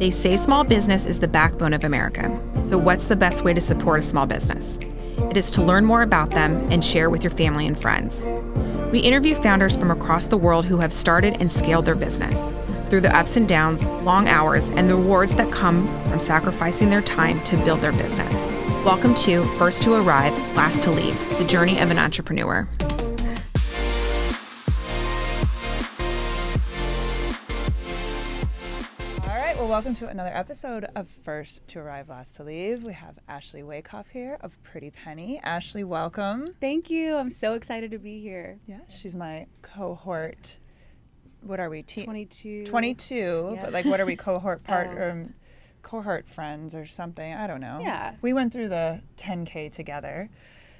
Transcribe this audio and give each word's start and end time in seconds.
They 0.00 0.10
say 0.10 0.38
small 0.38 0.64
business 0.64 1.04
is 1.04 1.20
the 1.20 1.28
backbone 1.28 1.74
of 1.74 1.84
America. 1.84 2.40
So, 2.62 2.78
what's 2.78 3.04
the 3.04 3.16
best 3.16 3.44
way 3.44 3.52
to 3.52 3.60
support 3.60 4.00
a 4.00 4.02
small 4.02 4.24
business? 4.24 4.78
It 5.28 5.36
is 5.36 5.50
to 5.50 5.62
learn 5.62 5.84
more 5.84 6.00
about 6.00 6.30
them 6.30 6.56
and 6.72 6.82
share 6.82 7.10
with 7.10 7.22
your 7.22 7.30
family 7.30 7.66
and 7.66 7.78
friends. 7.78 8.26
We 8.92 9.00
interview 9.00 9.34
founders 9.34 9.76
from 9.76 9.90
across 9.90 10.26
the 10.26 10.38
world 10.38 10.64
who 10.64 10.78
have 10.78 10.94
started 10.94 11.36
and 11.38 11.52
scaled 11.52 11.84
their 11.84 11.94
business 11.94 12.40
through 12.88 13.02
the 13.02 13.14
ups 13.14 13.36
and 13.36 13.46
downs, 13.46 13.84
long 14.02 14.26
hours, 14.26 14.70
and 14.70 14.88
the 14.88 14.96
rewards 14.96 15.34
that 15.34 15.52
come 15.52 15.86
from 16.08 16.18
sacrificing 16.18 16.88
their 16.88 17.02
time 17.02 17.44
to 17.44 17.58
build 17.58 17.82
their 17.82 17.92
business. 17.92 18.32
Welcome 18.86 19.12
to 19.16 19.44
First 19.58 19.82
to 19.82 19.92
Arrive, 19.96 20.32
Last 20.56 20.82
to 20.84 20.92
Leave, 20.92 21.38
the 21.38 21.44
journey 21.44 21.78
of 21.78 21.90
an 21.90 21.98
entrepreneur. 21.98 22.66
Welcome 29.80 29.94
to 29.94 30.08
another 30.08 30.32
episode 30.34 30.84
of 30.94 31.08
First 31.08 31.66
to 31.68 31.78
Arrive, 31.78 32.10
Last 32.10 32.36
to 32.36 32.44
Leave. 32.44 32.84
We 32.84 32.92
have 32.92 33.18
Ashley 33.26 33.62
Waychoff 33.62 34.08
here 34.12 34.36
of 34.42 34.62
Pretty 34.62 34.90
Penny. 34.90 35.40
Ashley, 35.42 35.84
welcome. 35.84 36.48
Thank 36.60 36.90
you. 36.90 37.16
I'm 37.16 37.30
so 37.30 37.54
excited 37.54 37.90
to 37.92 37.98
be 37.98 38.20
here. 38.20 38.58
Yeah, 38.66 38.80
she's 38.90 39.14
my 39.14 39.46
cohort. 39.62 40.58
What 41.40 41.60
are 41.60 41.70
we? 41.70 41.80
Te- 41.80 42.04
22. 42.04 42.66
22. 42.66 43.56
But 43.58 43.72
like, 43.72 43.86
what 43.86 44.00
are 44.00 44.04
we? 44.04 44.16
Cohort 44.16 44.62
part. 44.64 44.88
Uh, 44.88 45.12
um, 45.12 45.34
cohort 45.80 46.28
friends 46.28 46.74
or 46.74 46.84
something. 46.84 47.32
I 47.32 47.46
don't 47.46 47.62
know. 47.62 47.78
Yeah. 47.80 48.16
We 48.20 48.34
went 48.34 48.52
through 48.52 48.68
the 48.68 49.00
10K 49.16 49.72
together. 49.72 50.28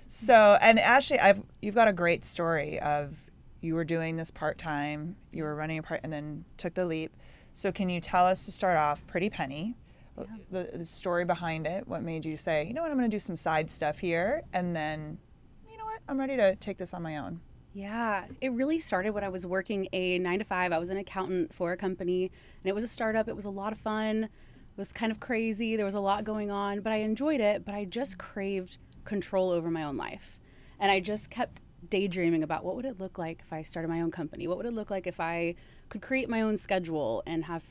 So, 0.08 0.58
and 0.60 0.78
Ashley, 0.78 1.18
I've 1.18 1.40
you've 1.62 1.74
got 1.74 1.88
a 1.88 1.94
great 1.94 2.22
story 2.26 2.78
of 2.80 3.30
you 3.62 3.76
were 3.76 3.84
doing 3.84 4.16
this 4.16 4.30
part 4.30 4.58
time, 4.58 5.16
you 5.32 5.44
were 5.44 5.54
running 5.54 5.78
a 5.78 5.82
part, 5.82 6.00
and 6.02 6.12
then 6.12 6.44
took 6.58 6.74
the 6.74 6.84
leap 6.84 7.16
so, 7.54 7.72
can 7.72 7.88
you 7.88 8.00
tell 8.00 8.26
us 8.26 8.44
to 8.44 8.52
start 8.52 8.76
off, 8.76 9.06
Pretty 9.06 9.30
Penny, 9.30 9.76
yeah. 10.16 10.24
the, 10.50 10.78
the, 10.78 10.84
story 10.84 11.24
behind 11.24 11.66
it? 11.66 11.86
What 11.86 12.02
made 12.02 12.24
you 12.24 12.36
say, 12.36 12.64
you 12.64 12.74
know 12.74 12.82
what, 12.82 12.90
I'm 12.90 12.96
going 12.98 13.10
to 13.10 13.14
do 13.14 13.20
some 13.20 13.36
side 13.36 13.70
stuff 13.70 13.98
here, 13.98 14.42
and 14.52 14.74
then, 14.74 15.18
you 15.70 15.76
know 15.76 15.84
what, 15.84 16.00
I'm 16.08 16.18
ready 16.18 16.36
to 16.36 16.56
take 16.56 16.78
this 16.78 16.94
on 16.94 17.02
my 17.02 17.18
own? 17.18 17.40
Yeah, 17.72 18.24
it 18.40 18.52
really 18.52 18.78
started 18.78 19.10
when 19.10 19.22
I 19.22 19.28
was 19.28 19.46
working 19.46 19.88
a 19.92 20.18
nine 20.18 20.40
to 20.40 20.44
five. 20.44 20.72
I 20.72 20.78
was 20.78 20.90
an 20.90 20.96
accountant 20.96 21.54
for 21.54 21.72
a 21.72 21.76
company, 21.76 22.24
and 22.24 22.68
it 22.68 22.74
was 22.74 22.82
a 22.82 22.88
startup. 22.88 23.28
It 23.28 23.36
was 23.36 23.44
a 23.44 23.50
lot 23.50 23.72
of 23.72 23.78
fun. 23.78 24.24
It 24.24 24.30
was 24.76 24.92
kind 24.92 25.12
of 25.12 25.20
crazy. 25.20 25.76
There 25.76 25.84
was 25.84 25.94
a 25.94 26.00
lot 26.00 26.24
going 26.24 26.50
on, 26.50 26.80
but 26.80 26.92
I 26.92 26.96
enjoyed 26.96 27.40
it. 27.40 27.64
But 27.64 27.74
I 27.74 27.84
just 27.84 28.18
craved 28.18 28.78
control 29.04 29.50
over 29.50 29.70
my 29.70 29.84
own 29.84 29.96
life, 29.96 30.40
and 30.80 30.90
I 30.90 30.98
just 30.98 31.30
kept 31.30 31.60
daydreaming 31.88 32.42
about 32.42 32.64
what 32.64 32.74
would 32.76 32.84
it 32.84 32.98
look 32.98 33.18
like 33.18 33.40
if 33.40 33.52
I 33.52 33.62
started 33.62 33.88
my 33.88 34.00
own 34.00 34.10
company? 34.10 34.48
What 34.48 34.56
would 34.56 34.66
it 34.66 34.74
look 34.74 34.90
like 34.90 35.06
if 35.06 35.20
I 35.20 35.54
could 35.90 36.00
create 36.00 36.28
my 36.28 36.40
own 36.40 36.56
schedule 36.56 37.22
and 37.26 37.44
have 37.44 37.62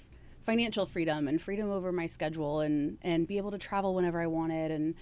financial 0.43 0.85
freedom 0.85 1.27
and 1.27 1.41
freedom 1.41 1.71
over 1.71 1.91
my 1.91 2.05
schedule 2.05 2.59
and 2.59 2.97
and 3.01 3.27
be 3.27 3.37
able 3.37 3.51
to 3.51 3.57
travel 3.57 3.95
whenever 3.95 4.21
I 4.21 4.27
wanted 4.27 4.71
and 4.71 4.93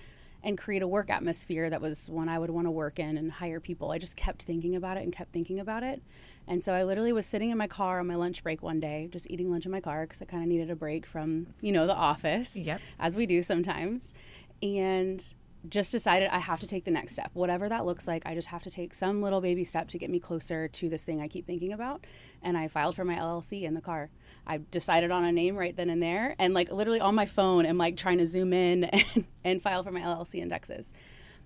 and 0.43 0.57
create 0.57 0.81
a 0.81 0.87
work 0.87 1.09
atmosphere 1.09 1.69
that 1.69 1.81
was 1.81 2.09
one 2.09 2.29
I 2.29 2.39
would 2.39 2.51
want 2.51 2.67
to 2.67 2.71
work 2.71 2.99
in 2.99 3.17
and 3.17 3.31
hire 3.31 3.59
people. 3.59 3.91
I 3.91 3.97
just 3.97 4.15
kept 4.15 4.43
thinking 4.43 4.75
about 4.75 4.97
it 4.97 5.03
and 5.03 5.11
kept 5.11 5.33
thinking 5.33 5.59
about 5.59 5.83
it. 5.83 6.01
And 6.47 6.63
so 6.63 6.73
I 6.73 6.83
literally 6.83 7.11
was 7.11 7.25
sitting 7.25 7.49
in 7.49 7.57
my 7.57 7.67
car 7.67 7.99
on 7.99 8.07
my 8.07 8.15
lunch 8.15 8.43
break 8.43 8.61
one 8.61 8.79
day, 8.79 9.09
just 9.11 9.29
eating 9.29 9.51
lunch 9.51 9.65
in 9.65 9.71
my 9.71 9.81
car 9.81 10.05
because 10.05 10.21
I 10.21 10.25
kind 10.25 10.43
of 10.43 10.47
needed 10.47 10.69
a 10.69 10.75
break 10.75 11.05
from, 11.05 11.47
you 11.59 11.71
know, 11.73 11.85
the 11.87 11.95
office, 11.95 12.55
yep. 12.55 12.79
as 12.99 13.17
we 13.17 13.25
do 13.25 13.41
sometimes. 13.41 14.13
And 14.61 15.21
just 15.69 15.91
decided 15.91 16.29
I 16.29 16.39
have 16.39 16.59
to 16.59 16.67
take 16.67 16.85
the 16.85 16.91
next 16.91 17.13
step. 17.13 17.31
Whatever 17.33 17.69
that 17.69 17.85
looks 17.85 18.07
like, 18.07 18.23
I 18.25 18.33
just 18.33 18.49
have 18.49 18.63
to 18.63 18.71
take 18.71 18.93
some 18.93 19.21
little 19.21 19.41
baby 19.41 19.63
step 19.63 19.87
to 19.89 19.97
get 19.97 20.09
me 20.09 20.19
closer 20.19 20.67
to 20.67 20.89
this 20.89 21.03
thing 21.03 21.21
I 21.21 21.27
keep 21.27 21.45
thinking 21.45 21.73
about. 21.73 22.05
And 22.41 22.57
I 22.57 22.67
filed 22.67 22.95
for 22.95 23.05
my 23.05 23.15
LLC 23.15 23.63
in 23.63 23.73
the 23.73 23.81
car. 23.81 24.09
I 24.45 24.59
decided 24.71 25.11
on 25.11 25.25
a 25.25 25.31
name 25.31 25.55
right 25.55 25.75
then 25.75 25.89
and 25.89 26.01
there, 26.01 26.35
and 26.39 26.53
like 26.53 26.71
literally 26.71 27.01
on 27.01 27.15
my 27.15 27.25
phone, 27.25 27.65
I'm 27.65 27.77
like 27.77 27.97
trying 27.97 28.17
to 28.19 28.25
zoom 28.25 28.53
in 28.53 28.83
and, 28.85 29.25
and 29.43 29.61
file 29.61 29.83
for 29.83 29.91
my 29.91 30.01
LLC 30.01 30.41
in 30.41 30.49
Texas. 30.49 30.93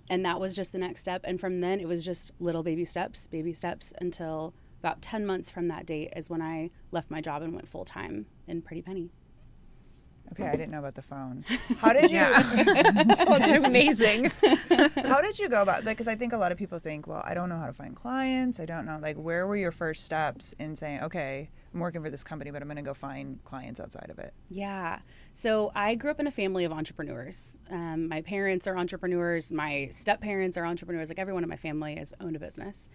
And 0.09 0.25
that 0.25 0.39
was 0.39 0.55
just 0.55 0.71
the 0.71 0.77
next 0.77 1.01
step. 1.01 1.21
And 1.23 1.39
from 1.39 1.61
then, 1.61 1.79
it 1.79 1.87
was 1.87 2.03
just 2.03 2.31
little 2.39 2.63
baby 2.63 2.85
steps, 2.85 3.27
baby 3.27 3.53
steps 3.53 3.93
until 3.99 4.53
about 4.81 5.01
10 5.01 5.25
months 5.25 5.51
from 5.51 5.67
that 5.67 5.85
date 5.85 6.11
is 6.15 6.29
when 6.29 6.41
I 6.41 6.71
left 6.91 7.11
my 7.11 7.21
job 7.21 7.43
and 7.43 7.53
went 7.53 7.67
full 7.67 7.85
time 7.85 8.25
in 8.47 8.61
Pretty 8.61 8.81
Penny. 8.81 9.11
Okay, 10.31 10.47
I 10.47 10.51
didn't 10.51 10.71
know 10.71 10.79
about 10.79 10.95
the 10.95 11.01
phone. 11.01 11.43
How 11.77 11.91
did 11.91 12.09
you? 12.09 12.19
That's 12.19 13.21
amazing. 13.65 14.31
How 15.03 15.21
did 15.21 15.37
you 15.37 15.49
go 15.49 15.61
about 15.61 15.83
that? 15.83 15.91
Because 15.91 16.07
I 16.07 16.15
think 16.15 16.31
a 16.31 16.37
lot 16.37 16.51
of 16.51 16.57
people 16.57 16.79
think, 16.79 17.05
well, 17.05 17.21
I 17.25 17.33
don't 17.33 17.49
know 17.49 17.57
how 17.57 17.67
to 17.67 17.73
find 17.73 17.95
clients. 17.95 18.59
I 18.59 18.65
don't 18.65 18.85
know. 18.85 18.97
Like, 19.01 19.17
where 19.17 19.45
were 19.45 19.57
your 19.57 19.71
first 19.71 20.05
steps 20.05 20.53
in 20.57 20.75
saying, 20.75 21.01
okay, 21.01 21.49
I'm 21.73 21.79
working 21.81 22.01
for 22.01 22.09
this 22.09 22.23
company, 22.23 22.49
but 22.49 22.61
I'm 22.61 22.67
going 22.67 22.77
to 22.77 22.81
go 22.81 22.93
find 22.93 23.43
clients 23.43 23.79
outside 23.79 24.09
of 24.09 24.19
it? 24.19 24.33
Yeah. 24.49 24.99
So 25.33 25.71
I 25.75 25.95
grew 25.95 26.11
up 26.11 26.19
in 26.19 26.27
a 26.27 26.31
family 26.31 26.63
of 26.63 26.71
entrepreneurs. 26.71 27.57
Um, 27.69 28.07
my 28.07 28.21
parents 28.21 28.67
are 28.67 28.77
entrepreneurs. 28.77 29.51
My 29.51 29.89
step 29.91 30.21
parents 30.21 30.57
are 30.57 30.65
entrepreneurs. 30.65 31.09
Like 31.09 31.19
everyone 31.19 31.43
in 31.43 31.49
my 31.49 31.57
family 31.57 31.95
has 31.95 32.13
owned 32.21 32.37
a 32.37 32.39
business. 32.39 32.89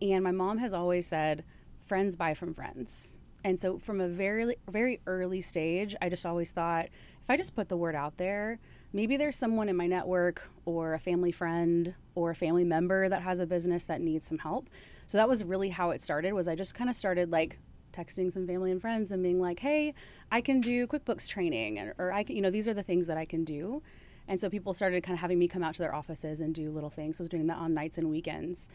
And 0.00 0.24
my 0.24 0.32
mom 0.32 0.58
has 0.58 0.74
always 0.74 1.06
said, 1.06 1.44
friends 1.86 2.16
buy 2.16 2.34
from 2.34 2.54
friends. 2.54 3.18
And 3.44 3.58
so 3.58 3.78
from 3.78 4.00
a 4.00 4.08
very 4.08 4.56
very 4.68 5.00
early 5.06 5.40
stage, 5.40 5.96
I 6.00 6.08
just 6.08 6.24
always 6.24 6.52
thought 6.52 6.86
if 6.86 7.30
I 7.30 7.36
just 7.36 7.54
put 7.54 7.68
the 7.68 7.76
word 7.76 7.94
out 7.94 8.16
there, 8.16 8.58
maybe 8.92 9.16
there's 9.16 9.36
someone 9.36 9.68
in 9.68 9.76
my 9.76 9.86
network 9.86 10.48
or 10.64 10.94
a 10.94 10.98
family 10.98 11.32
friend 11.32 11.94
or 12.14 12.30
a 12.30 12.34
family 12.34 12.64
member 12.64 13.08
that 13.08 13.22
has 13.22 13.40
a 13.40 13.46
business 13.46 13.84
that 13.84 14.00
needs 14.00 14.26
some 14.26 14.38
help. 14.38 14.68
So 15.06 15.18
that 15.18 15.28
was 15.28 15.44
really 15.44 15.70
how 15.70 15.90
it 15.90 16.00
started 16.00 16.32
was 16.32 16.48
I 16.48 16.54
just 16.54 16.74
kind 16.74 16.90
of 16.90 16.96
started 16.96 17.30
like 17.30 17.58
texting 17.92 18.32
some 18.32 18.46
family 18.46 18.70
and 18.70 18.80
friends 18.80 19.12
and 19.12 19.22
being 19.22 19.40
like, 19.40 19.60
"Hey, 19.60 19.94
I 20.30 20.40
can 20.40 20.60
do 20.60 20.86
QuickBooks 20.86 21.28
training 21.28 21.92
or, 21.98 22.12
I 22.12 22.22
can, 22.22 22.36
you 22.36 22.42
know, 22.42 22.50
these 22.50 22.68
are 22.68 22.74
the 22.74 22.82
things 22.82 23.06
that 23.06 23.18
I 23.18 23.24
can 23.24 23.44
do." 23.44 23.82
And 24.28 24.40
so 24.40 24.48
people 24.48 24.72
started 24.72 25.02
kind 25.02 25.14
of 25.14 25.20
having 25.20 25.38
me 25.38 25.48
come 25.48 25.62
out 25.62 25.74
to 25.74 25.80
their 25.80 25.94
offices 25.94 26.40
and 26.40 26.54
do 26.54 26.70
little 26.70 26.90
things. 26.90 27.18
So 27.18 27.22
I 27.22 27.24
was 27.24 27.28
doing 27.28 27.48
that 27.48 27.58
on 27.58 27.74
nights 27.74 27.98
and 27.98 28.08
weekends. 28.08 28.68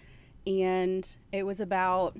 And 0.45 1.16
it 1.31 1.44
was 1.44 1.59
about 1.59 2.17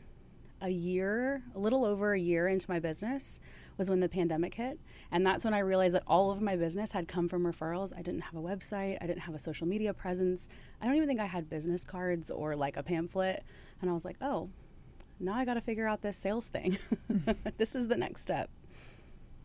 a 0.62 0.70
year, 0.70 1.44
a 1.56 1.60
little 1.60 1.86
over 1.86 2.14
a 2.14 2.20
year 2.20 2.48
into 2.48 2.70
my 2.70 2.80
business 2.80 3.40
was 3.78 3.90
when 3.90 4.00
the 4.00 4.10
pandemic 4.10 4.56
hit. 4.56 4.80
And 5.12 5.26
that's 5.26 5.46
when 5.46 5.54
I 5.54 5.60
realized 5.60 5.94
that 5.96 6.04
all 6.08 6.32
of 6.32 6.42
my 6.42 6.56
business 6.56 6.92
had 6.92 7.08
come 7.08 7.30
from 7.30 7.44
referrals. 7.44 7.94
I 7.94 8.02
didn't 8.02 8.22
have 8.22 8.36
a 8.36 8.42
website, 8.42 8.98
I 9.02 9.08
didn't 9.08 9.22
have 9.22 9.36
a 9.36 9.40
social 9.40 9.68
media 9.68 9.94
presence. 9.94 10.50
I 10.82 10.86
don't 10.86 10.96
even 10.96 11.08
think 11.08 11.20
I 11.20 11.26
had 11.26 11.50
business 11.50 11.86
cards 11.86 12.32
or 12.32 12.56
like 12.56 12.78
a 12.78 12.84
pamphlet. 12.84 13.44
And 13.82 13.90
I 13.90 13.94
was 13.94 14.06
like, 14.06 14.18
oh, 14.22 14.50
now 15.20 15.34
I 15.34 15.46
got 15.46 15.56
to 15.56 15.62
figure 15.62 15.88
out 15.88 16.02
this 16.02 16.18
sales 16.18 16.50
thing. 16.50 16.78
this 17.58 17.76
is 17.76 17.88
the 17.88 17.98
next 17.98 18.22
step. 18.22 18.50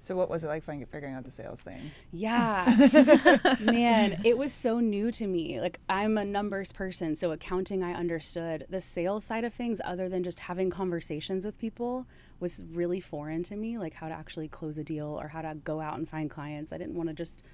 So 0.02 0.16
what 0.16 0.28
was 0.28 0.42
it 0.42 0.48
like 0.48 0.64
figuring 0.64 1.14
out 1.14 1.24
the 1.24 1.30
sales 1.30 1.62
thing? 1.62 1.92
Yeah. 2.10 3.54
Man, 3.60 4.20
it 4.24 4.36
was 4.36 4.52
so 4.52 4.80
new 4.80 5.12
to 5.12 5.28
me. 5.28 5.60
Like 5.60 5.78
I'm 5.88 6.18
a 6.18 6.24
numbers 6.24 6.72
person, 6.72 7.14
so 7.14 7.30
accounting 7.30 7.84
I 7.84 7.94
understood. 7.94 8.66
The 8.68 8.80
sales 8.80 9.22
side 9.22 9.44
of 9.44 9.54
things 9.54 9.80
other 9.84 10.08
than 10.08 10.24
just 10.24 10.40
having 10.40 10.70
conversations 10.70 11.46
with 11.46 11.56
people 11.56 12.08
was 12.40 12.64
really 12.72 12.98
foreign 12.98 13.44
to 13.44 13.54
me, 13.54 13.78
like 13.78 13.94
how 13.94 14.08
to 14.08 14.14
actually 14.14 14.48
close 14.48 14.76
a 14.76 14.82
deal 14.82 15.06
or 15.06 15.28
how 15.28 15.40
to 15.40 15.54
go 15.54 15.80
out 15.80 15.96
and 15.96 16.08
find 16.08 16.28
clients. 16.28 16.72
I 16.72 16.78
didn't 16.78 16.96
want 16.96 17.08
to 17.08 17.14
just 17.14 17.44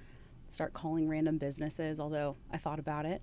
start 0.48 0.72
calling 0.72 1.06
random 1.06 1.36
businesses, 1.36 2.00
although 2.00 2.36
I 2.50 2.56
thought 2.56 2.78
about 2.78 3.04
it. 3.04 3.20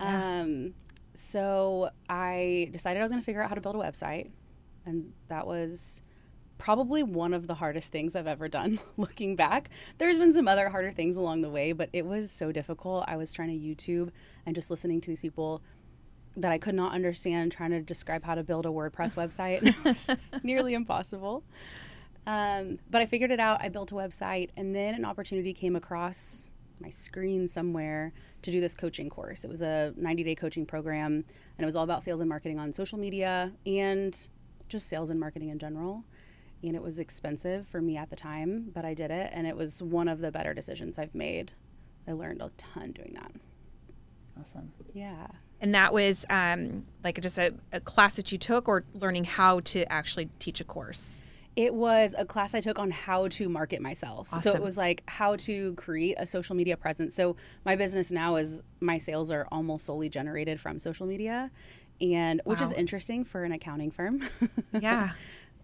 Yeah. 0.00 0.40
Um, 0.40 0.72
so 1.14 1.90
I 2.08 2.70
decided 2.72 3.00
I 3.00 3.02
was 3.02 3.12
going 3.12 3.20
to 3.20 3.26
figure 3.26 3.42
out 3.42 3.50
how 3.50 3.56
to 3.56 3.60
build 3.60 3.76
a 3.76 3.78
website, 3.78 4.30
and 4.86 5.12
that 5.28 5.46
was 5.46 6.00
probably 6.58 7.02
one 7.02 7.34
of 7.34 7.46
the 7.46 7.54
hardest 7.54 7.92
things 7.92 8.16
I've 8.16 8.26
ever 8.26 8.48
done 8.48 8.78
looking 8.96 9.36
back. 9.36 9.70
There's 9.98 10.18
been 10.18 10.32
some 10.32 10.48
other 10.48 10.68
harder 10.68 10.92
things 10.92 11.16
along 11.16 11.42
the 11.42 11.50
way, 11.50 11.72
but 11.72 11.88
it 11.92 12.06
was 12.06 12.30
so 12.30 12.52
difficult. 12.52 13.04
I 13.06 13.16
was 13.16 13.32
trying 13.32 13.48
to 13.48 13.54
YouTube 13.66 14.10
and 14.46 14.54
just 14.54 14.70
listening 14.70 15.00
to 15.02 15.10
these 15.10 15.20
people 15.20 15.62
that 16.36 16.50
I 16.50 16.58
could 16.58 16.74
not 16.74 16.92
understand 16.92 17.52
trying 17.52 17.70
to 17.70 17.80
describe 17.80 18.24
how 18.24 18.34
to 18.34 18.42
build 18.42 18.66
a 18.66 18.70
WordPress 18.70 19.14
website. 19.14 19.62
It 19.84 19.84
was 19.84 20.10
nearly 20.42 20.74
impossible. 20.74 21.44
Um, 22.26 22.78
but 22.90 23.02
I 23.02 23.06
figured 23.06 23.30
it 23.30 23.40
out. 23.40 23.60
I 23.60 23.68
built 23.68 23.92
a 23.92 23.94
website, 23.94 24.48
and 24.56 24.74
then 24.74 24.94
an 24.94 25.04
opportunity 25.04 25.52
came 25.52 25.76
across 25.76 26.48
my 26.80 26.90
screen 26.90 27.46
somewhere 27.46 28.12
to 28.42 28.50
do 28.50 28.60
this 28.60 28.74
coaching 28.74 29.08
course. 29.10 29.44
It 29.44 29.50
was 29.50 29.62
a 29.62 29.92
90 29.96 30.24
day 30.24 30.34
coaching 30.34 30.66
program, 30.66 31.12
and 31.12 31.24
it 31.58 31.64
was 31.64 31.76
all 31.76 31.84
about 31.84 32.02
sales 32.02 32.20
and 32.20 32.28
marketing 32.28 32.58
on 32.58 32.72
social 32.72 32.98
media 32.98 33.52
and 33.66 34.26
just 34.68 34.88
sales 34.88 35.10
and 35.10 35.20
marketing 35.20 35.50
in 35.50 35.58
general 35.58 36.04
and 36.68 36.76
it 36.76 36.82
was 36.82 36.98
expensive 36.98 37.66
for 37.66 37.80
me 37.80 37.96
at 37.96 38.10
the 38.10 38.16
time, 38.16 38.70
but 38.72 38.84
I 38.84 38.94
did 38.94 39.10
it, 39.10 39.30
and 39.32 39.46
it 39.46 39.56
was 39.56 39.82
one 39.82 40.08
of 40.08 40.20
the 40.20 40.30
better 40.30 40.54
decisions 40.54 40.98
I've 40.98 41.14
made. 41.14 41.52
I 42.08 42.12
learned 42.12 42.40
a 42.42 42.50
ton 42.56 42.92
doing 42.92 43.12
that. 43.14 43.32
Awesome. 44.38 44.72
Yeah. 44.92 45.26
And 45.60 45.74
that 45.74 45.92
was 45.92 46.26
um, 46.28 46.84
like 47.02 47.20
just 47.20 47.38
a, 47.38 47.54
a 47.72 47.80
class 47.80 48.16
that 48.16 48.32
you 48.32 48.38
took, 48.38 48.68
or 48.68 48.84
learning 48.94 49.24
how 49.24 49.60
to 49.60 49.90
actually 49.90 50.28
teach 50.38 50.60
a 50.60 50.64
course. 50.64 51.22
It 51.56 51.72
was 51.72 52.16
a 52.18 52.24
class 52.24 52.54
I 52.54 52.60
took 52.60 52.80
on 52.80 52.90
how 52.90 53.28
to 53.28 53.48
market 53.48 53.80
myself. 53.80 54.28
Awesome. 54.32 54.52
So 54.52 54.56
it 54.56 54.62
was 54.62 54.76
like 54.76 55.04
how 55.06 55.36
to 55.36 55.74
create 55.74 56.16
a 56.18 56.26
social 56.26 56.56
media 56.56 56.76
presence. 56.76 57.14
So 57.14 57.36
my 57.64 57.76
business 57.76 58.10
now 58.10 58.36
is 58.36 58.60
my 58.80 58.98
sales 58.98 59.30
are 59.30 59.46
almost 59.52 59.86
solely 59.86 60.08
generated 60.08 60.60
from 60.60 60.80
social 60.80 61.06
media 61.06 61.52
and 62.00 62.40
which 62.44 62.60
is 62.60 62.72
interesting 62.72 63.24
for 63.24 63.44
an 63.44 63.52
accounting 63.52 63.92
firm. 63.92 64.28
yeah. 64.80 65.10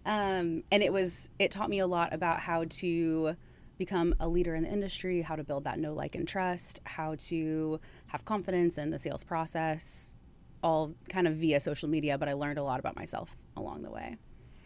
Um, 0.05 0.63
and 0.71 0.81
it 0.81 0.91
was 0.91 1.29
it 1.39 1.51
taught 1.51 1.69
me 1.69 1.79
a 1.79 1.87
lot 1.87 2.13
about 2.13 2.39
how 2.39 2.65
to 2.69 3.35
become 3.77 4.13
a 4.19 4.27
leader 4.27 4.53
in 4.55 4.63
the 4.63 4.69
industry, 4.69 5.21
how 5.21 5.35
to 5.35 5.43
build 5.43 5.63
that 5.63 5.79
know, 5.79 5.93
like, 5.93 6.13
and 6.15 6.27
trust, 6.27 6.79
how 6.83 7.15
to 7.15 7.79
have 8.07 8.25
confidence 8.25 8.77
in 8.77 8.91
the 8.91 8.99
sales 8.99 9.23
process, 9.23 10.13
all 10.61 10.93
kind 11.09 11.27
of 11.27 11.35
via 11.35 11.59
social 11.59 11.89
media. 11.89 12.17
But 12.17 12.29
I 12.29 12.33
learned 12.33 12.59
a 12.59 12.63
lot 12.63 12.79
about 12.79 12.95
myself 12.95 13.37
along 13.57 13.81
the 13.81 13.89
way. 13.89 14.17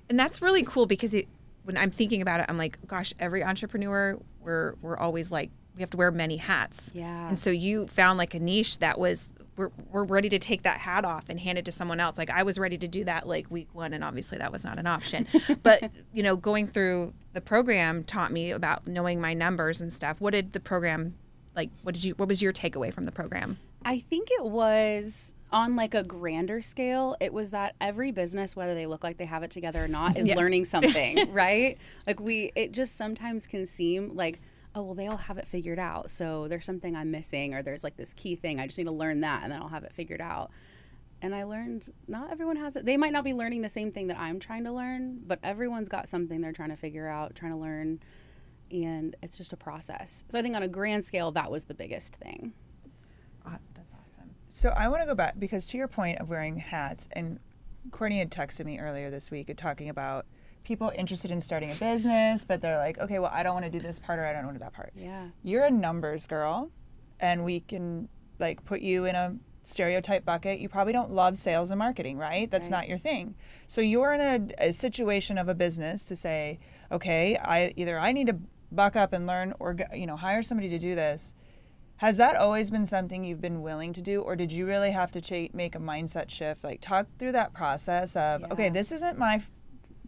And 0.10 0.20
that's 0.20 0.42
really 0.42 0.64
cool 0.64 0.86
because 0.86 1.14
it, 1.14 1.28
when 1.64 1.78
I'm 1.78 1.92
thinking 1.92 2.22
about 2.22 2.42
it, 2.42 2.46
I'm 2.50 2.58
like, 2.58 2.78
gosh, 2.88 3.14
every 3.20 3.44
entrepreneur, 3.44 4.20
we're 4.42 4.76
we're 4.82 4.98
always 4.98 5.32
like, 5.32 5.50
we 5.76 5.82
have 5.82 5.90
to 5.92 5.98
wear 5.98 6.12
many 6.12 6.38
hats. 6.38 6.92
Yeah. 6.94 7.28
And 7.28 7.40
so 7.40 7.50
you 7.50 7.88
found 7.88 8.18
like 8.18 8.34
a 8.34 8.40
niche 8.40 8.80
that 8.80 9.00
was 9.00 9.30
we're, 9.58 9.72
we're 9.92 10.04
ready 10.04 10.30
to 10.30 10.40
take 10.40 10.64
that 10.64 10.80
hat 10.80 11.06
off 11.06 11.26
and 11.30 11.40
hand 11.40 11.58
it 11.58 11.66
to 11.66 11.72
someone 11.72 12.00
else. 12.00 12.18
Like 12.18 12.30
I 12.30 12.44
was 12.44 12.60
ready 12.60 12.78
to 12.78 12.88
do 12.88 13.04
that 13.06 13.28
like 13.28 13.50
week 13.50 13.70
one, 13.74 13.94
and 13.94 14.04
obviously 14.04 14.38
that 14.38 14.52
was 14.52 14.64
not 14.64 14.80
an 14.80 14.88
option. 14.88 15.28
but 15.64 15.92
you 16.14 16.24
know, 16.24 16.36
going 16.36 16.68
through 16.68 17.14
the 17.34 17.42
program 17.42 18.04
taught 18.04 18.32
me 18.32 18.52
about 18.52 18.88
knowing 18.88 19.20
my 19.22 19.34
numbers 19.34 19.82
and 19.82 19.92
stuff. 19.92 20.20
What 20.20 20.32
did 20.32 20.54
the 20.54 20.60
program 20.60 21.16
like? 21.56 21.70
What 21.84 21.96
did 21.96 22.04
you? 22.04 22.14
What 22.16 22.28
was 22.28 22.42
your 22.42 22.54
takeaway 22.54 22.94
from 22.94 23.06
the 23.06 23.12
program? 23.12 23.58
I 23.84 24.00
think 24.00 24.30
it 24.32 24.46
was 24.46 25.36
on 25.52 25.76
like 25.76 25.94
a 25.94 26.04
grander 26.04 26.62
scale, 26.62 27.16
it 27.22 27.32
was 27.32 27.52
that 27.52 27.76
every 27.80 28.12
business, 28.12 28.56
whether 28.56 28.74
they 28.76 28.86
look 28.88 29.04
like 29.04 29.18
they 29.18 29.26
have 29.26 29.42
it 29.42 29.52
together 29.52 29.86
or 29.86 29.88
not, 29.88 30.18
is 30.18 30.26
Yeah. 30.28 30.36
learning 30.36 30.66
something, 30.66 31.18
right? 31.32 31.78
Like 32.06 32.20
we, 32.20 32.52
it 32.56 32.74
just 32.74 32.98
sometimes 32.98 33.48
can 33.48 33.66
seem 33.66 34.16
like, 34.16 34.42
oh, 34.76 34.84
well, 34.84 34.96
they 34.96 35.08
all 35.08 35.18
have 35.18 35.38
it 35.38 35.48
figured 35.48 35.80
out. 35.80 36.10
So 36.10 36.48
there's 36.48 36.66
something 36.66 36.96
I'm 36.96 37.10
missing, 37.10 37.54
or 37.54 37.64
there's 37.64 37.84
like 37.84 37.96
this 37.96 38.14
key 38.14 38.36
thing. 38.36 38.60
I 38.60 38.66
just 38.66 38.78
need 38.78 38.86
to 38.86 38.92
learn 38.92 39.22
that, 39.22 39.44
and 39.44 39.52
then 39.52 39.62
I'll 39.62 39.70
have 39.70 39.86
it 39.86 39.94
figured 39.94 40.22
out. 40.22 40.52
And 41.22 41.34
I 41.34 41.44
learned 41.44 41.90
not 42.08 42.32
everyone 42.32 42.58
has 42.58 42.76
it. 42.76 42.86
They 42.86 42.98
might 42.98 43.14
not 43.14 43.24
be 43.24 43.34
learning 43.34 43.62
the 43.62 43.70
same 43.70 43.92
thing 43.92 44.08
that 44.08 44.20
I'm 44.20 44.40
trying 44.40 44.66
to 44.66 44.72
learn, 44.72 45.22
but 45.26 45.40
everyone's 45.42 45.88
got 45.88 46.10
something 46.10 46.42
they're 46.42 46.52
trying 46.52 46.70
to 46.70 46.76
figure 46.76 47.08
out, 47.08 47.36
trying 47.36 47.54
to 47.54 47.58
learn. 47.58 48.02
And 48.70 49.16
it's 49.24 49.38
just 49.38 49.54
a 49.54 49.58
process. 49.58 50.26
So 50.28 50.38
I 50.38 50.42
think 50.42 50.56
on 50.56 50.64
a 50.64 50.68
grand 50.68 51.06
scale, 51.06 51.32
that 51.32 51.50
was 51.50 51.64
the 51.66 51.74
biggest 51.74 52.16
thing. 52.18 52.54
Oh, 53.48 53.56
that's 53.76 53.94
awesome. 53.94 54.32
So 54.50 54.70
I 54.76 54.90
want 54.90 55.02
to 55.02 55.08
go 55.08 55.16
back 55.16 55.40
because 55.40 55.68
to 55.68 55.78
your 55.78 55.88
point 55.88 56.20
of 56.20 56.30
wearing 56.30 56.58
hats, 56.58 57.08
and 57.14 57.40
Courtney 57.92 58.20
had 58.20 58.30
texted 58.30 58.66
me 58.66 58.80
earlier 58.80 59.10
this 59.10 59.32
week 59.32 59.50
uh, 59.50 59.54
talking 59.56 59.88
about 59.88 60.26
people 60.66 60.92
interested 60.98 61.32
in 61.32 61.40
starting 61.40 61.72
a 61.72 61.76
business, 61.76 62.44
but 62.44 62.62
they're 62.62 62.78
like, 62.78 62.98
okay, 63.00 63.20
well, 63.20 63.32
I 63.34 63.44
don't 63.44 63.54
want 63.54 63.66
to 63.66 63.72
do 63.72 63.80
this 63.80 64.00
part 64.00 64.20
or 64.20 64.26
I 64.26 64.34
don't 64.34 64.44
want 64.46 64.56
to 64.56 64.60
do 64.60 64.64
that 64.66 64.74
part. 64.74 64.92
Yeah. 64.96 65.28
You're 65.44 65.64
a 65.64 65.72
numbers 65.72 66.28
girl, 66.28 66.72
and 67.20 67.46
we 67.46 67.62
can 67.62 68.10
like 68.40 68.66
put 68.66 68.82
you 68.82 69.06
in 69.06 69.16
a 69.16 69.36
stereotype 69.64 70.26
bucket. 70.26 70.60
You 70.60 70.68
probably 70.70 70.94
don't 70.94 71.12
love 71.12 71.38
sales 71.38 71.72
and 71.72 71.80
marketing, 71.80 72.18
right? 72.18 72.52
That's 72.52 72.66
Right. 72.70 72.80
not 72.80 72.88
your 72.90 72.98
thing. 72.98 73.36
So 73.68 73.82
you're 73.82 74.14
in 74.14 74.22
a, 74.60 74.68
a 74.70 74.74
situation 74.74 75.38
of 75.38 75.48
a 75.48 75.56
business 75.56 76.04
to 76.06 76.16
say, 76.16 76.60
okay, 76.92 77.38
I 77.38 77.74
either 77.76 77.98
I 77.98 78.12
need 78.12 78.28
to 78.28 78.38
buck 78.72 78.96
up 78.96 79.14
and 79.14 79.26
learn 79.26 79.54
or 79.60 79.76
you 79.94 80.06
know 80.06 80.18
hire 80.18 80.44
somebody 80.44 80.70
to 80.70 80.80
do 80.80 80.96
this. 80.96 81.34
Has 82.00 82.18
that 82.18 82.36
always 82.36 82.70
been 82.72 82.86
something 82.86 83.24
you've 83.24 83.40
been 83.40 83.62
willing 83.62 83.94
to 83.94 84.02
do, 84.02 84.22
or 84.22 84.36
did 84.36 84.52
you 84.52 84.66
really 84.66 84.92
have 84.92 85.12
to 85.14 85.22
cha- 85.22 85.48
make 85.54 85.76
a 85.76 85.80
mindset 85.80 86.30
shift? 86.30 86.62
Like 86.62 86.82
talk 86.82 87.08
through 87.18 87.32
that 87.32 87.54
process 87.54 88.18
of, 88.18 88.44
okay, 88.52 88.68
this 88.70 88.92
isn't 88.92 89.18
my, 89.18 89.42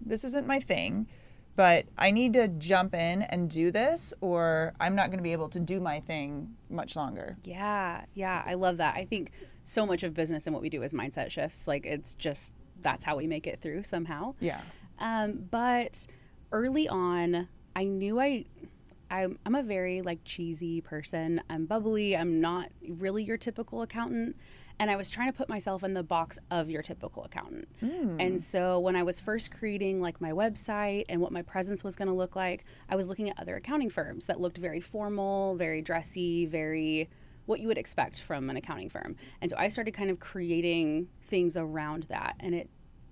this 0.05 0.23
isn't 0.23 0.47
my 0.47 0.59
thing, 0.59 1.07
but 1.55 1.85
I 1.97 2.11
need 2.11 2.33
to 2.33 2.47
jump 2.47 2.93
in 2.93 3.23
and 3.23 3.49
do 3.49 3.71
this, 3.71 4.13
or 4.21 4.73
I'm 4.79 4.95
not 4.95 5.07
going 5.07 5.17
to 5.17 5.23
be 5.23 5.31
able 5.31 5.49
to 5.49 5.59
do 5.59 5.79
my 5.79 5.99
thing 5.99 6.55
much 6.69 6.95
longer. 6.95 7.37
Yeah, 7.43 8.05
yeah, 8.13 8.43
I 8.45 8.53
love 8.53 8.77
that. 8.77 8.95
I 8.95 9.05
think 9.05 9.31
so 9.63 9.85
much 9.85 10.03
of 10.03 10.13
business 10.13 10.47
and 10.47 10.53
what 10.53 10.61
we 10.61 10.69
do 10.69 10.81
is 10.83 10.93
mindset 10.93 11.29
shifts. 11.29 11.67
Like 11.67 11.85
it's 11.85 12.13
just 12.13 12.53
that's 12.81 13.03
how 13.03 13.17
we 13.17 13.27
make 13.27 13.47
it 13.47 13.59
through 13.59 13.83
somehow. 13.83 14.35
Yeah. 14.39 14.61
Um, 14.99 15.47
but 15.51 16.07
early 16.51 16.87
on, 16.87 17.47
I 17.75 17.83
knew 17.83 18.19
I, 18.19 18.45
I'm, 19.11 19.37
I'm 19.45 19.55
a 19.55 19.63
very 19.63 20.01
like 20.01 20.19
cheesy 20.23 20.81
person. 20.81 21.41
I'm 21.49 21.65
bubbly. 21.65 22.15
I'm 22.15 22.39
not 22.39 22.69
really 22.87 23.23
your 23.23 23.37
typical 23.37 23.81
accountant. 23.81 24.35
And 24.79 24.91
I 24.91 24.95
was 24.95 25.09
trying 25.09 25.31
to 25.31 25.37
put 25.37 25.49
myself 25.49 25.83
in 25.83 25.93
the 25.93 26.03
box 26.03 26.37
of 26.51 26.69
your 26.69 26.81
typical 26.81 27.23
accountant. 27.23 27.67
Hmm. 27.79 28.19
And 28.19 28.41
so 28.41 28.79
when 28.79 28.95
I 28.95 29.03
was 29.03 29.19
first 29.19 29.51
creating 29.51 30.01
like 30.01 30.21
my 30.21 30.31
website 30.31 31.05
and 31.09 31.19
what 31.19 31.31
my 31.31 31.41
presence 31.41 31.83
was 31.83 31.95
going 31.95 32.07
to 32.07 32.13
look 32.13 32.35
like, 32.35 32.63
I 32.87 32.95
was 32.95 33.07
looking 33.07 33.29
at 33.29 33.39
other 33.39 33.55
accounting 33.55 33.89
firms 33.89 34.27
that 34.27 34.39
looked 34.39 34.57
very 34.57 34.79
formal, 34.79 35.55
very 35.55 35.81
dressy, 35.81 36.45
very 36.45 37.09
what 37.47 37.59
you 37.59 37.67
would 37.67 37.77
expect 37.77 38.21
from 38.21 38.49
an 38.49 38.57
accounting 38.57 38.89
firm. 38.89 39.15
And 39.41 39.49
so 39.49 39.57
I 39.57 39.69
started 39.69 39.93
kind 39.93 40.11
of 40.11 40.19
creating 40.19 41.07
things 41.23 41.57
around 41.57 42.03
that. 42.09 42.35
And 42.39 42.53
it 42.53 42.69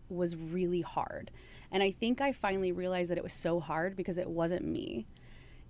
was 0.10 0.36
really 0.36 0.82
hard. 0.82 1.32
And 1.72 1.82
I 1.82 1.92
think 1.92 2.22
I 2.22 2.32
finally 2.32 2.72
realized 2.72 3.10
that 3.10 3.18
it 3.18 3.24
was 3.24 3.34
so 3.34 3.60
hard 3.60 3.96
because 3.96 4.18
it 4.18 4.30
wasn't 4.30 4.66
me. 4.66 5.08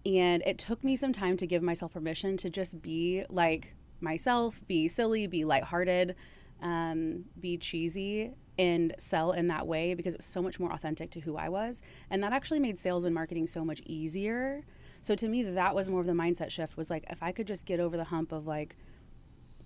And 0.06 0.44
it 0.46 0.58
took 0.58 0.84
me 0.84 0.96
some 0.96 1.14
time 1.14 1.38
to 1.38 1.48
give 1.48 1.64
myself 1.64 1.94
permission 1.94 2.38
to 2.38 2.50
just 2.50 2.82
be 2.82 3.24
like 3.30 3.75
myself, 4.02 4.66
be 4.68 4.88
silly, 4.88 5.28
be 5.28 5.46
lighthearted, 5.46 6.16
um, 6.62 7.26
be 7.40 7.58
cheesy, 7.58 8.32
and 8.58 8.94
sell 8.98 9.32
in 9.32 9.48
that 9.48 9.68
way 9.68 9.94
because 9.94 10.14
it 10.14 10.18
was 10.18 10.26
so 10.26 10.42
much 10.42 10.60
more 10.60 10.72
authentic 10.72 11.12
to 11.12 11.20
who 11.22 11.36
I 11.38 11.50
was. 11.50 11.82
And 12.10 12.24
that 12.24 12.34
actually 12.34 12.60
made 12.60 12.80
sales 12.80 13.06
and 13.06 13.14
marketing 13.14 13.48
so 13.48 13.66
much 13.66 13.82
easier. 13.86 14.64
So 15.02 15.16
to 15.16 15.28
me, 15.28 15.44
that 15.44 15.76
was 15.76 15.90
more 15.90 16.02
of 16.02 16.08
the 16.08 16.14
mindset 16.14 16.50
shift 16.50 16.78
was 16.78 16.90
like, 16.90 17.06
if 17.10 17.22
I 17.22 17.32
could 17.32 17.48
just 17.48 17.66
get 17.66 17.80
over 17.80 17.98
the 17.98 18.06
hump 18.06 18.32
of 18.32 18.48
like, 18.48 18.76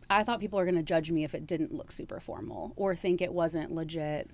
I 0.09 0.23
thought 0.23 0.39
people 0.39 0.57
were 0.57 0.65
going 0.65 0.75
to 0.75 0.83
judge 0.83 1.11
me 1.11 1.23
if 1.23 1.35
it 1.35 1.45
didn't 1.45 1.73
look 1.73 1.91
super 1.91 2.19
formal 2.19 2.73
or 2.75 2.95
think 2.95 3.21
it 3.21 3.31
wasn't 3.31 3.71
legit. 3.71 4.29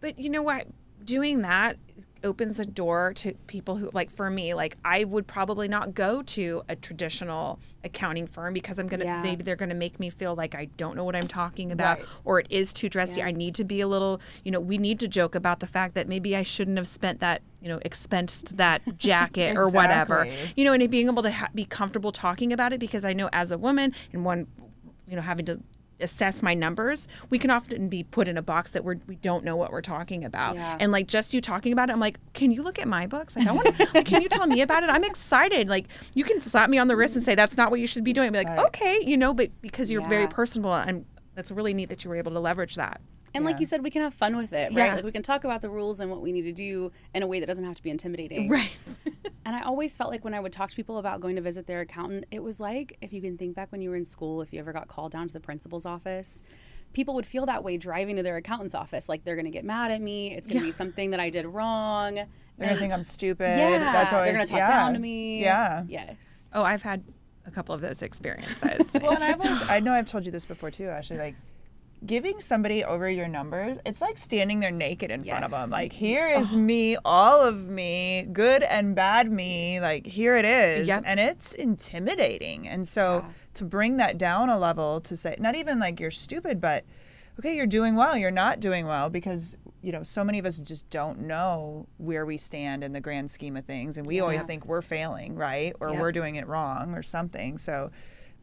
But 0.00 0.18
you 0.18 0.28
know 0.28 0.42
what? 0.42 0.66
Doing 1.04 1.42
that 1.42 1.76
opens 2.22 2.60
a 2.60 2.66
door 2.66 3.14
to 3.14 3.32
people 3.46 3.76
who, 3.76 3.88
like 3.94 4.10
for 4.10 4.28
me, 4.28 4.52
like 4.52 4.76
I 4.84 5.04
would 5.04 5.26
probably 5.26 5.68
not 5.68 5.94
go 5.94 6.20
to 6.22 6.62
a 6.68 6.76
traditional 6.76 7.58
accounting 7.82 8.26
firm 8.26 8.52
because 8.52 8.78
I'm 8.78 8.88
gonna 8.88 9.04
Yeah. 9.06 9.22
maybe 9.22 9.42
they're 9.42 9.56
gonna 9.56 9.74
make 9.74 9.98
me 9.98 10.10
feel 10.10 10.34
like 10.34 10.54
I 10.54 10.66
don't 10.76 10.96
know 10.96 11.04
what 11.04 11.16
I'm 11.16 11.26
talking 11.26 11.72
about, 11.72 11.98
Right. 11.98 12.08
or 12.26 12.40
it 12.40 12.46
is 12.50 12.74
too 12.74 12.90
dressy. 12.90 13.20
Yeah. 13.20 13.26
I 13.28 13.30
need 13.32 13.54
to 13.54 13.64
be 13.64 13.80
a 13.80 13.88
little, 13.88 14.20
you 14.44 14.50
know, 14.50 14.60
we 14.60 14.76
need 14.76 15.00
to 15.00 15.08
joke 15.08 15.34
about 15.34 15.60
the 15.60 15.66
fact 15.66 15.94
that 15.94 16.08
maybe 16.08 16.36
I 16.36 16.42
shouldn't 16.42 16.76
have 16.76 16.88
spent 16.88 17.20
that, 17.20 17.40
you 17.62 17.68
know, 17.70 17.78
expensed 17.86 18.58
that 18.58 18.82
jacket 18.98 19.56
or 19.56 19.70
whatever, 19.70 20.28
you 20.56 20.64
know, 20.66 20.74
and 20.74 20.90
being 20.90 21.06
able 21.08 21.22
to 21.22 21.30
ha- 21.32 21.48
be 21.54 21.64
comfortable 21.64 22.12
talking 22.12 22.52
about 22.52 22.74
it 22.74 22.80
because 22.80 23.02
I 23.06 23.14
know 23.14 23.30
as 23.32 23.50
a 23.50 23.56
woman 23.56 23.94
and 24.12 24.26
one, 24.26 24.46
you 25.08 25.16
know, 25.16 25.22
having 25.22 25.46
to 25.46 25.58
assess 26.00 26.42
my 26.42 26.54
numbers, 26.54 27.08
we 27.30 27.38
can 27.38 27.50
often 27.50 27.88
be 27.88 28.02
put 28.02 28.28
in 28.28 28.36
a 28.36 28.42
box 28.42 28.70
that 28.72 28.84
we're, 28.84 28.96
we 29.06 29.16
don't 29.16 29.44
know 29.44 29.56
what 29.56 29.72
we're 29.72 29.80
talking 29.82 30.24
about. 30.24 30.54
Yeah. 30.56 30.76
And 30.80 30.92
like 30.92 31.06
just 31.06 31.32
you 31.34 31.40
talking 31.40 31.72
about 31.72 31.88
it, 31.88 31.92
I'm 31.92 32.00
like, 32.00 32.18
can 32.32 32.50
you 32.50 32.62
look 32.62 32.78
at 32.78 32.88
my 32.88 33.06
books? 33.06 33.36
Like 33.36 33.46
I 33.46 33.52
want 33.52 33.76
to, 33.76 33.88
like, 33.94 34.06
can 34.06 34.22
you 34.22 34.28
tell 34.28 34.46
me 34.46 34.60
about 34.60 34.82
it? 34.82 34.90
I'm 34.90 35.04
excited. 35.04 35.68
Like 35.68 35.86
you 36.14 36.24
can 36.24 36.40
slap 36.40 36.70
me 36.70 36.78
on 36.78 36.88
the 36.88 36.96
wrist 36.96 37.14
and 37.16 37.24
say, 37.24 37.34
that's 37.34 37.56
not 37.56 37.70
what 37.70 37.80
you 37.80 37.86
should 37.86 38.04
be 38.04 38.12
doing. 38.12 38.28
I'd 38.28 38.32
be 38.32 38.38
like, 38.38 38.48
Right. 38.48 38.66
okay, 38.66 38.98
you 39.04 39.16
know, 39.16 39.32
but 39.34 39.50
because 39.62 39.90
you're 39.90 40.06
very 40.08 40.26
personable 40.26 40.74
and 40.74 41.04
that's 41.34 41.50
really 41.50 41.74
neat 41.74 41.88
that 41.90 42.04
you 42.04 42.10
were 42.10 42.16
able 42.16 42.32
to 42.32 42.40
leverage 42.40 42.74
that. 42.76 43.00
And 43.34 43.44
like 43.44 43.60
you 43.60 43.66
said, 43.66 43.82
we 43.82 43.90
can 43.90 44.02
have 44.02 44.14
fun 44.14 44.36
with 44.36 44.52
it, 44.52 44.72
right? 44.74 44.86
Yeah. 44.86 44.94
Like 44.96 45.04
we 45.04 45.12
can 45.12 45.22
talk 45.22 45.44
about 45.44 45.62
the 45.62 45.70
rules 45.70 46.00
and 46.00 46.10
what 46.10 46.20
we 46.20 46.32
need 46.32 46.42
to 46.42 46.52
do 46.52 46.90
in 47.14 47.22
a 47.22 47.26
way 47.26 47.40
that 47.40 47.46
doesn't 47.46 47.64
have 47.64 47.76
to 47.76 47.82
be 47.82 47.90
intimidating. 47.90 48.48
Right. 48.48 48.72
And 49.46 49.56
I 49.56 49.62
always 49.62 49.96
felt 49.96 50.10
like 50.10 50.22
when 50.22 50.34
I 50.34 50.38
would 50.38 50.52
talk 50.52 50.70
to 50.70 50.76
people 50.76 50.98
about 50.98 51.20
going 51.20 51.34
to 51.34 51.42
visit 51.42 51.66
their 51.66 51.80
accountant, 51.80 52.26
it 52.30 52.40
was 52.40 52.60
like 52.60 52.96
if 53.00 53.12
you 53.12 53.20
can 53.20 53.36
think 53.36 53.56
back 53.56 53.72
when 53.72 53.80
you 53.80 53.90
were 53.90 53.96
in 53.96 54.04
school, 54.04 54.42
if 54.42 54.52
you 54.52 54.60
ever 54.60 54.72
got 54.72 54.86
called 54.86 55.10
down 55.10 55.26
to 55.26 55.32
the 55.32 55.40
principal's 55.40 55.84
office, 55.84 56.44
people 56.92 57.14
would 57.14 57.26
feel 57.26 57.46
that 57.46 57.64
way 57.64 57.76
driving 57.76 58.14
to 58.16 58.22
their 58.22 58.36
accountant's 58.36 58.74
office. 58.74 59.08
Like 59.08 59.24
they're 59.24 59.34
going 59.34 59.46
to 59.46 59.50
get 59.50 59.64
mad 59.64 59.90
at 59.90 60.00
me. 60.00 60.34
It's 60.36 60.46
going 60.46 60.60
to 60.60 60.66
be 60.66 60.72
something 60.72 61.10
that 61.10 61.18
I 61.18 61.30
did 61.30 61.46
wrong. 61.46 62.14
They're 62.14 62.68
gonna 62.68 62.78
think 62.78 62.92
I'm 62.92 63.02
stupid. 63.02 63.58
Yeah, 63.58 63.78
That's 63.92 64.12
always 64.12 64.26
they're 64.26 64.34
going 64.34 64.46
to 64.46 64.52
talk 64.52 64.58
yeah. 64.58 64.78
down 64.78 64.92
to 64.92 64.98
me. 64.98 65.40
Yeah. 65.40 65.84
Yes. 65.88 66.48
Oh, 66.52 66.62
I've 66.62 66.82
had 66.82 67.02
a 67.46 67.50
couple 67.50 67.74
of 67.74 67.80
those 67.80 68.02
experiences. 68.02 68.90
Well, 69.02 69.12
and 69.12 69.24
I've 69.24 69.40
always, 69.40 69.68
I 69.70 69.80
know 69.80 69.92
I've 69.92 70.06
told 70.06 70.26
you 70.26 70.30
this 70.30 70.44
before 70.44 70.70
too, 70.70 70.88
Actually, 70.88 71.18
Like, 71.18 71.34
giving 72.06 72.40
somebody 72.40 72.82
over 72.84 73.08
your 73.10 73.28
numbers, 73.28 73.76
it's 73.84 74.00
like 74.00 74.16
standing 74.16 74.60
there 74.60 74.70
naked 74.70 75.10
in 75.10 75.22
front 75.24 75.44
of 75.44 75.50
them. 75.50 75.68
Like, 75.70 75.92
here 75.92 76.26
is 76.28 76.56
me, 76.56 76.96
all 77.04 77.40
of 77.46 77.68
me, 77.68 78.26
good 78.32 78.62
and 78.62 78.94
bad 78.94 79.30
me. 79.30 79.80
Like, 79.80 80.06
here 80.06 80.36
it 80.36 80.44
is, 80.46 80.88
Yep. 80.88 81.02
and 81.06 81.20
it's 81.20 81.52
intimidating. 81.52 82.66
And 82.68 82.86
so 82.88 83.18
Yeah. 83.24 83.32
to 83.54 83.64
bring 83.64 83.96
that 83.98 84.16
down 84.18 84.48
a 84.48 84.58
level 84.58 85.00
to 85.02 85.16
say, 85.16 85.36
not 85.38 85.54
even 85.56 85.78
like 85.78 86.00
you're 86.00 86.10
stupid, 86.10 86.60
but 86.60 86.84
okay, 87.38 87.54
you're 87.56 87.66
doing 87.66 87.96
well, 87.96 88.16
you're 88.16 88.30
not 88.30 88.60
doing 88.60 88.86
well 88.86 89.10
because 89.10 89.56
you 89.82 89.92
know 89.92 90.02
so 90.02 90.22
many 90.22 90.38
of 90.38 90.44
us 90.44 90.58
just 90.58 90.88
don't 90.90 91.18
know 91.20 91.86
where 91.96 92.26
we 92.26 92.36
stand 92.36 92.84
in 92.84 92.92
the 92.92 93.00
grand 93.00 93.30
scheme 93.30 93.56
of 93.56 93.64
things 93.64 93.96
and 93.96 94.06
we 94.06 94.20
always 94.20 94.44
think 94.44 94.66
we're 94.66 94.82
failing 94.82 95.34
right 95.36 95.74
or 95.80 95.88
Yep. 95.90 96.00
we're 96.00 96.12
doing 96.12 96.34
it 96.36 96.46
wrong 96.46 96.94
or 96.94 97.02
something 97.02 97.56
so 97.56 97.90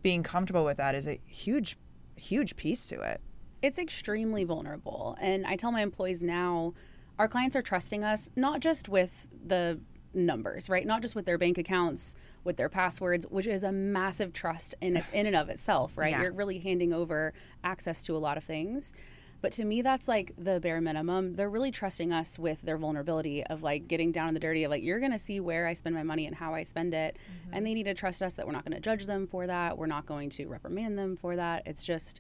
being 0.02 0.24
comfortable 0.24 0.66
with 0.66 0.78
that 0.78 0.96
is 0.96 1.08
a 1.08 1.20
huge 1.28 1.78
huge 2.16 2.56
piece 2.56 2.88
to 2.88 3.00
it 3.02 3.22
it's 3.62 3.80
extremely 3.80 4.44
vulnerable. 4.44 5.18
And 5.20 5.46
I 5.46 5.56
tell 5.56 5.72
my 5.72 5.82
employees 5.82 6.22
now, 6.22 6.74
our 7.18 7.28
clients 7.28 7.56
are 7.56 7.62
trusting 7.62 8.04
us 8.04 8.30
not 8.36 8.60
just 8.60 8.88
with 8.88 9.28
the 9.46 9.80
numbers, 10.14 10.70
right? 10.70 10.86
Not 10.86 11.02
just 11.02 11.16
with 11.16 11.26
their 11.26 11.38
bank 11.38 11.58
accounts, 11.58 12.16
with 12.44 12.58
their 12.58 12.70
passwords, 12.70 13.26
which 13.30 13.48
is 13.48 13.64
a 13.64 13.72
massive 13.72 14.34
trust 14.34 14.76
in 14.82 15.04
in 15.14 15.26
and 15.26 15.36
of 15.36 15.50
itself, 15.50 15.98
right? 15.98 16.12
Yeah. 16.12 16.24
You're 16.24 16.34
really 16.34 16.60
handing 16.60 16.94
over 16.94 17.34
access 17.64 18.04
to 18.06 18.16
a 18.16 18.20
lot 18.20 18.38
of 18.38 18.44
things. 18.44 18.94
But 19.40 19.52
to 19.54 19.66
me, 19.66 19.84
that's 19.84 20.08
like 20.08 20.34
the 20.36 20.60
bare 20.60 20.82
minimum. 20.82 21.36
They're 21.36 21.50
really 21.50 21.70
trusting 21.70 22.12
us 22.12 22.40
with 22.40 22.64
their 22.64 22.78
vulnerability 22.78 23.44
of 23.44 23.62
like 23.62 23.88
getting 23.88 24.12
down 24.12 24.30
in 24.30 24.34
the 24.34 24.40
dirty 24.40 24.64
of 24.64 24.72
like, 24.72 24.82
you're 24.82 25.00
going 25.00 25.12
to 25.12 25.20
see 25.20 25.40
where 25.40 25.68
I 25.68 25.74
spend 25.74 25.94
my 25.94 26.02
money 26.02 26.26
and 26.26 26.36
how 26.36 26.56
I 26.56 26.64
spend 26.64 26.96
it. 26.96 27.16
Mm-hmm. 27.16 27.54
And 27.54 27.66
they 27.66 27.76
need 27.76 27.84
to 27.84 27.94
trust 27.94 28.24
us 28.24 28.34
that 28.34 28.48
we're 28.48 28.54
not 28.54 28.66
going 28.66 28.74
to 28.76 28.82
judge 28.82 29.06
them 29.06 29.28
for 29.28 29.46
that. 29.46 29.78
We're 29.78 29.86
not 29.86 30.08
going 30.08 30.32
to 30.32 30.48
reprimand 30.48 30.98
them 30.98 31.16
for 31.16 31.36
that. 31.36 31.64
It's 31.68 31.86
just, 31.86 32.20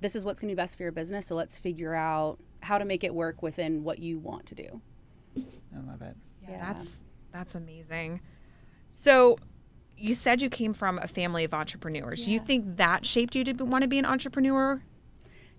this 0.00 0.14
is 0.14 0.24
what's 0.24 0.40
going 0.40 0.48
to 0.48 0.54
be 0.54 0.56
best 0.56 0.76
for 0.76 0.82
your 0.82 0.92
business. 0.92 1.26
So 1.26 1.34
let's 1.34 1.58
figure 1.58 1.94
out 1.94 2.38
how 2.62 2.78
to 2.78 2.84
make 2.84 3.04
it 3.04 3.14
work 3.14 3.42
within 3.42 3.84
what 3.84 3.98
you 3.98 4.18
want 4.18 4.46
to 4.46 4.54
do. 4.54 4.80
I 5.36 5.90
love 5.90 6.02
it. 6.02 6.16
Yeah, 6.42 6.50
yeah. 6.50 6.72
that's 6.72 7.02
that's 7.32 7.54
amazing. 7.54 8.20
So 8.88 9.38
you 9.96 10.14
said 10.14 10.40
you 10.40 10.48
came 10.48 10.72
from 10.72 10.98
a 10.98 11.06
family 11.06 11.44
of 11.44 11.52
entrepreneurs. 11.52 12.20
Yeah. 12.20 12.26
Do 12.26 12.32
you 12.32 12.40
think 12.40 12.76
that 12.76 13.04
shaped 13.04 13.34
you 13.34 13.44
to 13.44 13.64
want 13.64 13.82
to 13.82 13.88
be 13.88 13.98
an 13.98 14.04
entrepreneur? 14.04 14.82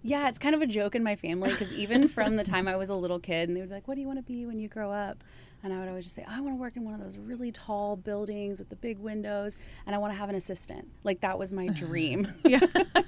Yeah, 0.01 0.29
it's 0.29 0.39
kind 0.39 0.55
of 0.55 0.61
a 0.61 0.67
joke 0.67 0.95
in 0.95 1.03
my 1.03 1.15
family 1.15 1.49
because 1.49 1.73
even 1.73 2.07
from 2.07 2.37
the 2.37 2.43
time 2.43 2.67
I 2.67 2.77
was 2.77 2.89
a 2.89 2.95
little 2.95 3.19
kid, 3.19 3.49
and 3.49 3.55
they 3.55 3.61
would 3.61 3.69
be 3.69 3.75
like, 3.75 3.87
"What 3.87 3.95
do 3.95 4.01
you 4.01 4.07
want 4.07 4.19
to 4.19 4.23
be 4.23 4.45
when 4.45 4.59
you 4.59 4.69
grow 4.69 4.91
up?" 4.91 5.23
And 5.63 5.73
I 5.73 5.79
would 5.79 5.89
always 5.89 6.05
just 6.05 6.15
say, 6.15 6.23
"I 6.27 6.39
want 6.41 6.55
to 6.55 6.59
work 6.59 6.77
in 6.77 6.85
one 6.85 6.93
of 6.93 7.01
those 7.01 7.17
really 7.17 7.51
tall 7.51 7.95
buildings 7.95 8.59
with 8.59 8.69
the 8.69 8.75
big 8.75 8.97
windows, 8.97 9.57
and 9.85 9.95
I 9.95 9.99
want 9.99 10.13
to 10.13 10.17
have 10.17 10.29
an 10.29 10.35
assistant." 10.35 10.87
Like 11.03 11.21
that 11.21 11.37
was 11.37 11.53
my 11.53 11.67
dream. 11.83 12.27
yeah. 12.45 12.59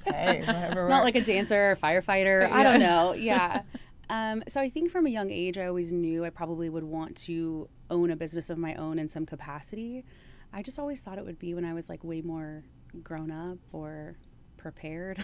hey, 0.06 0.44
whatever. 0.46 0.90
Not 0.90 1.04
like 1.04 1.16
a 1.16 1.22
dancer 1.22 1.72
or 1.72 1.76
firefighter. 1.76 2.48
Yeah. 2.48 2.56
I 2.56 2.64
don't 2.64 2.80
know. 2.80 3.14
Yeah. 3.22 3.62
Um, 4.10 4.44
so 4.50 4.60
I 4.60 4.70
think 4.70 4.92
from 4.92 5.06
a 5.06 5.10
young 5.10 5.32
age, 5.32 5.58
I 5.58 5.68
always 5.68 5.94
knew 5.94 6.26
I 6.26 6.30
probably 6.32 6.68
would 6.68 6.84
want 6.84 7.16
to 7.18 7.70
own 7.90 8.12
a 8.12 8.16
business 8.18 8.50
of 8.50 8.58
my 8.58 8.76
own 8.76 9.00
in 9.00 9.08
some 9.08 9.26
capacity. 9.26 10.04
I 10.52 10.62
just 10.64 10.78
always 10.78 11.00
thought 11.00 11.18
it 11.18 11.26
would 11.26 11.40
be 11.40 11.54
when 11.54 11.64
I 11.64 11.74
was 11.74 11.88
like 11.88 12.04
way 12.04 12.22
more 12.22 12.66
grown 13.04 13.32
up 13.32 13.58
or 13.72 14.18
prepared. 14.58 15.24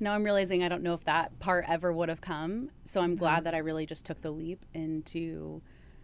now 0.00 0.14
I'm 0.14 0.24
realizing 0.24 0.62
I 0.62 0.68
don't 0.68 0.82
know 0.82 0.94
if 0.94 1.04
that 1.04 1.38
part 1.38 1.64
ever 1.68 1.92
would 1.92 2.08
have 2.08 2.20
come. 2.20 2.70
So 2.84 3.02
I'm 3.02 3.16
glad 3.16 3.36
mm-hmm. 3.36 3.44
that 3.44 3.54
I 3.54 3.58
really 3.58 3.84
just 3.84 4.06
took 4.06 4.22
the 4.22 4.30
leap 4.30 4.64
into 4.72 5.60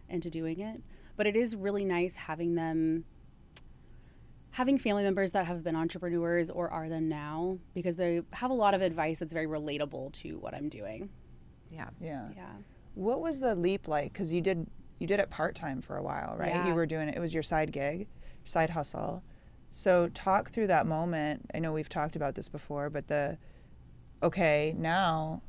into 0.08 0.30
doing 0.30 0.60
it. 0.60 0.82
But 1.16 1.26
it 1.26 1.36
is 1.36 1.56
really 1.56 1.84
nice 1.84 2.16
having 2.16 2.54
them 2.54 3.04
having 4.52 4.78
family 4.78 5.02
members 5.02 5.32
that 5.32 5.46
have 5.46 5.62
been 5.62 5.76
entrepreneurs 5.76 6.50
or 6.50 6.68
are 6.70 6.88
them 6.88 7.08
now 7.08 7.58
because 7.74 7.96
they 7.96 8.22
have 8.32 8.50
a 8.50 8.54
lot 8.54 8.74
of 8.74 8.82
advice 8.82 9.18
that's 9.18 9.32
very 9.32 9.46
relatable 9.46 10.12
to 10.12 10.38
what 10.38 10.54
I'm 10.54 10.68
doing. 10.68 11.10
Yeah. 11.70 11.90
Yeah. 12.00 12.28
Yeah. 12.34 12.52
What 12.94 13.20
was 13.20 13.40
the 13.40 13.54
leap 13.54 13.86
like 13.86 14.12
cuz 14.14 14.32
you 14.32 14.40
did 14.40 14.66
you 14.98 15.06
did 15.06 15.20
it 15.20 15.30
part-time 15.30 15.80
for 15.80 15.96
a 15.96 16.02
while, 16.02 16.34
right? 16.36 16.54
Yeah. 16.54 16.66
You 16.68 16.74
were 16.74 16.86
doing 16.86 17.08
it 17.08 17.16
it 17.16 17.20
was 17.20 17.34
your 17.34 17.42
side 17.42 17.72
gig, 17.72 18.08
side 18.44 18.70
hustle. 18.70 19.22
So 19.70 20.08
talk 20.08 20.50
through 20.50 20.68
that 20.68 20.86
moment. 20.86 21.50
I 21.54 21.58
know 21.58 21.72
we've 21.72 21.88
talked 21.88 22.16
about 22.16 22.34
this 22.34 22.48
before, 22.48 22.90
but 22.90 23.08
the 23.08 23.38
okay, 24.22 24.74
now 24.76 25.42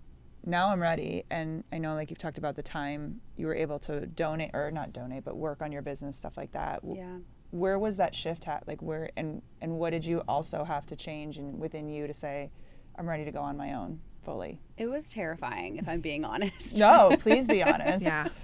now 0.50 0.70
I'm 0.70 0.82
ready 0.82 1.24
and 1.30 1.64
I 1.72 1.78
know 1.78 1.94
like 1.94 2.10
you've 2.10 2.20
talked 2.20 2.38
about 2.38 2.56
the 2.56 2.64
time 2.64 3.22
you 3.38 3.48
were 3.48 3.56
able 3.56 3.80
to 3.80 4.06
donate 4.06 4.52
or 4.54 4.72
not 4.72 4.92
donate 4.94 5.24
but 5.24 5.38
work 5.38 5.62
on 5.62 5.72
your 5.72 5.82
business 5.82 6.18
stuff 6.18 6.38
like 6.38 6.52
that. 6.54 6.82
Yeah. 6.84 7.18
Where 7.52 7.80
was 7.80 7.98
that 7.98 8.14
shift 8.14 8.48
at? 8.48 8.68
Like 8.68 8.82
where 8.82 9.10
and 9.16 9.42
and 9.62 9.78
what 9.78 9.92
did 9.92 10.06
you 10.06 10.24
also 10.28 10.64
have 10.64 10.86
to 10.88 10.96
change 10.96 11.38
and 11.38 11.60
within 11.60 11.90
you 11.90 12.08
to 12.08 12.14
say 12.14 12.52
I'm 12.98 13.08
ready 13.08 13.26
to 13.26 13.32
go 13.32 13.42
on 13.42 13.58
my 13.58 13.74
own 13.74 14.02
fully? 14.24 14.60
It 14.78 14.88
was 14.88 15.10
terrifying 15.10 15.78
if 15.78 15.88
I'm 15.88 16.02
being 16.02 16.26
honest. 16.34 16.78
no, 16.78 17.16
please 17.20 17.48
be 17.48 17.64
honest. 17.64 18.04
yeah. 18.04 18.28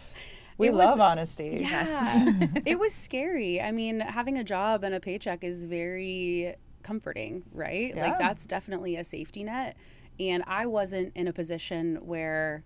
We 0.57 0.69
it 0.69 0.74
love 0.74 1.00
was, 1.00 1.00
honesty. 1.00 1.57
Yeah. 1.59 1.85
Yes. 1.85 2.62
it 2.65 2.79
was 2.79 2.93
scary. 2.93 3.59
I 3.62 3.74
mean, 3.74 4.00
having 4.00 4.38
a 4.38 4.43
job 4.45 4.85
and 4.85 4.95
a 4.95 5.01
paycheck 5.01 5.43
is 5.43 5.65
very 5.65 6.55
comforting, 6.81 7.43
right? 7.51 7.93
Yeah. 7.93 8.07
Like 8.07 8.19
that's 8.19 8.47
definitely 8.47 8.95
a 8.95 9.03
safety 9.03 9.43
net 9.43 9.75
and 10.19 10.43
I 10.48 10.65
wasn't 10.65 11.12
in 11.15 11.27
a 11.27 11.34
position 11.34 12.00
where 12.01 12.63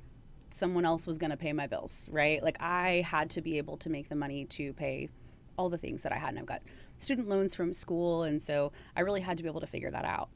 someone 0.52 0.86
else 0.86 1.06
was 1.06 1.18
going 1.18 1.32
to 1.32 1.38
pay 1.38 1.54
my 1.54 1.68
bills, 1.68 2.08
right? 2.12 2.42
Like 2.44 2.58
I 2.60 3.04
had 3.06 3.30
to 3.32 3.42
be 3.42 3.58
able 3.58 3.78
to 3.78 3.90
make 3.90 4.10
the 4.10 4.16
money 4.16 4.46
to 4.46 4.74
pay 4.74 5.10
all 5.58 5.70
the 5.70 5.78
things 5.78 6.04
that 6.04 6.12
I 6.12 6.18
had. 6.18 6.30
And 6.30 6.40
I've 6.40 6.46
got 6.46 6.62
student 6.98 7.28
loans 7.30 7.54
from 7.54 7.74
school. 7.74 8.24
And 8.24 8.42
so 8.42 8.72
I 8.96 9.02
really 9.02 9.22
had 9.22 9.38
to 9.38 9.44
be 9.44 9.50
able 9.50 9.62
to 9.62 9.68
figure 9.68 9.92
that 9.92 10.06
out. 10.06 10.30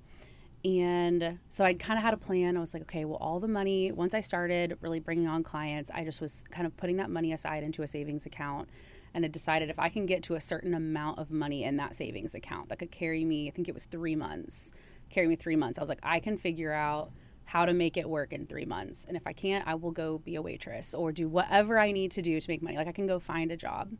And 0.65 1.39
so 1.50 1.65
I 1.65 1.74
kind 1.74 1.98
of 1.98 2.03
had 2.03 2.13
a 2.13 2.17
plan. 2.17 2.55
I 2.55 2.60
was 2.60 2.74
like, 2.74 2.84
okay, 2.84 3.05
well, 3.05 3.17
all 3.17 3.39
the 3.39 3.50
money, 3.50 3.91
once 3.91 4.13
I 4.13 4.22
started 4.22 4.77
really 4.82 5.00
bringing 5.00 5.27
on 5.27 5.43
clients, 5.43 5.91
I 5.93 6.05
just 6.05 6.22
was 6.22 6.43
kind 6.51 6.65
of 6.65 6.75
putting 6.77 6.98
that 6.98 7.10
money 7.10 7.34
aside 7.34 7.63
into 7.63 7.84
a 7.84 7.88
savings 7.88 8.25
account. 8.25 8.70
And 9.13 9.25
I 9.25 9.27
decided 9.27 9.70
if 9.70 9.77
I 9.77 9.89
can 9.89 10.05
get 10.05 10.24
to 10.24 10.36
a 10.36 10.41
certain 10.41 10.74
amount 10.74 11.20
of 11.20 11.29
money 11.29 11.63
in 11.63 11.77
that 11.77 11.96
savings 11.96 12.34
account 12.34 12.70
that 12.70 12.79
could 12.79 12.91
carry 12.91 13.25
me, 13.25 13.48
I 13.48 13.51
think 13.51 13.67
it 13.67 13.74
was 13.74 13.86
three 13.86 14.15
months 14.15 14.72
carry 15.13 15.27
me 15.27 15.36
three 15.36 15.55
months. 15.55 15.77
I 15.77 15.82
was 15.82 15.89
like, 15.89 16.00
I 16.03 16.20
can 16.20 16.38
figure 16.38 16.74
out 16.74 17.12
how 17.46 17.65
to 17.65 17.74
make 17.74 17.98
it 17.98 18.10
work 18.10 18.34
in 18.34 18.46
three 18.46 18.65
months. 18.65 19.05
And 19.05 19.17
if 19.17 19.27
I 19.27 19.34
can't, 19.34 19.67
I 19.67 19.75
will 19.75 19.91
go 19.91 20.17
be 20.20 20.36
a 20.36 20.41
waitress 20.41 20.93
or 20.93 21.12
do 21.12 21.27
whatever 21.27 21.77
I 21.77 21.91
need 21.91 22.12
to 22.12 22.22
do 22.22 22.39
to 22.39 22.50
make 22.50 22.62
money. 22.62 22.77
Like 22.77 22.88
I 22.88 22.91
can 22.91 23.05
go 23.05 23.20
find 23.20 23.51
a 23.51 23.58
job. 23.58 23.91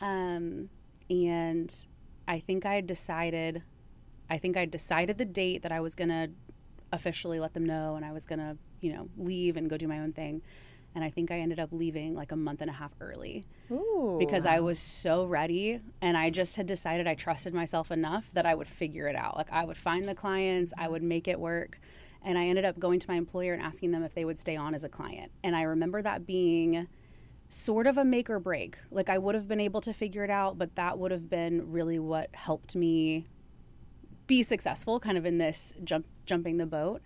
Um, 0.00 0.68
and 1.10 1.74
I 2.26 2.40
think 2.40 2.66
I 2.66 2.74
had 2.74 2.86
decided, 2.86 3.62
I 4.28 4.38
think 4.38 4.56
I 4.56 4.66
decided 4.66 5.18
the 5.18 5.24
date 5.24 5.62
that 5.62 5.72
I 5.72 5.80
was 5.80 5.94
going 5.94 6.10
to 6.10 6.30
officially 6.92 7.40
let 7.40 7.54
them 7.54 7.64
know 7.64 7.96
and 7.96 8.04
I 8.04 8.12
was 8.12 8.26
going 8.26 8.38
to, 8.38 8.56
you 8.80 8.92
know, 8.92 9.08
leave 9.16 9.56
and 9.56 9.68
go 9.68 9.76
do 9.76 9.88
my 9.88 9.98
own 9.98 10.12
thing 10.12 10.42
and 10.94 11.04
I 11.04 11.10
think 11.10 11.30
I 11.30 11.38
ended 11.38 11.60
up 11.60 11.70
leaving 11.72 12.14
like 12.14 12.32
a 12.32 12.36
month 12.36 12.60
and 12.60 12.70
a 12.70 12.72
half 12.72 12.92
early 13.00 13.46
Ooh. 13.70 14.16
because 14.18 14.46
I 14.46 14.60
was 14.60 14.78
so 14.78 15.24
ready 15.24 15.80
and 16.00 16.16
I 16.16 16.30
just 16.30 16.56
had 16.56 16.66
decided 16.66 17.06
I 17.06 17.14
trusted 17.14 17.54
myself 17.54 17.90
enough 17.90 18.30
that 18.32 18.46
I 18.46 18.54
would 18.54 18.68
figure 18.68 19.06
it 19.08 19.16
out. 19.16 19.36
Like 19.36 19.52
I 19.52 19.64
would 19.64 19.76
find 19.76 20.08
the 20.08 20.14
clients, 20.14 20.72
I 20.78 20.88
would 20.88 21.02
make 21.02 21.28
it 21.28 21.38
work. 21.38 21.80
And 22.24 22.36
I 22.36 22.46
ended 22.46 22.64
up 22.64 22.78
going 22.78 22.98
to 22.98 23.08
my 23.08 23.14
employer 23.14 23.54
and 23.54 23.62
asking 23.62 23.92
them 23.92 24.02
if 24.02 24.14
they 24.14 24.24
would 24.24 24.38
stay 24.38 24.56
on 24.56 24.74
as 24.74 24.82
a 24.82 24.88
client. 24.88 25.30
And 25.44 25.54
I 25.54 25.62
remember 25.62 26.02
that 26.02 26.26
being 26.26 26.88
sort 27.48 27.86
of 27.86 27.96
a 27.96 28.04
make 28.04 28.28
or 28.28 28.40
break. 28.40 28.76
Like 28.90 29.08
I 29.08 29.18
would 29.18 29.34
have 29.34 29.48
been 29.48 29.60
able 29.60 29.80
to 29.82 29.92
figure 29.92 30.24
it 30.24 30.30
out, 30.30 30.58
but 30.58 30.74
that 30.74 30.98
would 30.98 31.10
have 31.10 31.30
been 31.30 31.70
really 31.70 31.98
what 31.98 32.30
helped 32.34 32.74
me 32.74 33.26
be 34.26 34.42
successful 34.42 35.00
kind 35.00 35.16
of 35.16 35.24
in 35.24 35.38
this 35.38 35.72
jump 35.84 36.06
jumping 36.26 36.58
the 36.58 36.66
boat 36.66 37.00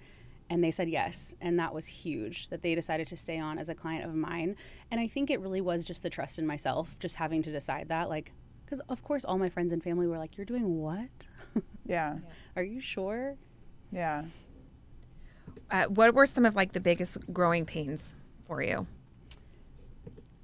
and 0.50 0.62
they 0.62 0.70
said 0.70 0.88
yes 0.88 1.34
and 1.40 1.58
that 1.58 1.74
was 1.74 1.86
huge 1.86 2.48
that 2.48 2.62
they 2.62 2.74
decided 2.74 3.06
to 3.06 3.16
stay 3.16 3.38
on 3.38 3.58
as 3.58 3.68
a 3.68 3.74
client 3.74 4.04
of 4.04 4.14
mine 4.14 4.56
and 4.90 5.00
i 5.00 5.06
think 5.06 5.30
it 5.30 5.40
really 5.40 5.60
was 5.60 5.84
just 5.84 6.02
the 6.02 6.10
trust 6.10 6.38
in 6.38 6.46
myself 6.46 6.96
just 6.98 7.16
having 7.16 7.42
to 7.42 7.50
decide 7.50 7.88
that 7.88 8.08
like 8.08 8.32
because 8.64 8.80
of 8.88 9.02
course 9.02 9.24
all 9.24 9.38
my 9.38 9.48
friends 9.48 9.72
and 9.72 9.82
family 9.82 10.06
were 10.06 10.18
like 10.18 10.36
you're 10.36 10.46
doing 10.46 10.80
what 10.80 11.26
yeah 11.86 12.16
are 12.56 12.62
you 12.62 12.80
sure 12.80 13.36
yeah 13.90 14.24
uh, 15.70 15.84
what 15.84 16.14
were 16.14 16.26
some 16.26 16.44
of 16.44 16.54
like 16.54 16.72
the 16.72 16.80
biggest 16.80 17.18
growing 17.32 17.64
pains 17.64 18.14
for 18.46 18.62
you 18.62 18.86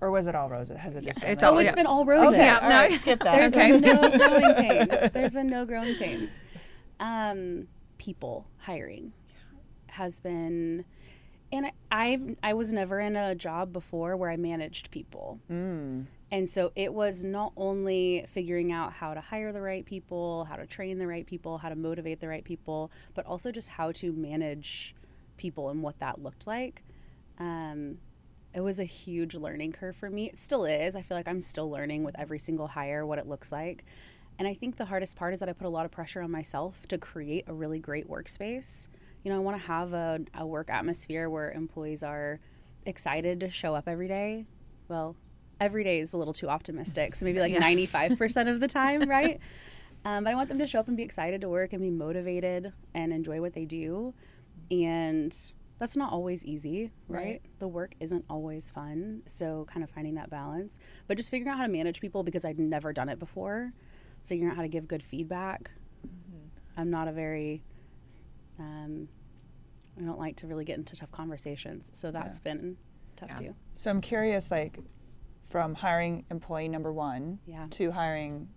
or 0.01 0.11
was 0.11 0.29
it 0.29 0.35
all 0.35 0.49
roses? 0.49 0.79
Has 0.79 0.95
it 0.95 1.05
just 1.05 1.19
yeah, 1.19 1.27
been 1.27 1.33
it's 1.33 1.43
all, 1.43 1.55
oh, 1.55 1.59
it's 1.59 1.75
been 1.75 1.87
all 1.87 2.05
roses. 2.05 2.35
Okay, 2.35 2.45
yeah, 2.45 2.59
no, 2.63 2.69
right, 2.69 2.93
skip 2.93 3.21
that. 3.25 3.37
There's 3.37 3.53
okay. 3.53 3.73
been 3.73 3.81
no 3.81 4.09
growing 4.19 4.55
pains. 4.55 5.13
There's 5.13 5.33
been 5.33 5.49
no 5.49 5.65
growing 5.65 5.95
pains. 5.97 6.31
Um, 7.01 7.67
people 7.99 8.47
hiring 8.59 9.13
has 9.99 10.21
been 10.21 10.85
and 11.53 11.71
I 11.91 12.37
I 12.43 12.55
was 12.55 12.73
never 12.73 13.01
in 13.01 13.17
a 13.17 13.35
job 13.35 13.73
before 13.73 14.17
where 14.17 14.31
I 14.31 14.37
managed 14.37 14.91
people. 14.91 15.41
Mm. 15.51 16.07
And 16.31 16.51
so 16.51 16.73
it 16.77 16.93
was 16.93 17.25
not 17.25 17.53
only 17.57 18.27
figuring 18.29 18.71
out 18.71 18.93
how 18.93 19.15
to 19.15 19.21
hire 19.21 19.51
the 19.51 19.63
right 19.63 19.85
people, 19.85 20.45
how 20.45 20.57
to 20.57 20.67
train 20.67 20.99
the 20.99 21.07
right 21.07 21.27
people, 21.27 21.59
how 21.59 21.71
to 21.71 21.77
motivate 21.77 22.21
the 22.21 22.29
right 22.29 22.45
people, 22.45 22.91
but 23.15 23.25
also 23.25 23.51
just 23.51 23.69
how 23.69 23.93
to 23.93 24.13
manage 24.13 24.95
people 25.39 25.71
and 25.71 25.83
what 25.83 25.99
that 26.01 26.23
looked 26.23 26.47
like. 26.47 26.83
Um, 27.39 27.99
it 28.53 28.61
was 28.61 28.79
a 28.79 28.85
huge 28.85 29.35
learning 29.35 29.73
curve 29.73 29.97
for 29.97 30.11
me. 30.11 30.27
It 30.27 30.37
still 30.37 30.67
is. 30.67 30.95
I 30.95 31.01
feel 31.01 31.17
like 31.17 31.29
I'm 31.29 31.41
still 31.41 31.71
learning 31.71 32.05
with 32.05 32.19
every 32.19 32.39
single 32.39 32.69
hire 32.69 33.07
what 33.07 33.19
it 33.19 33.27
looks 33.27 33.51
like. 33.51 33.85
And 34.39 34.47
I 34.47 34.53
think 34.53 34.77
the 34.77 34.87
hardest 34.87 35.17
part 35.17 35.33
is 35.33 35.41
that 35.41 35.49
I 35.49 35.53
put 35.53 35.67
a 35.67 35.71
lot 35.71 35.87
of 35.87 35.91
pressure 35.91 36.21
on 36.21 36.31
myself 36.31 36.87
to 36.89 36.99
create 36.99 37.45
a 37.47 37.55
really 37.55 37.79
great 37.79 38.09
workspace 38.09 38.87
you 39.23 39.31
know, 39.31 39.37
I 39.37 39.41
want 39.41 39.61
to 39.61 39.67
have 39.67 39.93
a, 39.93 40.21
a 40.35 40.47
work 40.47 40.71
atmosphere 40.71 41.29
where 41.29 41.51
employees 41.53 42.03
are 42.03 42.41
excited 42.87 43.41
to 43.41 43.51
show 43.51 43.75
up 43.75 43.89
every 43.89 44.09
day. 44.09 44.47
Well, 44.89 45.17
every 45.61 45.85
day 45.85 46.01
is 46.01 46.13
a 46.13 46.19
little 46.19 46.33
too 46.33 46.49
optimistic. 46.49 47.15
So 47.15 47.25
maybe 47.25 47.41
like 47.41 47.53
yeah. 47.53 47.61
95% 47.61 48.51
of 48.51 48.61
the 48.61 48.69
time, 48.69 49.03
right? 49.09 49.41
Um, 50.05 50.25
but 50.25 50.33
I 50.33 50.37
want 50.37 50.49
them 50.49 50.59
to 50.59 50.67
show 50.67 50.81
up 50.81 50.89
and 50.89 50.97
be 50.97 51.03
excited 51.03 51.41
to 51.41 51.49
work 51.49 51.73
and 51.73 51.83
be 51.83 51.91
motivated 51.91 52.73
and 52.95 53.13
enjoy 53.13 53.41
what 53.41 53.55
they 53.55 53.65
do. 53.65 54.15
And 54.71 55.35
that's 55.79 55.97
not 55.97 56.13
always 56.13 56.45
easy, 56.45 56.91
right? 57.09 57.25
right? 57.25 57.43
The 57.59 57.69
work 57.69 57.95
isn't 58.01 58.25
always 58.29 58.71
fun. 58.71 59.23
So, 59.27 59.67
kind 59.73 59.83
of 59.83 59.91
finding 59.91 60.15
that 60.15 60.31
balance, 60.31 60.79
but 61.07 61.17
just 61.17 61.31
figuring 61.31 61.53
out 61.53 61.59
how 61.59 61.67
to 61.67 61.73
manage 61.73 62.01
people 62.01 62.23
because 62.23 62.45
I'd 62.45 62.59
never 62.59 62.93
done 62.93 63.09
it 63.09 63.19
before, 63.19 63.73
figuring 64.27 64.51
out 64.51 64.57
how 64.57 64.63
to 64.63 64.69
give 64.69 64.89
good 64.89 65.03
feedback. 65.03 65.71
Mm-hmm. 66.07 66.81
I'm 66.81 66.91
not 66.91 67.09
a 67.09 67.13
very 67.13 67.63
um, 68.59 69.09
I 69.99 70.05
don't 70.05 70.19
like 70.19 70.37
to 70.37 70.47
really 70.47 70.65
get 70.65 70.79
into 70.79 70.97
tough 70.97 71.11
conversations, 71.13 71.91
so 71.93 72.11
that's 72.11 72.41
yeah. 72.45 72.53
been 72.53 72.77
tough 73.17 73.31
yeah. 73.31 73.49
too. 73.49 73.55
So 73.75 73.91
I'm 73.91 74.01
curious, 74.01 74.51
like, 74.51 74.79
from 75.49 75.75
hiring 75.75 76.25
employee 76.31 76.69
number 76.69 76.93
one 76.93 77.39
yeah. 77.47 77.67
to 77.71 77.91
hiring 77.91 78.49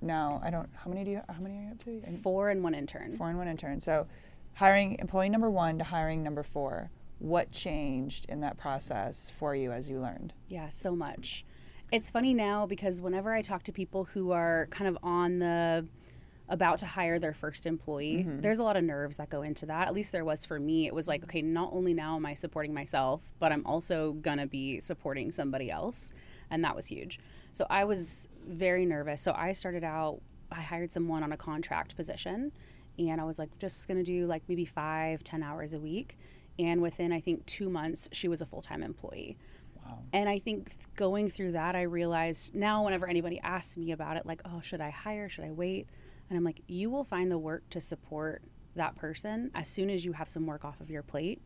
now, 0.00 0.40
I 0.44 0.50
don't. 0.50 0.68
How 0.74 0.90
many 0.90 1.04
do 1.04 1.10
you? 1.12 1.22
How 1.28 1.40
many 1.40 1.58
are 1.58 1.62
you 1.62 1.70
up 1.70 1.78
to? 1.80 2.00
Four 2.22 2.50
and 2.50 2.62
one 2.62 2.74
intern. 2.74 3.16
Four 3.16 3.28
and 3.30 3.38
one 3.38 3.48
intern. 3.48 3.80
So, 3.80 4.06
hiring 4.54 4.96
employee 4.98 5.30
number 5.30 5.50
one 5.50 5.78
to 5.78 5.84
hiring 5.84 6.22
number 6.22 6.42
four. 6.42 6.90
what 7.18 7.50
changed 7.50 8.26
in 8.28 8.40
that 8.40 8.58
process 8.58 9.30
for 9.38 9.54
you 9.54 9.72
as 9.72 9.88
you 9.88 10.00
learned? 10.00 10.34
Yeah, 10.48 10.68
so 10.68 10.94
much. 10.94 11.44
It's 11.92 12.10
funny 12.10 12.34
now 12.34 12.66
because 12.66 13.00
whenever 13.00 13.32
I 13.32 13.40
talk 13.42 13.62
to 13.64 13.72
people 13.72 14.04
who 14.04 14.32
are 14.32 14.66
kind 14.70 14.88
of 14.88 14.98
on 15.02 15.38
the 15.38 15.86
about 16.48 16.78
to 16.78 16.86
hire 16.86 17.18
their 17.18 17.32
first 17.32 17.66
employee, 17.66 18.24
mm-hmm. 18.26 18.40
there's 18.40 18.58
a 18.58 18.62
lot 18.62 18.76
of 18.76 18.84
nerves 18.84 19.16
that 19.16 19.30
go 19.30 19.42
into 19.42 19.66
that. 19.66 19.88
At 19.88 19.94
least 19.94 20.12
there 20.12 20.24
was 20.24 20.44
for 20.44 20.60
me. 20.60 20.86
It 20.86 20.94
was 20.94 21.08
like, 21.08 21.24
okay, 21.24 21.40
not 21.40 21.70
only 21.72 21.94
now 21.94 22.16
am 22.16 22.26
I 22.26 22.34
supporting 22.34 22.74
myself, 22.74 23.32
but 23.38 23.50
I'm 23.50 23.64
also 23.66 24.12
going 24.12 24.38
to 24.38 24.46
be 24.46 24.80
supporting 24.80 25.32
somebody 25.32 25.70
else. 25.70 26.12
And 26.50 26.62
that 26.62 26.76
was 26.76 26.86
huge. 26.86 27.18
So 27.52 27.66
I 27.70 27.84
was 27.84 28.28
very 28.46 28.84
nervous. 28.84 29.22
So 29.22 29.32
I 29.32 29.52
started 29.52 29.84
out, 29.84 30.20
I 30.52 30.60
hired 30.60 30.92
someone 30.92 31.22
on 31.22 31.32
a 31.32 31.36
contract 31.36 31.96
position. 31.96 32.52
And 32.98 33.20
I 33.20 33.24
was 33.24 33.38
like, 33.38 33.58
just 33.58 33.88
going 33.88 33.98
to 33.98 34.04
do 34.04 34.26
like 34.26 34.42
maybe 34.48 34.64
five, 34.64 35.24
ten 35.24 35.42
hours 35.42 35.72
a 35.72 35.78
week. 35.78 36.18
And 36.58 36.82
within, 36.82 37.12
I 37.12 37.20
think, 37.20 37.46
two 37.46 37.68
months, 37.68 38.08
she 38.12 38.28
was 38.28 38.42
a 38.42 38.46
full 38.46 38.60
time 38.60 38.82
employee. 38.82 39.36
Wow. 39.84 39.98
And 40.12 40.28
I 40.28 40.38
think 40.38 40.72
going 40.94 41.30
through 41.30 41.52
that, 41.52 41.74
I 41.74 41.82
realized 41.82 42.54
now, 42.54 42.84
whenever 42.84 43.08
anybody 43.08 43.40
asks 43.40 43.76
me 43.76 43.92
about 43.92 44.16
it, 44.16 44.26
like, 44.26 44.42
oh, 44.44 44.60
should 44.60 44.80
I 44.80 44.90
hire? 44.90 45.28
Should 45.28 45.44
I 45.44 45.50
wait? 45.50 45.88
And 46.34 46.40
I'm 46.40 46.44
like, 46.44 46.62
you 46.66 46.90
will 46.90 47.04
find 47.04 47.30
the 47.30 47.38
work 47.38 47.62
to 47.70 47.80
support 47.80 48.42
that 48.74 48.96
person 48.96 49.52
as 49.54 49.68
soon 49.68 49.88
as 49.88 50.04
you 50.04 50.14
have 50.14 50.28
some 50.28 50.46
work 50.46 50.64
off 50.64 50.80
of 50.80 50.90
your 50.90 51.04
plate. 51.04 51.40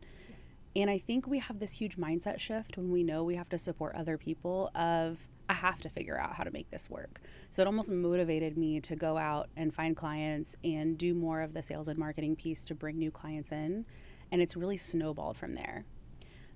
And 0.75 0.89
I 0.89 0.97
think 0.97 1.27
we 1.27 1.37
have 1.37 1.59
this 1.59 1.73
huge 1.73 1.95
mindset 1.95 2.39
shift 2.39 2.75
when 2.75 2.91
we 2.91 3.03
know 3.03 3.23
we 3.23 3.35
have 3.35 3.49
to 3.49 3.57
support 3.59 3.93
other 3.93 4.17
people 4.17 4.71
of 4.73 5.27
I 5.47 5.53
have 5.53 5.79
to 5.81 5.89
figure 5.89 6.19
out 6.19 6.33
how 6.33 6.43
to 6.43 6.49
make 6.49 6.71
this 6.71 6.89
work. 6.89 7.21
So 7.51 7.61
it 7.61 7.67
almost 7.67 7.91
motivated 7.91 8.57
me 8.57 8.79
to 8.81 8.95
go 8.95 9.19
out 9.19 9.49
and 9.55 9.71
find 9.71 9.95
clients 9.95 10.55
and 10.63 10.97
do 10.97 11.13
more 11.13 11.41
of 11.41 11.53
the 11.53 11.61
sales 11.61 11.87
and 11.87 11.99
marketing 11.99 12.35
piece 12.35 12.65
to 12.65 12.73
bring 12.73 12.97
new 12.97 13.11
clients 13.11 13.51
in. 13.51 13.85
And 14.31 14.41
it's 14.41 14.57
really 14.57 14.77
snowballed 14.77 15.37
from 15.37 15.53
there. 15.53 15.85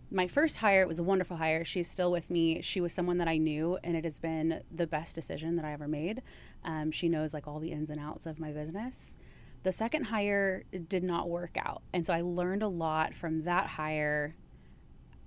My 0.10 0.28
first 0.28 0.58
hire 0.58 0.88
was 0.88 0.98
a 0.98 1.04
wonderful 1.04 1.38
hire. 1.38 1.64
She's 1.64 1.88
still 1.88 2.12
with 2.12 2.32
me. 2.32 2.62
She 2.62 2.82
was 2.82 2.94
someone 2.94 3.20
that 3.20 3.28
I 3.28 3.38
knew, 3.38 3.78
and 3.84 3.96
it 3.96 4.04
has 4.04 4.20
been 4.20 4.62
the 4.72 4.88
best 4.88 5.16
decision 5.16 5.56
that 5.56 5.66
I 5.66 5.74
ever 5.74 5.88
made. 5.88 6.22
Um, 6.66 6.92
she 6.92 7.10
knows 7.10 7.34
like 7.34 7.48
all 7.48 7.60
the 7.60 7.72
ins 7.72 7.90
and 7.90 8.00
outs 8.00 8.26
of 8.26 8.40
my 8.40 8.52
business. 8.52 9.18
The 9.64 9.72
second 9.72 10.06
hire 10.06 10.64
did 10.90 11.04
not 11.04 11.30
work 11.30 11.58
out. 11.58 11.82
And 11.94 12.06
so 12.06 12.14
I 12.14 12.22
learned 12.22 12.64
a 12.64 12.68
lot 12.68 13.16
from 13.16 13.44
that 13.44 13.68
hire. 13.68 14.36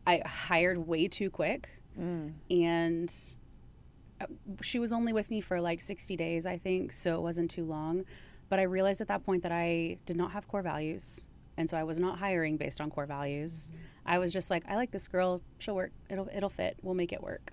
I 0.07 0.23
hired 0.25 0.87
way 0.87 1.09
too 1.09 1.31
quick. 1.31 1.71
Mm. 1.99 2.35
And 2.51 3.15
uh, 4.21 4.27
she 4.61 4.79
was 4.79 4.93
only 4.93 5.13
with 5.13 5.31
me 5.31 5.41
for 5.41 5.61
like 5.61 5.81
60 5.81 6.17
days, 6.17 6.45
I 6.45 6.59
think. 6.59 6.93
So 6.93 7.15
it 7.17 7.23
wasn't 7.23 7.51
too 7.51 7.65
long. 7.65 8.05
But 8.49 8.59
I 8.59 8.63
realized 8.63 9.01
at 9.01 9.09
that 9.09 9.25
point 9.25 9.43
that 9.43 9.53
I 9.53 9.99
did 10.05 10.17
not 10.17 10.33
have 10.33 10.47
core 10.49 10.63
values. 10.63 11.27
And 11.57 11.69
so 11.71 11.77
I 11.77 11.85
was 11.85 11.99
not 11.99 12.19
hiring 12.19 12.59
based 12.59 12.81
on 12.81 12.91
core 12.91 13.07
values. 13.07 13.71
Mm-hmm. 13.73 13.83
I 14.05 14.19
was 14.19 14.33
just 14.33 14.51
like, 14.51 14.65
I 14.69 14.77
like 14.77 14.91
this 14.91 15.09
girl. 15.09 15.41
She'll 15.59 15.75
work. 15.75 15.93
It'll, 16.11 16.29
it'll 16.33 16.51
fit. 16.51 16.77
We'll 16.83 16.95
make 16.95 17.13
it 17.13 17.23
work. 17.23 17.53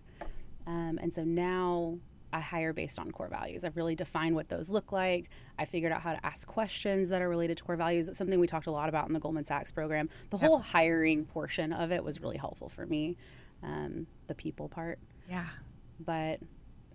Um, 0.68 1.00
and 1.02 1.14
so 1.14 1.24
now 1.24 1.98
I 2.34 2.40
hire 2.40 2.74
based 2.74 2.98
on 2.98 3.12
core 3.12 3.28
values. 3.28 3.64
I've 3.64 3.78
really 3.78 3.96
defined 3.96 4.36
what 4.36 4.50
those 4.50 4.70
look 4.70 4.92
like. 4.92 5.30
I 5.60 5.66
figured 5.66 5.92
out 5.92 6.02
how 6.02 6.14
to 6.14 6.26
ask 6.26 6.48
questions 6.48 7.10
that 7.10 7.22
are 7.22 7.30
related 7.30 7.58
to 7.58 7.64
core 7.64 7.76
values. 7.76 8.08
It's 8.08 8.18
something 8.18 8.40
we 8.40 8.48
talked 8.48 8.68
a 8.68 8.72
lot 8.72 8.90
about 8.90 9.08
in 9.08 9.14
the 9.14 9.20
Goldman 9.20 9.46
Sachs 9.46 9.72
program. 9.72 10.10
The 10.32 10.38
yep. 10.38 10.48
whole 10.48 10.60
hiring 10.60 11.26
portion 11.26 11.72
of 11.72 11.92
it 11.92 12.04
was 12.04 12.20
really 12.20 12.38
helpful 12.38 12.70
for 12.70 12.86
me, 12.86 13.16
um, 13.62 14.08
the 14.28 14.34
people 14.34 14.68
part. 14.68 15.00
Yeah. 15.30 15.46
But 16.00 16.40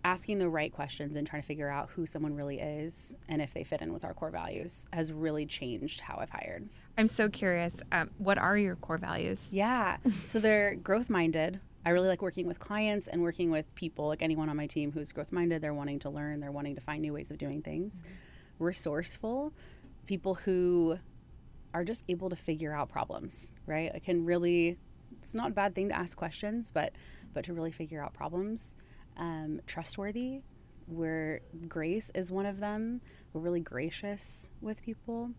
asking 0.04 0.38
the 0.38 0.49
right 0.49 0.73
questions 0.73 1.16
and 1.16 1.26
trying 1.26 1.42
to 1.42 1.47
figure 1.47 1.68
out 1.68 1.90
who 1.90 2.07
someone 2.07 2.35
really 2.35 2.61
is 2.61 3.14
and 3.28 3.42
if 3.42 3.52
they 3.54 3.64
fit 3.64 3.83
in 3.83 3.92
with 3.92 4.04
our 4.04 4.14
core 4.14 4.30
values 4.30 4.87
has 4.92 5.12
really 5.12 5.47
changed 5.47 6.00
how 6.00 6.16
I've 6.21 6.30
hired. 6.30 6.68
I'm 6.97 7.07
so 7.07 7.28
curious. 7.28 7.80
Um, 7.92 8.11
what 8.18 8.38
are 8.38 8.57
your 8.57 8.76
core 8.76 8.99
values? 8.99 9.49
Yeah. 9.50 9.99
so 10.26 10.40
they're 10.40 10.75
growth 10.75 11.11
minded, 11.11 11.61
I 11.88 11.92
really 11.92 12.09
like 12.09 12.21
working 12.21 12.47
with 12.47 12.59
clients 12.59 13.09
and 13.09 13.23
working 13.23 13.50
with 13.50 13.75
people, 13.75 14.09
like 14.09 14.21
anyone 14.21 14.50
on 14.50 14.59
my 14.59 14.66
team 14.66 14.92
who's 14.92 15.11
growth 15.11 15.33
minded. 15.33 15.62
They're 15.62 15.73
wanting 15.73 16.00
to 16.00 16.11
learn, 16.11 16.38
they're 16.38 16.52
wanting 16.52 16.75
to 16.75 16.83
find 16.83 17.00
new 17.00 17.14
ways 17.14 17.31
of 17.31 17.38
doing 17.38 17.62
things. 17.62 18.03
Mm-hmm. 18.03 18.64
Resourceful, 18.64 19.55
people 20.05 20.35
who 20.35 20.98
are 21.72 21.85
just 21.85 22.05
able 22.07 22.29
to 22.29 22.37
figure 22.37 22.74
out 22.74 22.90
problems, 22.90 23.55
right? 23.64 23.90
I 23.94 24.01
can 24.01 24.27
really, 24.27 24.77
it's 25.18 25.35
not 25.35 25.53
a 25.53 25.55
bad 25.55 25.74
thing 25.74 25.88
to 25.88 25.96
ask 25.96 26.14
questions, 26.14 26.70
but 26.72 26.92
but 27.33 27.46
to 27.46 27.55
really 27.55 27.72
figure 27.72 28.05
out 28.05 28.12
problems. 28.12 28.77
Um, 29.16 29.62
trustworthy, 29.66 30.42
where 30.88 31.40
grace 31.68 32.11
is 32.14 32.31
one 32.31 32.44
of 32.44 32.61
them. 32.61 33.01
We're 33.33 33.40
really 33.40 33.61
gracious 33.61 34.51
with 34.61 34.83
people, 34.83 35.31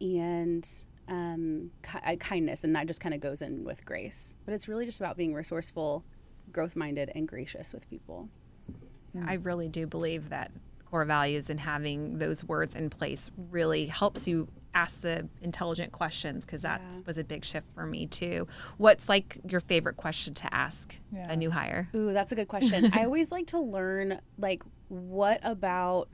and 0.00 0.64
um, 1.08 1.70
ki- 1.82 1.98
uh, 2.04 2.16
kindness, 2.16 2.64
and 2.64 2.74
that 2.76 2.86
just 2.86 3.00
kind 3.00 3.14
of 3.14 3.20
goes 3.20 3.42
in 3.42 3.64
with 3.64 3.84
grace. 3.84 4.34
But 4.44 4.54
it's 4.54 4.68
really 4.68 4.86
just 4.86 5.00
about 5.00 5.16
being 5.16 5.34
resourceful, 5.34 6.04
growth 6.52 6.76
minded, 6.76 7.10
and 7.14 7.26
gracious 7.26 7.72
with 7.72 7.88
people. 7.88 8.28
I 9.26 9.34
really 9.34 9.68
do 9.68 9.86
believe 9.86 10.28
that 10.28 10.52
core 10.84 11.04
values 11.04 11.50
and 11.50 11.58
having 11.58 12.18
those 12.18 12.44
words 12.44 12.74
in 12.74 12.88
place 12.88 13.30
really 13.50 13.86
helps 13.86 14.28
you 14.28 14.48
ask 14.74 15.00
the 15.00 15.28
intelligent 15.42 15.92
questions 15.92 16.44
because 16.44 16.62
that 16.62 16.80
yeah. 16.88 16.98
was 17.06 17.18
a 17.18 17.24
big 17.24 17.44
shift 17.44 17.66
for 17.74 17.84
me 17.84 18.06
too. 18.06 18.46
What's 18.76 19.08
like 19.08 19.38
your 19.48 19.60
favorite 19.60 19.96
question 19.96 20.34
to 20.34 20.54
ask 20.54 20.98
yeah. 21.12 21.26
a 21.30 21.36
new 21.36 21.50
hire? 21.50 21.88
Ooh, 21.94 22.12
that's 22.12 22.32
a 22.32 22.36
good 22.36 22.48
question. 22.48 22.90
I 22.92 23.04
always 23.04 23.32
like 23.32 23.48
to 23.48 23.58
learn 23.58 24.20
like 24.38 24.62
what 24.88 25.40
about 25.42 26.08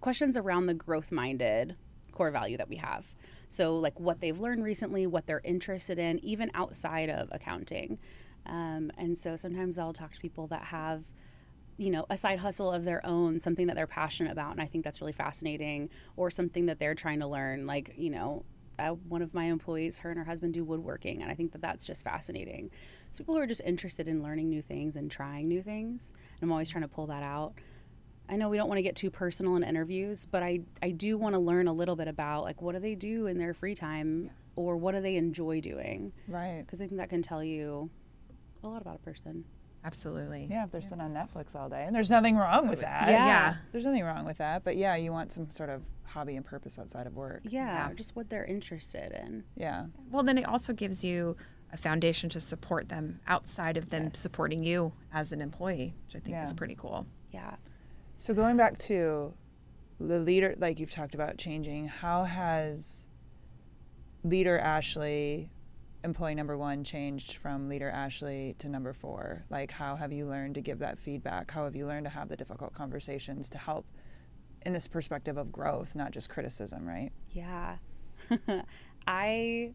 questions 0.00 0.36
around 0.36 0.66
the 0.66 0.74
growth 0.74 1.10
minded 1.10 1.76
core 2.12 2.30
value 2.30 2.56
that 2.56 2.68
we 2.68 2.76
have. 2.76 3.04
So, 3.54 3.76
like 3.76 4.00
what 4.00 4.20
they've 4.20 4.38
learned 4.38 4.64
recently, 4.64 5.06
what 5.06 5.28
they're 5.28 5.40
interested 5.44 5.96
in, 5.96 6.18
even 6.24 6.50
outside 6.54 7.08
of 7.08 7.28
accounting. 7.30 8.00
Um, 8.46 8.90
and 8.98 9.16
so 9.16 9.36
sometimes 9.36 9.78
I'll 9.78 9.92
talk 9.92 10.12
to 10.12 10.20
people 10.20 10.48
that 10.48 10.64
have, 10.64 11.04
you 11.76 11.90
know, 11.90 12.04
a 12.10 12.16
side 12.16 12.40
hustle 12.40 12.72
of 12.72 12.84
their 12.84 13.04
own, 13.06 13.38
something 13.38 13.68
that 13.68 13.76
they're 13.76 13.86
passionate 13.86 14.32
about. 14.32 14.50
And 14.50 14.60
I 14.60 14.66
think 14.66 14.82
that's 14.82 15.00
really 15.00 15.12
fascinating, 15.12 15.88
or 16.16 16.32
something 16.32 16.66
that 16.66 16.80
they're 16.80 16.96
trying 16.96 17.20
to 17.20 17.28
learn. 17.28 17.64
Like, 17.64 17.94
you 17.96 18.10
know, 18.10 18.44
uh, 18.80 18.88
one 18.88 19.22
of 19.22 19.34
my 19.34 19.44
employees, 19.44 19.98
her 19.98 20.10
and 20.10 20.18
her 20.18 20.24
husband 20.24 20.52
do 20.52 20.64
woodworking. 20.64 21.22
And 21.22 21.30
I 21.30 21.34
think 21.34 21.52
that 21.52 21.60
that's 21.60 21.84
just 21.84 22.02
fascinating. 22.02 22.72
So, 23.12 23.18
people 23.18 23.36
who 23.36 23.40
are 23.40 23.46
just 23.46 23.62
interested 23.64 24.08
in 24.08 24.20
learning 24.20 24.48
new 24.48 24.62
things 24.62 24.96
and 24.96 25.08
trying 25.08 25.46
new 25.46 25.62
things. 25.62 26.12
And 26.40 26.48
I'm 26.48 26.50
always 26.50 26.70
trying 26.70 26.82
to 26.82 26.88
pull 26.88 27.06
that 27.06 27.22
out. 27.22 27.54
I 28.28 28.36
know 28.36 28.48
we 28.48 28.56
don't 28.56 28.68
want 28.68 28.78
to 28.78 28.82
get 28.82 28.96
too 28.96 29.10
personal 29.10 29.56
in 29.56 29.64
interviews, 29.64 30.26
but 30.26 30.42
I, 30.42 30.60
I 30.82 30.90
do 30.90 31.18
want 31.18 31.34
to 31.34 31.38
learn 31.38 31.68
a 31.68 31.72
little 31.72 31.96
bit 31.96 32.08
about 32.08 32.44
like 32.44 32.62
what 32.62 32.72
do 32.72 32.80
they 32.80 32.94
do 32.94 33.26
in 33.26 33.38
their 33.38 33.54
free 33.54 33.74
time 33.74 34.30
or 34.56 34.76
what 34.76 34.94
do 34.94 35.00
they 35.00 35.16
enjoy 35.16 35.60
doing? 35.60 36.12
Right. 36.28 36.62
Because 36.64 36.80
I 36.80 36.86
think 36.86 36.98
that 36.98 37.10
can 37.10 37.22
tell 37.22 37.42
you 37.42 37.90
a 38.62 38.68
lot 38.68 38.80
about 38.80 38.96
a 38.96 38.98
person. 38.98 39.44
Absolutely. 39.84 40.48
Yeah, 40.50 40.64
if 40.64 40.70
they're 40.70 40.80
yeah. 40.80 40.88
sitting 40.88 41.04
on 41.04 41.12
Netflix 41.12 41.54
all 41.54 41.68
day, 41.68 41.84
and 41.86 41.94
there's 41.94 42.08
nothing 42.08 42.36
wrong 42.36 42.68
with 42.68 42.80
that. 42.80 43.08
Yeah. 43.08 43.26
yeah. 43.26 43.56
There's 43.70 43.84
nothing 43.84 44.02
wrong 44.02 44.24
with 44.24 44.38
that, 44.38 44.64
but 44.64 44.76
yeah, 44.76 44.96
you 44.96 45.12
want 45.12 45.30
some 45.30 45.50
sort 45.50 45.68
of 45.68 45.82
hobby 46.04 46.36
and 46.36 46.44
purpose 46.44 46.78
outside 46.78 47.06
of 47.06 47.14
work. 47.14 47.42
Yeah, 47.44 47.88
yeah. 47.88 47.94
just 47.94 48.16
what 48.16 48.30
they're 48.30 48.46
interested 48.46 49.12
in. 49.12 49.44
Yeah. 49.56 49.86
Well, 50.10 50.22
then 50.22 50.38
it 50.38 50.48
also 50.48 50.72
gives 50.72 51.04
you 51.04 51.36
a 51.72 51.76
foundation 51.76 52.30
to 52.30 52.40
support 52.40 52.88
them 52.88 53.20
outside 53.26 53.76
of 53.76 53.90
them 53.90 54.04
yes. 54.04 54.20
supporting 54.20 54.64
you 54.64 54.92
as 55.12 55.32
an 55.32 55.42
employee, 55.42 55.94
which 56.06 56.16
I 56.16 56.20
think 56.20 56.42
is 56.42 56.54
pretty 56.54 56.76
cool. 56.76 57.06
Yeah. 57.30 57.56
So 58.24 58.32
going 58.32 58.56
back 58.56 58.78
to 58.78 59.34
the 60.00 60.18
leader, 60.18 60.54
like 60.56 60.80
you've 60.80 60.90
talked 60.90 61.14
about 61.14 61.36
changing, 61.36 61.88
how 61.88 62.24
has 62.24 63.06
leader 64.22 64.58
Ashley, 64.58 65.50
employee 66.04 66.34
number 66.34 66.56
one, 66.56 66.84
changed 66.84 67.34
from 67.34 67.68
leader 67.68 67.90
Ashley 67.90 68.56
to 68.60 68.68
number 68.70 68.94
four? 68.94 69.44
Like, 69.50 69.72
how 69.72 69.96
have 69.96 70.10
you 70.10 70.24
learned 70.24 70.54
to 70.54 70.62
give 70.62 70.78
that 70.78 70.98
feedback? 70.98 71.50
How 71.50 71.64
have 71.64 71.76
you 71.76 71.86
learned 71.86 72.06
to 72.06 72.10
have 72.10 72.30
the 72.30 72.36
difficult 72.38 72.72
conversations 72.72 73.50
to 73.50 73.58
help 73.58 73.84
in 74.64 74.72
this 74.72 74.88
perspective 74.88 75.36
of 75.36 75.52
growth, 75.52 75.94
not 75.94 76.10
just 76.10 76.30
criticism, 76.30 76.88
right? 76.88 77.12
Yeah. 77.30 77.76
I 79.06 79.74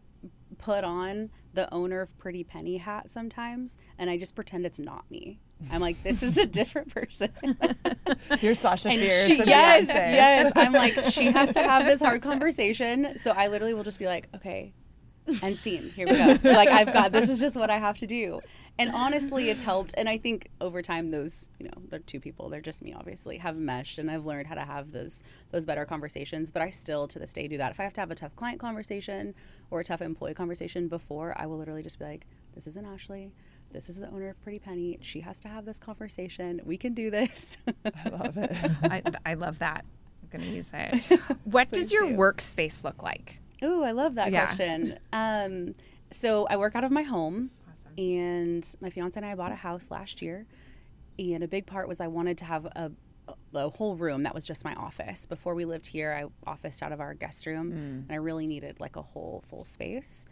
put 0.58 0.82
on 0.82 1.30
the 1.54 1.72
owner 1.72 2.00
of 2.00 2.18
Pretty 2.18 2.42
Penny 2.42 2.78
hat 2.78 3.10
sometimes, 3.10 3.78
and 3.96 4.10
I 4.10 4.18
just 4.18 4.34
pretend 4.34 4.66
it's 4.66 4.80
not 4.80 5.08
me. 5.08 5.38
I'm 5.70 5.80
like, 5.80 6.02
this 6.02 6.22
is 6.22 6.38
a 6.38 6.46
different 6.46 6.92
person. 6.92 7.30
You're 8.40 8.54
Sasha 8.54 8.88
Fierce. 8.88 9.38
yes, 9.46 9.88
yes. 9.88 10.52
I'm 10.56 10.72
like, 10.72 10.94
she 11.10 11.26
has 11.26 11.52
to 11.54 11.60
have 11.60 11.84
this 11.86 12.00
hard 12.00 12.22
conversation. 12.22 13.16
So 13.16 13.32
I 13.32 13.48
literally 13.48 13.74
will 13.74 13.84
just 13.84 13.98
be 13.98 14.06
like, 14.06 14.28
okay, 14.36 14.72
and 15.42 15.56
scene. 15.56 15.90
Here 15.90 16.06
we 16.06 16.12
go. 16.14 16.36
like 16.50 16.68
I've 16.68 16.92
got 16.92 17.12
this 17.12 17.28
is 17.28 17.40
just 17.40 17.56
what 17.56 17.70
I 17.70 17.78
have 17.78 17.98
to 17.98 18.06
do. 18.06 18.40
And 18.78 18.90
honestly, 18.92 19.50
it's 19.50 19.60
helped. 19.60 19.94
And 19.96 20.08
I 20.08 20.16
think 20.16 20.48
over 20.60 20.80
time, 20.80 21.10
those 21.10 21.48
you 21.58 21.66
know, 21.66 21.82
they're 21.88 21.98
two 21.98 22.20
people. 22.20 22.48
They're 22.48 22.60
just 22.60 22.82
me, 22.82 22.94
obviously, 22.94 23.38
have 23.38 23.56
meshed, 23.56 23.98
and 23.98 24.10
I've 24.10 24.24
learned 24.24 24.46
how 24.46 24.54
to 24.54 24.62
have 24.62 24.92
those 24.92 25.22
those 25.50 25.66
better 25.66 25.84
conversations. 25.84 26.50
But 26.50 26.62
I 26.62 26.70
still, 26.70 27.06
to 27.08 27.18
this 27.18 27.32
day, 27.32 27.46
do 27.48 27.58
that. 27.58 27.72
If 27.72 27.80
I 27.80 27.84
have 27.84 27.92
to 27.94 28.00
have 28.00 28.10
a 28.10 28.14
tough 28.14 28.34
client 28.36 28.58
conversation 28.58 29.34
or 29.70 29.80
a 29.80 29.84
tough 29.84 30.00
employee 30.02 30.34
conversation 30.34 30.88
before, 30.88 31.34
I 31.36 31.46
will 31.46 31.58
literally 31.58 31.82
just 31.82 31.98
be 31.98 32.06
like, 32.06 32.26
"This 32.54 32.66
isn't 32.66 32.86
Ashley 32.86 33.32
this 33.72 33.88
is 33.88 33.98
the 34.00 34.08
owner 34.08 34.28
of 34.28 34.42
Pretty 34.42 34.58
Penny. 34.58 34.98
She 35.00 35.20
has 35.20 35.40
to 35.40 35.48
have 35.48 35.64
this 35.64 35.78
conversation. 35.78 36.60
We 36.64 36.76
can 36.76 36.94
do 36.94 37.10
this. 37.10 37.56
I 37.84 38.08
love 38.08 38.36
it. 38.36 38.50
I, 38.82 39.02
I, 39.24 39.34
love 39.34 39.58
that. 39.60 39.84
I'm 40.22 40.28
going 40.38 40.50
to 40.50 40.54
use 40.56 40.70
it. 40.74 41.20
What 41.44 41.70
does 41.70 41.92
your 41.92 42.08
do. 42.08 42.16
workspace 42.16 42.82
look 42.84 43.02
like? 43.02 43.40
Ooh, 43.62 43.82
I 43.82 43.92
love 43.92 44.14
that 44.16 44.30
yeah. 44.32 44.46
question. 44.46 44.98
Um, 45.12 45.74
So 46.10 46.46
I 46.48 46.56
work 46.56 46.74
out 46.74 46.84
of 46.84 46.90
my 46.90 47.02
home, 47.02 47.50
Awesome. 47.70 47.92
and 47.98 48.76
my 48.80 48.90
fiance 48.90 49.16
and 49.18 49.24
I 49.26 49.34
bought 49.34 49.52
a 49.52 49.56
house 49.56 49.90
last 49.90 50.20
year. 50.22 50.46
And 51.18 51.42
a 51.44 51.48
big 51.48 51.66
part 51.66 51.86
was 51.86 52.00
I 52.00 52.06
wanted 52.08 52.38
to 52.38 52.44
have 52.46 52.64
a, 52.66 52.90
a 53.54 53.68
whole 53.70 53.94
room 53.96 54.22
that 54.24 54.34
was 54.34 54.46
just 54.46 54.64
my 54.64 54.74
office. 54.74 55.26
Before 55.26 55.54
we 55.54 55.64
lived 55.64 55.86
here, 55.86 56.12
I 56.12 56.48
officed 56.50 56.82
out 56.82 56.92
of 56.92 57.00
our 57.00 57.14
guest 57.14 57.44
room, 57.46 57.70
and 57.72 58.06
I 58.10 58.14
really 58.16 58.46
needed 58.46 58.80
like 58.80 58.96
a 58.96 59.02
whole 59.02 59.44
full 59.46 59.64
space. 59.64 60.26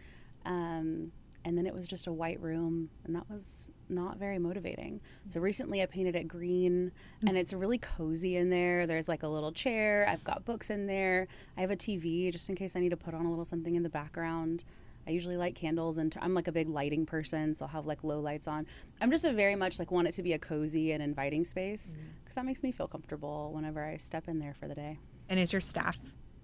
Um, 0.46 1.12
and 1.44 1.56
then 1.56 1.66
it 1.66 1.74
was 1.74 1.86
just 1.86 2.06
a 2.06 2.12
white 2.12 2.40
room, 2.40 2.90
and 3.04 3.14
that 3.14 3.28
was 3.30 3.70
not 3.88 4.18
very 4.18 4.38
motivating. 4.38 5.00
So 5.26 5.40
recently, 5.40 5.82
I 5.82 5.86
painted 5.86 6.16
it 6.16 6.28
green, 6.28 6.92
and 7.20 7.30
mm. 7.30 7.36
it's 7.36 7.52
really 7.52 7.78
cozy 7.78 8.36
in 8.36 8.50
there. 8.50 8.86
There's 8.86 9.08
like 9.08 9.22
a 9.22 9.28
little 9.28 9.52
chair. 9.52 10.06
I've 10.08 10.24
got 10.24 10.44
books 10.44 10.70
in 10.70 10.86
there. 10.86 11.28
I 11.56 11.60
have 11.60 11.70
a 11.70 11.76
TV 11.76 12.30
just 12.32 12.48
in 12.48 12.54
case 12.54 12.76
I 12.76 12.80
need 12.80 12.90
to 12.90 12.96
put 12.96 13.14
on 13.14 13.24
a 13.24 13.30
little 13.30 13.44
something 13.44 13.74
in 13.74 13.82
the 13.82 13.88
background. 13.88 14.64
I 15.06 15.10
usually 15.10 15.38
light 15.38 15.54
candles, 15.54 15.96
and 15.96 16.14
I'm 16.20 16.34
like 16.34 16.48
a 16.48 16.52
big 16.52 16.68
lighting 16.68 17.06
person, 17.06 17.54
so 17.54 17.64
I'll 17.64 17.70
have 17.70 17.86
like 17.86 18.04
low 18.04 18.20
lights 18.20 18.46
on. 18.46 18.66
I'm 19.00 19.10
just 19.10 19.24
a 19.24 19.32
very 19.32 19.56
much 19.56 19.78
like 19.78 19.90
want 19.90 20.06
it 20.06 20.12
to 20.12 20.22
be 20.22 20.34
a 20.34 20.38
cozy 20.38 20.92
and 20.92 21.02
inviting 21.02 21.44
space 21.44 21.96
mm. 21.98 22.02
because 22.22 22.34
that 22.34 22.44
makes 22.44 22.62
me 22.62 22.72
feel 22.72 22.88
comfortable 22.88 23.52
whenever 23.54 23.82
I 23.82 23.96
step 23.96 24.28
in 24.28 24.38
there 24.38 24.54
for 24.58 24.68
the 24.68 24.74
day. 24.74 24.98
And 25.30 25.40
is 25.40 25.52
your 25.52 25.60
staff 25.60 25.98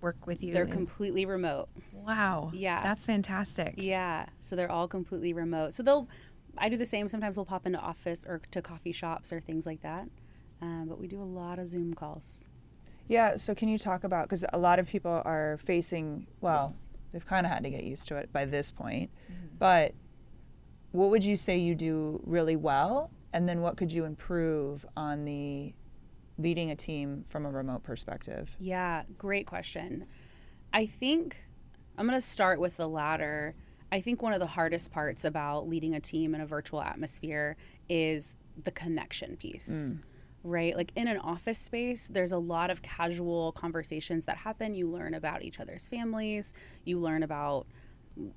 work 0.05 0.27
with 0.27 0.45
you? 0.45 0.53
They're 0.53 0.65
in- 0.65 0.71
completely 0.71 1.25
remote. 1.27 1.69
wow. 1.93 2.51
Yeah. 2.55 2.83
That's 2.83 3.05
fantastic. 3.07 3.75
Yeah, 3.79 4.27
so 4.41 4.55
they're 4.55 4.71
all 4.71 4.87
completely 4.87 5.33
remote. 5.33 5.73
So 5.75 5.83
they'll, 5.83 6.07
I 6.59 6.69
do 6.69 6.77
the 6.77 6.87
same. 6.87 7.09
Sometimes 7.09 7.37
we'll 7.37 7.47
pop 7.47 7.67
into 7.67 7.79
office 7.81 8.25
or 8.29 8.41
to 8.53 8.63
coffee 8.63 8.93
shops 8.93 9.33
or 9.33 9.41
things 9.41 9.67
like 9.67 9.83
that. 9.83 10.07
Um, 10.63 10.87
but 10.89 11.01
we 11.01 11.09
do 11.09 11.21
a 11.21 11.25
lot 11.25 11.59
of 11.59 11.67
Zoom 11.67 11.95
calls. 11.95 12.47
Yeah, 13.09 13.37
so 13.37 13.55
can 13.55 13.69
you 13.69 13.79
talk 13.79 14.05
about 14.05 14.29
because 14.29 14.45
a 14.53 14.59
lot 14.59 14.79
of 14.79 14.87
people 14.87 15.21
are 15.25 15.59
facing 15.59 16.27
well, 16.41 16.75
they've 17.13 17.27
kind 17.27 17.45
of 17.45 17.53
had 17.53 17.65
to 17.65 17.71
get 17.71 17.85
used 17.85 18.09
to 18.09 18.17
it 18.17 18.33
by 18.33 18.45
this 18.45 18.71
point. 18.71 19.11
But 19.59 19.95
what 20.93 21.11
would 21.11 21.25
you 21.25 21.37
say 21.37 21.59
you 21.59 21.75
do 21.75 22.21
really 22.25 22.57
well 22.57 23.11
and 23.33 23.49
then 23.49 23.61
what 23.61 23.77
could 23.77 23.91
you 23.93 24.05
improve 24.05 24.87
on 24.97 25.25
the 25.25 25.75
leading 26.39 26.71
a 26.71 26.77
team 26.77 27.25
from 27.29 27.47
a 27.47 27.51
remote 27.51 27.83
perspective? 27.83 28.57
Yeah, 28.59 29.03
great 29.19 29.47
question. 29.47 30.07
I 30.73 30.87
think 30.87 31.37
I'm 31.97 32.07
going 32.07 32.19
to 32.19 32.27
start 32.27 32.61
with 32.61 32.77
the 32.77 32.89
latter. 32.89 33.55
I 33.93 34.01
think 34.01 34.23
one 34.23 34.33
of 34.33 34.41
the 34.41 34.47
hardest 34.47 34.93
parts 34.93 35.25
about 35.25 35.69
leading 35.69 35.95
a 35.95 36.01
team 36.01 36.35
in 36.35 36.41
a 36.41 36.47
virtual 36.47 36.83
atmosphere 36.83 37.57
is 37.89 38.37
the 38.63 38.71
connection 38.71 39.37
piece. 39.37 39.69
Mm. 39.95 39.99
Right? 40.43 40.77
Like 40.77 40.93
in 40.95 41.09
an 41.09 41.19
office 41.19 41.59
space, 41.59 42.09
there's 42.09 42.33
a 42.33 42.39
lot 42.39 42.71
of 42.71 42.83
casual 42.83 43.53
conversations 43.53 44.27
that 44.27 44.37
happen. 44.37 44.75
You 44.75 44.91
learn 44.91 45.15
about 45.15 45.43
each 45.43 45.59
other's 45.59 45.89
families, 45.89 46.53
you 46.85 46.99
learn 46.99 47.23
about 47.23 47.67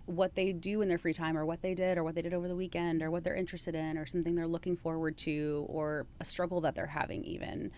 what 0.05 0.35
they 0.35 0.53
do 0.53 0.81
in 0.81 0.89
their 0.89 0.97
free 0.97 1.13
time 1.13 1.37
or 1.37 1.45
what 1.45 1.61
they 1.61 1.73
did 1.73 1.97
or 1.97 2.03
what 2.03 2.15
they 2.15 2.21
did 2.21 2.33
over 2.33 2.47
the 2.47 2.55
weekend 2.55 3.03
or 3.03 3.11
what 3.11 3.23
they're 3.23 3.35
interested 3.35 3.75
in 3.75 3.97
or 3.97 4.05
something 4.05 4.35
they're 4.35 4.47
looking 4.47 4.75
forward 4.75 5.17
to 5.17 5.65
or 5.69 6.07
a 6.19 6.23
struggle 6.23 6.61
that 6.61 6.75
they're 6.75 6.87
having 6.87 7.23
even. 7.23 7.71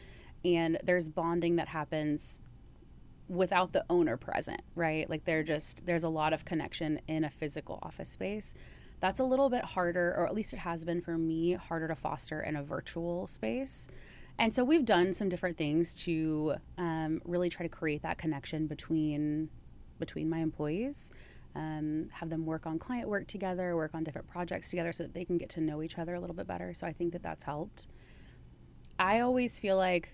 And 0.45 0.77
there's 0.83 1.09
bonding 1.09 1.57
that 1.57 1.67
happens 1.67 2.39
without 3.27 3.73
the 3.73 3.85
owner 3.89 4.17
present 4.17 4.61
right? 4.75 5.09
Like 5.09 5.25
they're 5.25 5.43
just 5.43 5.85
there's 5.85 6.03
a 6.03 6.09
lot 6.09 6.33
of 6.33 6.45
connection 6.45 7.01
in 7.07 7.23
a 7.23 7.29
physical 7.29 7.79
office 7.83 8.09
space. 8.09 8.55
That's 9.01 9.19
a 9.19 9.23
little 9.23 9.49
bit 9.49 9.63
harder 9.63 10.13
or 10.17 10.25
at 10.25 10.33
least 10.33 10.53
it 10.53 10.59
has 10.59 10.85
been 10.85 11.01
for 11.01 11.17
me 11.17 11.53
harder 11.53 11.87
to 11.87 11.95
foster 11.95 12.41
in 12.41 12.55
a 12.55 12.63
virtual 12.63 13.27
space. 13.27 13.87
And 14.37 14.53
so 14.53 14.63
we've 14.63 14.85
done 14.85 15.11
some 15.11 15.27
different 15.27 15.57
things 15.57 15.93
to 16.05 16.55
um, 16.77 17.21
really 17.25 17.49
try 17.49 17.65
to 17.65 17.69
create 17.69 18.03
that 18.03 18.17
connection 18.17 18.67
between 18.67 19.49
between 19.99 20.29
my 20.29 20.39
employees 20.39 21.11
um, 21.55 22.09
have 22.11 22.29
them 22.29 22.45
work 22.45 22.65
on 22.65 22.77
client 22.77 23.07
work 23.07 23.27
together 23.27 23.75
work 23.75 23.91
on 23.93 24.03
different 24.03 24.27
projects 24.27 24.69
together 24.69 24.91
so 24.91 25.03
that 25.03 25.13
they 25.13 25.25
can 25.25 25.37
get 25.37 25.49
to 25.49 25.61
know 25.61 25.81
each 25.81 25.97
other 25.97 26.13
a 26.13 26.19
little 26.19 26.35
bit 26.35 26.47
better. 26.47 26.73
So 26.73 26.87
i 26.87 26.93
think 26.93 27.13
that 27.13 27.23
that's 27.23 27.43
helped. 27.43 27.87
I 28.97 29.19
always 29.19 29.59
feel 29.59 29.77
like 29.77 30.09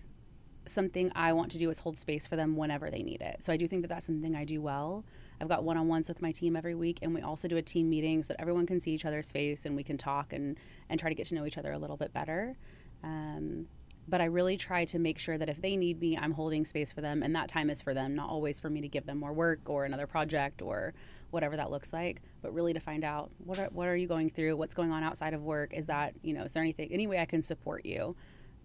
something 0.67 1.11
i 1.13 1.31
want 1.31 1.51
to 1.51 1.59
do 1.59 1.69
is 1.69 1.81
hold 1.81 1.95
space 1.95 2.25
for 2.25 2.35
them 2.35 2.55
whenever 2.55 2.89
they 2.89 3.03
need 3.03 3.21
it. 3.21 3.43
So 3.43 3.51
i 3.53 3.57
do 3.57 3.67
think 3.67 3.81
that 3.81 3.89
that's 3.89 4.05
something 4.05 4.35
i 4.35 4.45
do 4.45 4.61
well. 4.61 5.03
I've 5.41 5.49
got 5.49 5.65
one-on-ones 5.65 6.07
with 6.07 6.21
my 6.21 6.31
team 6.31 6.55
every 6.55 6.75
week 6.75 6.99
and 7.01 7.13
we 7.13 7.21
also 7.21 7.47
do 7.47 7.57
a 7.57 7.61
team 7.61 7.89
meeting 7.89 8.23
so 8.23 8.33
that 8.33 8.41
everyone 8.41 8.65
can 8.65 8.79
see 8.79 8.91
each 8.91 9.05
other's 9.05 9.31
face 9.31 9.65
and 9.65 9.75
we 9.75 9.83
can 9.83 9.97
talk 9.97 10.31
and 10.31 10.57
and 10.89 10.99
try 10.99 11.09
to 11.09 11.15
get 11.15 11.27
to 11.27 11.35
know 11.35 11.45
each 11.45 11.57
other 11.57 11.73
a 11.73 11.77
little 11.77 11.97
bit 11.97 12.13
better. 12.13 12.55
Um, 13.03 13.67
but 14.07 14.21
I 14.21 14.25
really 14.25 14.57
try 14.57 14.85
to 14.85 14.99
make 14.99 15.17
sure 15.17 15.37
that 15.37 15.49
if 15.49 15.61
they 15.61 15.75
need 15.75 15.99
me, 15.99 16.17
I'm 16.17 16.33
holding 16.33 16.63
space 16.63 16.91
for 16.91 17.01
them, 17.01 17.23
and 17.23 17.35
that 17.35 17.49
time 17.49 17.69
is 17.69 17.81
for 17.81 17.93
them, 17.93 18.15
not 18.15 18.29
always 18.29 18.59
for 18.59 18.69
me 18.69 18.81
to 18.81 18.87
give 18.87 19.05
them 19.05 19.19
more 19.19 19.33
work 19.33 19.61
or 19.65 19.85
another 19.85 20.05
project 20.05 20.61
or 20.61 20.93
whatever 21.35 21.55
that 21.57 21.69
looks 21.69 21.93
like, 21.93 22.21
but 22.41 22.51
really 22.53 22.73
to 22.73 22.79
find 22.79 23.03
out 23.03 23.29
what 23.37 23.59
are, 23.59 23.67
what 23.67 23.87
are 23.87 23.95
you 23.95 24.07
going 24.07 24.29
through, 24.31 24.57
what's 24.57 24.73
going 24.73 24.91
on 24.91 25.03
outside 25.03 25.33
of 25.35 25.43
work, 25.43 25.73
is 25.73 25.85
that 25.85 26.13
you 26.23 26.33
know, 26.33 26.43
is 26.43 26.51
there 26.53 26.63
anything, 26.63 26.89
any 26.91 27.05
way 27.05 27.19
I 27.19 27.25
can 27.25 27.41
support 27.43 27.85
you? 27.85 28.15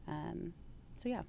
Um, 0.09 0.55
so 0.97 1.09
yeah, 1.11 1.23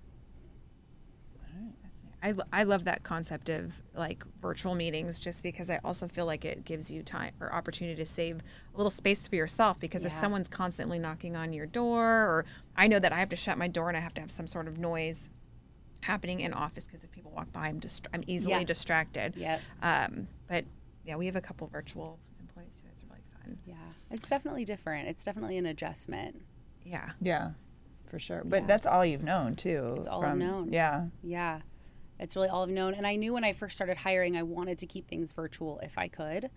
I, 2.24 2.36
I 2.54 2.64
love 2.64 2.84
that 2.86 3.02
concept 3.02 3.50
of 3.50 3.82
like 3.96 4.24
virtual 4.42 4.76
meetings 4.76 5.20
just 5.20 5.42
because 5.42 5.72
I 5.72 5.80
also 5.84 6.08
feel 6.08 6.28
like 6.28 6.46
it 6.46 6.64
gives 6.66 6.92
you 6.92 7.02
time 7.02 7.34
or 7.40 7.52
opportunity 7.52 7.96
to 7.96 8.06
save 8.06 8.38
a 8.38 8.78
little 8.78 8.92
space 8.92 9.28
for 9.28 9.36
yourself 9.36 9.80
because 9.80 10.06
if 10.06 10.12
someone's 10.12 10.48
constantly 10.48 11.00
knocking 11.00 11.36
on 11.36 11.52
your 11.52 11.66
door 11.66 12.06
or 12.06 12.46
I 12.78 12.86
know 12.86 13.00
that 13.00 13.12
I 13.12 13.18
have 13.18 13.30
to 13.30 13.36
shut 13.36 13.58
my 13.58 13.68
door 13.68 13.88
and 13.88 13.98
I 13.98 14.02
have 14.02 14.14
to 14.16 14.22
have 14.22 14.30
some 14.30 14.46
sort 14.46 14.68
of 14.68 14.78
noise 14.78 15.32
happening 16.02 16.42
in 16.42 16.54
office 16.54 16.86
because 16.86 17.04
if 17.04 17.12
people 17.12 17.32
walk 17.32 17.52
by 17.52 17.68
I'm 17.68 17.80
just 17.80 18.08
I'm 18.14 18.24
easily 18.28 18.54
Yeah. 18.60 18.64
distracted. 18.66 19.36
Yep. 19.36 19.62
Um, 19.82 20.28
but 20.48 20.66
yeah, 21.04 21.16
we 21.16 21.26
have 21.26 21.36
a 21.36 21.42
couple 21.42 21.68
virtual 21.68 22.20
employees 22.40 22.82
who 22.84 22.90
it's 22.92 23.04
really 23.10 23.22
fun. 23.34 23.58
yeah, 23.66 23.76
it's 24.10 24.30
definitely 24.30 24.66
different. 24.66 25.08
It's 25.08 25.24
definitely 25.24 25.58
an 25.58 25.66
adjustment. 25.66 26.42
Yeah. 26.84 27.12
Yeah, 27.22 27.52
for 28.08 28.20
sure. 28.20 28.44
But 28.46 28.62
Yeah. 28.62 28.68
that's 28.68 28.88
all 28.88 29.06
you've 29.06 29.24
known 29.24 29.56
too. 29.56 29.96
It's 29.98 30.08
all 30.08 30.24
I've 30.24 30.38
known. 30.38 30.72
Yeah. 30.74 31.08
Yeah. 31.24 31.62
It's 32.20 32.36
really 32.36 32.50
all 32.50 32.64
I've 32.64 32.70
known. 32.70 32.94
And 32.94 33.08
I 33.08 33.16
knew 33.16 33.34
when 33.34 33.44
I 33.44 33.54
first 33.54 33.76
started 33.76 33.98
hiring, 33.98 34.38
I 34.38 34.44
wanted 34.44 34.78
to 34.80 34.86
keep 34.86 35.08
things 35.08 35.32
virtual 35.32 35.80
if 35.82 35.98
I 35.98 36.08
could. 36.08 36.50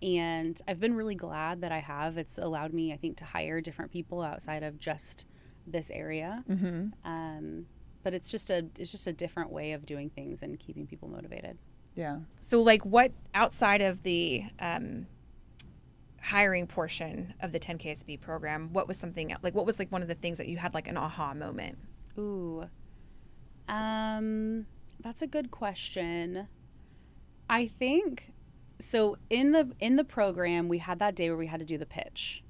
And 0.00 0.60
I've 0.66 0.80
been 0.80 0.94
really 0.96 1.14
glad 1.14 1.60
that 1.60 1.70
I 1.70 1.78
have. 1.80 2.18
It's 2.18 2.38
allowed 2.38 2.72
me, 2.72 2.92
I 2.92 2.96
think, 2.96 3.18
to 3.18 3.24
hire 3.24 3.60
different 3.60 3.90
people 3.92 4.20
outside 4.22 4.62
of 4.62 4.78
just 4.78 5.26
this 5.66 5.90
area. 5.90 6.42
Mm-hmm. 6.48 6.88
Um, 7.08 7.66
but 8.02 8.14
it's 8.14 8.30
just 8.30 8.50
a 8.50 8.66
it's 8.78 8.90
just 8.90 9.06
a 9.06 9.12
different 9.12 9.50
way 9.52 9.72
of 9.72 9.86
doing 9.86 10.10
things 10.10 10.42
and 10.42 10.58
keeping 10.58 10.86
people 10.88 11.08
motivated. 11.08 11.56
Yeah. 11.94 12.18
So, 12.40 12.62
like, 12.62 12.84
what 12.84 13.12
outside 13.34 13.82
of 13.82 14.02
the 14.02 14.44
um, 14.58 15.06
hiring 16.20 16.66
portion 16.66 17.34
of 17.40 17.52
the 17.52 17.60
10KSB 17.60 18.20
program, 18.20 18.72
what 18.72 18.88
was 18.88 18.96
something 18.96 19.34
like? 19.42 19.54
What 19.54 19.66
was 19.66 19.78
like 19.78 19.90
one 19.92 20.02
of 20.02 20.08
the 20.08 20.14
things 20.14 20.38
that 20.38 20.48
you 20.48 20.56
had 20.56 20.74
like 20.74 20.88
an 20.88 20.96
aha 20.96 21.34
moment? 21.34 21.78
Ooh. 22.18 22.64
Um, 23.68 24.66
that's 25.00 25.22
a 25.22 25.26
good 25.26 25.50
question. 25.50 26.48
I 27.48 27.66
think 27.66 28.32
so 28.78 29.16
in 29.30 29.52
the 29.52 29.70
in 29.78 29.96
the 29.96 30.04
program 30.04 30.68
we 30.68 30.78
had 30.78 30.98
that 30.98 31.14
day 31.14 31.28
where 31.28 31.36
we 31.38 31.46
had 31.46 31.60
to 31.60 31.66
do 31.66 31.78
the 31.78 31.86
pitch. 31.86 32.42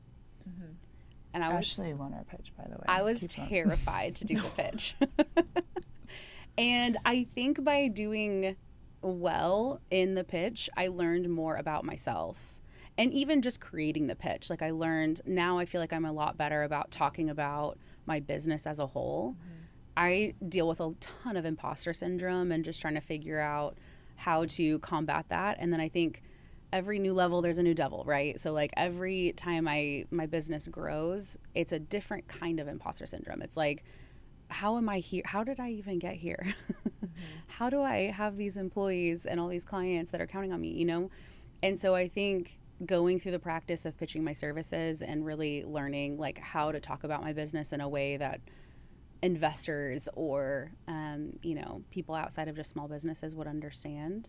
And 1.35 1.43
I 1.43 1.49
was 1.49 1.79
Ashley 1.79 1.95
won 1.95 2.13
our 2.13 2.25
pitch, 2.25 2.53
by 2.59 2.65
the 2.65 2.77
way. 2.77 2.85
I 2.87 3.01
was 3.01 3.21
Keep 3.21 3.37
going. 3.37 3.49
terrified 3.49 4.17
to 4.17 4.27
do 4.27 4.37
the 4.39 4.49
pitch. 4.57 4.95
and 6.59 6.99
I 7.07 7.27
think 7.35 7.65
by 7.65 7.89
doing 7.89 8.55
well 9.03 9.81
in 9.91 10.15
the 10.15 10.25
pitch, 10.25 10.71
I 10.77 10.89
learned 10.89 11.29
more 11.29 11.57
about 11.57 11.85
myself. 11.85 12.55
And 12.99 13.13
even 13.13 13.43
just 13.43 13.61
creating 13.61 14.07
the 14.07 14.15
pitch, 14.15 14.51
like 14.51 14.63
I 14.63 14.71
learned 14.71 15.23
now 15.25 15.59
I 15.59 15.65
feel 15.65 15.81
like 15.81 15.93
I'm 15.93 16.05
a 16.05 16.13
lot 16.13 16.37
better 16.37 16.63
about 16.63 16.91
talking 16.91 17.31
about 17.31 17.79
my 18.07 18.21
business 18.21 18.67
as 18.67 18.79
a 18.79 18.89
whole. 18.89 19.37
Mm-hmm. 19.39 19.63
I 19.97 20.35
deal 20.47 20.69
with 20.69 20.81
a 20.81 20.95
ton 21.01 21.37
of 21.37 21.45
imposter 21.45 21.93
syndrome 21.93 22.53
and 22.53 22.65
just 22.65 22.81
trying 22.81 22.95
to 22.95 23.01
figure 23.01 23.41
out 23.41 23.77
how 24.17 24.45
to 24.47 24.79
combat 24.81 25.27
that. 25.29 25.57
And 25.59 25.73
then 25.73 25.81
I 25.81 25.89
think 25.89 26.23
every 26.73 26.99
new 26.99 27.13
level 27.13 27.43
there's 27.43 27.59
a 27.59 27.63
new 27.63 27.75
devil, 27.75 28.03
right? 28.07 28.39
So 28.41 28.53
like 28.53 28.73
every 28.77 29.33
time 29.33 29.69
I 29.69 30.07
my 30.11 30.27
business 30.27 30.69
grows, 30.69 31.39
it's 31.55 31.73
a 31.73 31.79
different 31.79 32.29
kind 32.29 32.61
of 32.61 32.69
imposter 32.69 33.07
syndrome. 33.07 33.43
It's 33.43 33.57
like 33.57 33.85
how 34.53 34.77
am 34.77 34.89
I 34.89 34.99
here? 34.99 35.23
How 35.25 35.45
did 35.45 35.59
I 35.59 35.71
even 35.71 35.99
get 35.99 36.15
here? 36.15 36.55
How 37.47 37.71
do 37.71 37.83
I 37.83 38.11
have 38.11 38.37
these 38.37 38.57
employees 38.57 39.27
and 39.27 39.39
all 39.39 39.49
these 39.49 39.65
clients 39.65 40.11
that 40.11 40.21
are 40.21 40.27
counting 40.27 40.53
on 40.53 40.61
me, 40.61 40.71
you 40.71 40.85
know? 40.85 41.11
And 41.63 41.79
so 41.79 41.95
I 41.95 42.09
think 42.09 42.59
going 42.85 43.21
through 43.21 43.33
the 43.33 43.39
practice 43.39 43.85
of 43.85 43.97
pitching 43.97 44.25
my 44.25 44.33
services 44.33 45.03
and 45.03 45.25
really 45.25 45.65
learning 45.65 46.19
like 46.19 46.39
how 46.39 46.73
to 46.73 46.81
talk 46.81 47.05
about 47.05 47.23
my 47.23 47.33
business 47.33 47.73
in 47.73 47.81
a 47.81 47.89
way 47.89 48.17
that 48.17 48.41
investors 49.23 50.09
or 50.15 50.73
um, 50.89 51.39
you 51.43 51.55
know 51.55 51.83
people 51.91 52.15
outside 52.15 52.49
of 52.49 52.57
just 52.57 52.71
small 52.71 52.89
businesses 52.89 53.37
would 53.37 53.47
understand 53.47 54.29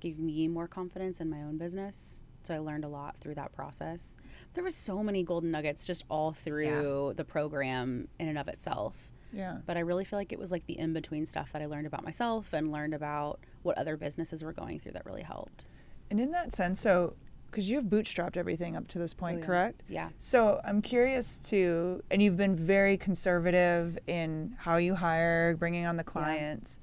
gave 0.00 0.18
me 0.18 0.46
more 0.48 0.68
confidence 0.68 1.18
in 1.18 1.30
my 1.30 1.38
own 1.38 1.56
business 1.56 2.22
so 2.42 2.54
i 2.54 2.58
learned 2.58 2.84
a 2.84 2.88
lot 2.88 3.16
through 3.22 3.34
that 3.34 3.52
process 3.52 4.18
there 4.52 4.62
was 4.62 4.74
so 4.74 5.02
many 5.02 5.22
golden 5.22 5.50
nuggets 5.50 5.86
just 5.86 6.04
all 6.10 6.32
through 6.32 7.14
the 7.16 7.24
program 7.24 8.06
in 8.20 8.28
and 8.28 8.36
of 8.36 8.48
itself 8.48 9.13
Yeah. 9.34 9.58
but 9.66 9.76
i 9.76 9.80
really 9.80 10.04
feel 10.04 10.18
like 10.18 10.32
it 10.32 10.38
was 10.38 10.50
like 10.52 10.66
the 10.66 10.78
in-between 10.78 11.26
stuff 11.26 11.52
that 11.52 11.60
i 11.62 11.66
learned 11.66 11.86
about 11.86 12.04
myself 12.04 12.52
and 12.52 12.70
learned 12.72 12.94
about 12.94 13.40
what 13.62 13.76
other 13.78 13.96
businesses 13.96 14.42
were 14.44 14.52
going 14.52 14.78
through 14.78 14.92
that 14.92 15.04
really 15.06 15.22
helped 15.22 15.64
And 16.10 16.20
in 16.20 16.30
that 16.32 16.52
sense, 16.52 16.80
so 16.80 17.14
because 17.50 17.70
you've 17.70 17.84
bootstrapped 17.84 18.36
everything 18.36 18.74
up 18.76 18.88
to 18.88 18.98
this 18.98 19.14
point, 19.14 19.36
Oh, 19.36 19.40
yeah. 19.40 19.46
correct? 19.46 19.82
Yeah. 19.88 20.08
So 20.18 20.60
I'm 20.64 20.82
curious 20.82 21.38
to, 21.50 22.02
and 22.10 22.20
you've 22.20 22.36
been 22.36 22.56
very 22.56 22.96
conservative 22.96 23.96
in 24.08 24.56
how 24.58 24.76
you 24.76 24.96
hire, 24.96 25.54
bringing 25.56 25.86
on 25.86 25.96
the 25.96 26.02
clients. 26.02 26.80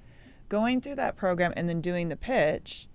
Going 0.47 0.79
through 0.79 0.95
that 0.95 1.17
program 1.17 1.51
and 1.57 1.67
then 1.67 1.81
doing 1.81 2.07
the 2.07 2.15
pitch, 2.15 2.87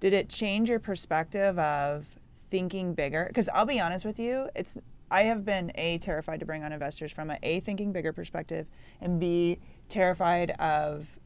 did 0.00 0.14
it 0.14 0.30
change 0.30 0.70
your 0.70 0.80
perspective 0.80 1.58
of 1.58 2.18
thinking 2.50 2.94
bigger? 2.94 3.26
Because 3.28 3.48
I'll 3.50 3.66
be 3.66 3.78
honest 3.78 4.04
with 4.06 4.18
you, 4.18 4.48
it's 4.56 4.78
I 5.12 5.24
have 5.24 5.44
been 5.44 5.70
a 5.74 5.98
terrified 5.98 6.40
to 6.40 6.46
bring 6.46 6.64
on 6.64 6.72
investors 6.72 7.12
from 7.12 7.30
a 7.30 7.38
a 7.42 7.60
thinking 7.60 7.92
bigger 7.92 8.12
perspective, 8.12 8.66
and 9.00 9.20
b 9.20 9.58
terrified 9.88 10.52
of 10.58 11.18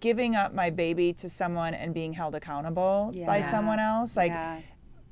giving 0.00 0.36
up 0.36 0.52
my 0.52 0.68
baby 0.70 1.12
to 1.14 1.28
someone 1.28 1.72
and 1.74 1.94
being 1.94 2.12
held 2.12 2.34
accountable 2.34 3.12
by 3.26 3.40
someone 3.40 3.78
else. 3.78 4.16
Like 4.16 4.30
yeah. 4.32 4.60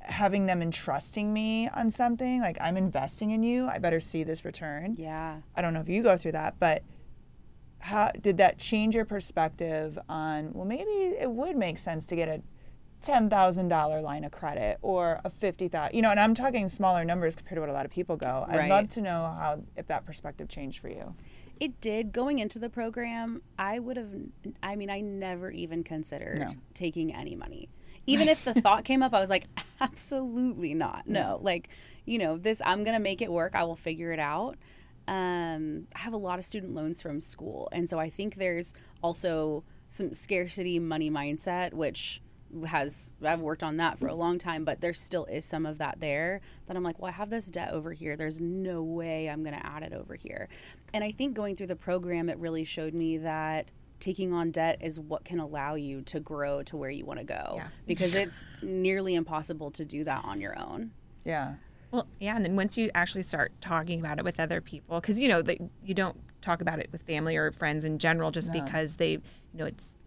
having 0.01 0.45
them 0.45 0.61
entrusting 0.61 1.31
me 1.31 1.67
on 1.69 1.91
something 1.91 2.41
like 2.41 2.57
i'm 2.61 2.77
investing 2.77 3.31
in 3.31 3.43
you 3.43 3.67
i 3.67 3.77
better 3.77 3.99
see 3.99 4.23
this 4.23 4.43
return 4.43 4.95
Yeah. 4.97 5.41
i 5.55 5.61
don't 5.61 5.73
know 5.73 5.81
if 5.81 5.89
you 5.89 6.01
go 6.01 6.17
through 6.17 6.31
that 6.31 6.55
but 6.59 6.83
how 7.79 8.11
did 8.19 8.37
that 8.37 8.57
change 8.57 8.95
your 8.95 9.05
perspective 9.05 9.99
on 10.09 10.51
well 10.53 10.65
maybe 10.65 10.89
it 11.19 11.29
would 11.29 11.55
make 11.55 11.77
sense 11.77 12.05
to 12.07 12.15
get 12.15 12.27
a 12.27 12.41
$10,000 13.01 14.01
line 14.03 14.23
of 14.23 14.31
credit 14.31 14.77
or 14.81 15.21
a 15.23 15.29
50,000 15.29 15.95
you 15.95 16.01
know 16.01 16.11
and 16.11 16.19
I'm 16.19 16.35
talking 16.35 16.67
smaller 16.67 17.05
numbers 17.05 17.35
compared 17.35 17.55
to 17.57 17.61
what 17.61 17.69
a 17.69 17.73
lot 17.73 17.85
of 17.85 17.91
people 17.91 18.17
go 18.17 18.45
I'd 18.47 18.57
Right. 18.57 18.69
love 18.69 18.89
to 18.89 19.01
know 19.01 19.33
how 19.37 19.61
if 19.75 19.87
that 19.87 20.05
perspective 20.05 20.47
changed 20.49 20.79
for 20.79 20.89
you 20.89 21.15
It 21.59 21.79
did. 21.81 22.11
Going 22.13 22.39
into 22.39 22.57
the 22.59 22.69
program, 22.69 23.41
I 23.57 23.79
would 23.79 23.97
have, 23.97 24.09
I 24.63 24.75
mean, 24.77 24.89
I 24.89 25.01
never 25.01 25.51
even 25.51 25.83
considered 25.83 26.39
No. 26.39 26.55
taking 26.73 27.13
any 27.13 27.35
money. 27.35 27.67
Even 28.07 28.27
if 28.29 28.43
the 28.45 28.53
thought 28.65 28.85
came 28.85 29.03
up, 29.03 29.13
I 29.13 29.19
was 29.19 29.29
like, 29.29 29.45
absolutely 29.81 30.73
not. 30.73 31.05
No, 31.07 31.37
like, 31.41 31.67
you 32.05 32.17
know, 32.17 32.37
this, 32.37 32.61
I'm 32.65 32.83
going 32.85 32.95
to 32.95 33.03
make 33.03 33.21
it 33.21 33.29
work. 33.31 33.55
I 33.55 33.63
will 33.65 33.75
figure 33.75 34.11
it 34.13 34.19
out. 34.19 34.55
Um, 35.07 35.87
I 35.95 35.99
have 35.99 36.13
a 36.13 36.17
lot 36.17 36.39
of 36.39 36.45
student 36.45 36.73
loans 36.75 37.01
from 37.01 37.19
school. 37.19 37.67
And 37.71 37.89
so 37.89 37.99
I 37.99 38.09
think 38.09 38.35
there's 38.35 38.73
also 39.03 39.63
some 39.89 40.13
scarcity 40.13 40.79
money 40.79 41.09
mindset, 41.11 41.73
which 41.73 42.21
has 42.67 43.11
I've 43.23 43.41
worked 43.41 43.63
on 43.63 43.77
that 43.77 43.99
for 43.99 44.07
a 44.07 44.15
long 44.15 44.37
time, 44.39 44.63
but 44.65 44.81
there 44.81 44.93
still 44.93 45.25
is 45.25 45.45
some 45.45 45.65
of 45.65 45.77
that 45.77 45.99
there 45.99 46.41
that 46.67 46.75
I'm 46.75 46.83
like, 46.83 46.99
well, 46.99 47.09
I 47.09 47.13
have 47.13 47.29
this 47.29 47.45
debt 47.45 47.71
over 47.71 47.93
here. 47.93 48.15
There's 48.17 48.41
no 48.41 48.81
way 48.83 49.29
I'm 49.29 49.43
going 49.43 49.55
to 49.55 49.65
add 49.65 49.83
it 49.83 49.93
over 49.93 50.15
here. 50.15 50.49
And 50.93 51.03
I 51.03 51.11
think 51.11 51.35
going 51.35 51.55
through 51.55 51.67
the 51.67 51.75
program, 51.75 52.29
it 52.29 52.37
really 52.37 52.63
showed 52.63 52.93
me 52.93 53.17
that 53.19 53.69
taking 53.99 54.31
on 54.33 54.49
debt 54.51 54.77
is 54.81 54.99
what 54.99 55.25
can 55.25 55.39
allow 55.39 55.75
you 55.75 56.01
to 56.03 56.19
grow 56.19 56.63
to 56.63 56.77
where 56.77 56.89
you 56.89 57.05
want 57.05 57.19
to 57.19 57.25
go 57.25 57.53
Yeah. 57.57 57.67
because 57.85 58.15
it's 58.23 58.45
nearly 58.61 59.13
impossible 59.15 59.71
to 59.71 59.83
do 59.85 60.03
that 60.05 60.23
on 60.23 60.39
your 60.39 60.57
own. 60.57 60.91
yeah 61.25 61.55
Well, 61.91 62.07
yeah, 62.19 62.35
and 62.35 62.45
then 62.45 62.55
once 62.55 62.77
you 62.77 62.89
actually 62.95 63.23
start 63.23 63.51
talking 63.61 63.99
about 63.99 64.17
it 64.17 64.23
with 64.23 64.39
other 64.39 64.61
people, 64.61 65.01
because 65.01 65.19
you 65.19 65.27
know 65.27 65.41
that 65.41 65.57
you 65.83 65.93
don't 65.93 66.15
talk 66.41 66.61
about 66.61 66.79
it 66.79 66.87
with 66.93 67.01
family 67.01 67.35
or 67.35 67.51
friends 67.51 67.83
in 67.83 67.99
general, 67.99 68.31
just 68.31 68.53
No. 68.53 68.61
because 68.63 68.95
they, 68.95 69.11
you 69.11 69.21
know, 69.55 69.65
it's 69.65 69.97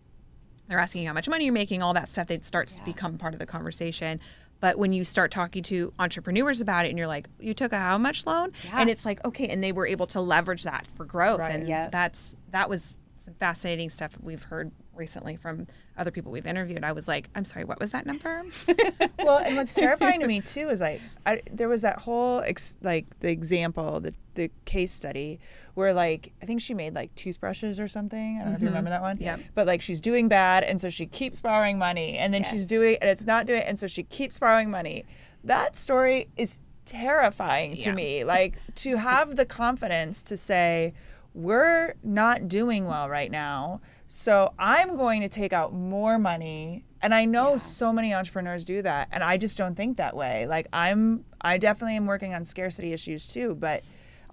they're 0.72 0.80
asking 0.80 1.02
you 1.02 1.08
how 1.08 1.14
much 1.14 1.28
money 1.28 1.44
you're 1.44 1.52
making, 1.54 1.82
all 1.82 1.92
that 1.94 2.08
stuff. 2.08 2.30
It 2.30 2.44
starts 2.44 2.76
to 2.76 2.82
become 2.82 3.18
part 3.18 3.34
of 3.34 3.38
the 3.40 3.46
conversation. 3.46 4.18
But 4.60 4.78
when 4.78 4.92
you 4.92 5.04
start 5.04 5.30
talking 5.30 5.62
to 5.64 5.92
entrepreneurs 5.98 6.60
about 6.60 6.86
it, 6.86 6.88
and 6.90 6.96
you're 6.98 7.08
like, 7.08 7.28
"You 7.40 7.52
took 7.52 7.72
a 7.72 7.78
how 7.78 7.98
much 7.98 8.26
loan?" 8.26 8.52
Yeah. 8.64 8.80
and 8.80 8.88
it's 8.88 9.04
like, 9.04 9.22
okay, 9.24 9.48
and 9.48 9.62
they 9.62 9.72
were 9.72 9.86
able 9.86 10.06
to 10.08 10.20
leverage 10.20 10.62
that 10.62 10.86
for 10.86 11.04
growth, 11.04 11.40
Right. 11.40 11.54
and 11.54 11.68
Yep. 11.68 11.90
that's 11.92 12.36
that 12.52 12.68
was 12.70 12.96
some 13.18 13.34
fascinating 13.34 13.88
stuff 13.88 14.16
we've 14.20 14.42
heard 14.44 14.72
recently 14.94 15.36
from 15.36 15.66
other 15.96 16.10
people 16.10 16.30
we've 16.32 16.46
interviewed. 16.46 16.84
I 16.84 16.92
was 16.92 17.06
like, 17.08 17.28
"I'm 17.34 17.44
sorry, 17.44 17.64
what 17.64 17.80
was 17.80 17.90
that 17.90 18.06
number?" 18.06 18.44
well, 19.18 19.38
and 19.38 19.56
what's 19.56 19.74
terrifying 19.74 20.20
to 20.20 20.26
me 20.28 20.40
too 20.40 20.68
is 20.70 20.80
like 20.80 21.00
I, 21.26 21.42
there 21.50 21.68
was 21.68 21.82
that 21.82 21.98
whole 21.98 22.40
ex, 22.40 22.76
like 22.82 23.06
the 23.20 23.30
example, 23.30 24.00
the 24.00 24.14
the 24.34 24.50
case 24.64 24.92
study 24.92 25.38
where 25.74 25.94
like 25.94 26.32
I 26.42 26.46
think 26.46 26.60
she 26.60 26.74
made 26.74 26.94
like 26.94 27.14
toothbrushes 27.14 27.80
or 27.80 27.88
something. 27.88 28.38
I 28.38 28.42
don't 28.42 28.50
know 28.50 28.56
if 28.56 28.60
you 28.60 28.66
mm-hmm. 28.66 28.76
remember 28.76 28.90
that 28.90 29.02
one. 29.02 29.18
Yeah. 29.20 29.38
But 29.54 29.66
like 29.66 29.80
she's 29.80 30.00
doing 30.00 30.28
bad, 30.28 30.64
and 30.64 30.80
so 30.80 30.90
she 30.90 31.06
keeps 31.06 31.40
borrowing 31.40 31.78
money, 31.78 32.18
and 32.18 32.32
then 32.32 32.44
she's 32.44 32.66
doing 32.66 32.96
and 33.00 33.10
it's 33.10 33.26
not 33.26 33.46
doing, 33.46 33.62
and 33.62 33.78
so 33.78 33.86
she 33.86 34.02
keeps 34.02 34.38
borrowing 34.38 34.70
money. 34.70 35.04
That 35.44 35.76
story 35.76 36.28
is 36.36 36.58
terrifying 36.84 37.76
to 37.76 37.90
Yeah. 37.90 37.94
me. 37.94 38.24
Like 38.24 38.56
to 38.76 38.96
have 38.96 39.36
the 39.36 39.46
confidence 39.46 40.22
to 40.24 40.36
say 40.36 40.94
we're 41.34 41.94
not 42.02 42.48
doing 42.48 42.86
well 42.86 43.08
right 43.08 43.30
now. 43.30 43.80
So 44.06 44.52
I'm 44.58 44.96
going 44.96 45.22
to 45.22 45.28
take 45.28 45.54
out 45.54 45.72
more 45.72 46.18
money. 46.18 46.84
And 47.00 47.14
I 47.14 47.24
know 47.24 47.52
Yeah. 47.52 47.56
so 47.56 47.92
many 47.92 48.12
entrepreneurs 48.12 48.64
do 48.64 48.82
that. 48.82 49.08
And 49.10 49.24
I 49.24 49.38
just 49.38 49.56
don't 49.56 49.74
think 49.74 49.96
that 49.96 50.14
way. 50.14 50.46
Like 50.46 50.66
I'm 50.72 51.24
I 51.40 51.58
definitely 51.58 51.96
am 51.96 52.06
working 52.06 52.34
on 52.34 52.44
scarcity 52.44 52.92
issues 52.92 53.26
too, 53.26 53.54
but 53.54 53.82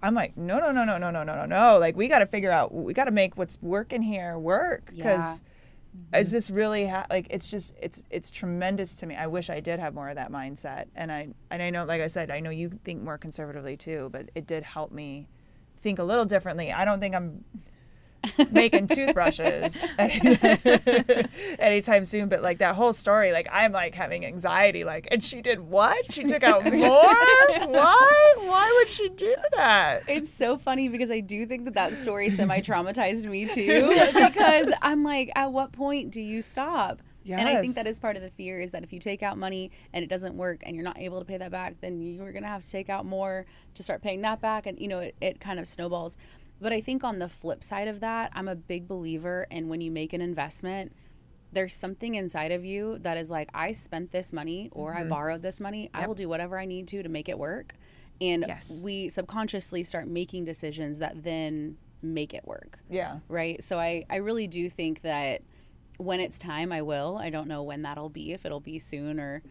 I'm 0.02 0.14
like, 0.14 0.36
no, 0.36 0.58
no, 0.58 0.72
no, 0.72 0.84
no, 0.84 0.98
no, 0.98 1.10
no, 1.10 1.22
no, 1.22 1.34
no, 1.34 1.46
no. 1.46 1.78
Like 1.78 1.96
we 1.96 2.08
got 2.08 2.20
to 2.20 2.26
figure 2.26 2.50
out, 2.50 2.72
we 2.72 2.94
got 2.94 3.04
to 3.04 3.10
make 3.10 3.36
what's 3.36 3.58
working 3.60 4.02
here 4.02 4.38
work. 4.38 4.90
Because 4.94 5.40
mm-hmm. 5.40 6.16
is 6.16 6.30
this 6.30 6.50
really 6.50 6.86
ha- 6.86 7.06
like 7.10 7.26
it's 7.30 7.50
just 7.50 7.74
it's 7.80 8.04
it's 8.10 8.30
tremendous 8.30 8.94
to 8.96 9.06
me. 9.06 9.14
I 9.16 9.26
wish 9.26 9.50
I 9.50 9.60
did 9.60 9.78
have 9.78 9.94
more 9.94 10.08
of 10.08 10.16
that 10.16 10.32
mindset. 10.32 10.86
And 10.94 11.12
I 11.12 11.28
and 11.50 11.62
I 11.62 11.70
know, 11.70 11.84
like 11.84 12.00
I 12.00 12.06
said, 12.06 12.30
I 12.30 12.40
know 12.40 12.50
you 12.50 12.70
think 12.84 13.02
more 13.02 13.18
conservatively 13.18 13.76
too, 13.76 14.08
but 14.12 14.30
it 14.34 14.46
did 14.46 14.62
help 14.62 14.90
me 14.90 15.28
think 15.82 15.98
a 15.98 16.04
little 16.04 16.24
differently. 16.24 16.72
I 16.72 16.84
don't 16.84 17.00
think 17.00 17.14
I'm 17.14 17.44
making 18.50 18.88
toothbrushes 18.88 19.82
anytime 21.58 22.04
soon, 22.04 22.28
but 22.28 22.42
like 22.42 22.58
that 22.58 22.74
whole 22.74 22.92
story, 22.92 23.32
like 23.32 23.48
I'm 23.50 23.72
like 23.72 23.94
having 23.94 24.24
anxiety, 24.24 24.84
like, 24.84 25.08
and 25.10 25.22
she 25.22 25.40
did 25.40 25.60
what? 25.60 26.12
She 26.12 26.24
took 26.24 26.42
out 26.42 26.64
more? 26.72 26.78
Why? 26.78 28.34
Why 28.38 28.74
would 28.78 28.88
she 28.88 29.08
do 29.08 29.34
that? 29.52 30.02
It's 30.06 30.32
so 30.32 30.56
funny 30.58 30.88
because 30.88 31.10
I 31.10 31.20
do 31.20 31.46
think 31.46 31.64
that 31.64 31.74
that 31.74 31.94
story 31.94 32.30
semi 32.30 32.60
traumatized 32.60 33.26
me 33.26 33.46
too. 33.46 33.88
Because 34.14 34.72
I'm 34.82 35.04
like, 35.04 35.30
at 35.34 35.52
what 35.52 35.72
point 35.72 36.10
do 36.10 36.20
you 36.20 36.42
stop? 36.42 37.00
Yes. 37.22 37.40
And 37.40 37.48
I 37.48 37.60
think 37.60 37.74
that 37.74 37.86
is 37.86 37.98
part 37.98 38.16
of 38.16 38.22
the 38.22 38.30
fear 38.30 38.60
is 38.60 38.70
that 38.70 38.82
if 38.82 38.92
you 38.92 38.98
take 38.98 39.22
out 39.22 39.36
money 39.36 39.70
and 39.92 40.02
it 40.02 40.08
doesn't 40.08 40.34
work 40.36 40.62
and 40.64 40.74
you're 40.74 40.84
not 40.84 40.98
able 40.98 41.18
to 41.18 41.24
pay 41.24 41.36
that 41.36 41.50
back, 41.50 41.76
then 41.80 42.00
you're 42.00 42.32
going 42.32 42.42
to 42.42 42.48
have 42.48 42.62
to 42.62 42.70
take 42.70 42.88
out 42.88 43.04
more 43.04 43.44
to 43.74 43.82
start 43.82 44.02
paying 44.02 44.22
that 44.22 44.40
back. 44.40 44.66
And, 44.66 44.78
you 44.80 44.88
know, 44.88 45.00
it, 45.00 45.14
it 45.20 45.40
kind 45.40 45.60
of 45.60 45.68
snowballs. 45.68 46.16
But 46.60 46.72
I 46.72 46.80
think 46.80 47.02
on 47.02 47.18
the 47.18 47.28
flip 47.28 47.64
side 47.64 47.88
of 47.88 48.00
that, 48.00 48.30
I'm 48.34 48.48
a 48.48 48.54
big 48.54 48.86
believer 48.86 49.46
in 49.50 49.68
when 49.68 49.80
you 49.80 49.90
make 49.90 50.12
an 50.12 50.20
investment, 50.20 50.92
there's 51.52 51.74
something 51.74 52.14
inside 52.14 52.52
of 52.52 52.64
you 52.64 52.98
that 53.00 53.16
is 53.16 53.30
like, 53.30 53.48
I 53.54 53.72
spent 53.72 54.12
this 54.12 54.32
money 54.32 54.68
or 54.72 54.94
I 54.94 55.00
mm-hmm. 55.00 55.08
borrowed 55.08 55.42
this 55.42 55.58
money. 55.58 55.90
I 55.92 56.06
will 56.06 56.14
do 56.14 56.28
whatever 56.28 56.58
I 56.58 56.66
need 56.66 56.86
to 56.88 57.02
to 57.02 57.08
make 57.08 57.28
it 57.28 57.38
work. 57.38 57.74
And 58.20 58.44
Yes. 58.46 58.70
we 58.70 59.08
subconsciously 59.08 59.82
start 59.82 60.06
making 60.06 60.44
decisions 60.44 60.98
that 60.98 61.24
then 61.24 61.78
make 62.02 62.34
it 62.34 62.46
work 62.46 62.78
Yeah. 62.88 63.18
right? 63.28 63.62
So 63.62 63.78
I, 63.78 64.04
I 64.08 64.16
really 64.16 64.46
do 64.46 64.70
think 64.70 65.02
that 65.02 65.42
when 65.96 66.20
it's 66.20 66.38
time, 66.38 66.72
I 66.72 66.82
will. 66.82 67.18
I 67.18 67.30
don't 67.30 67.48
know 67.48 67.62
when 67.62 67.82
that'll 67.82 68.08
be, 68.08 68.32
if 68.32 68.46
it'll 68.46 68.60
be 68.60 68.78
soon 68.78 69.20
or 69.20 69.42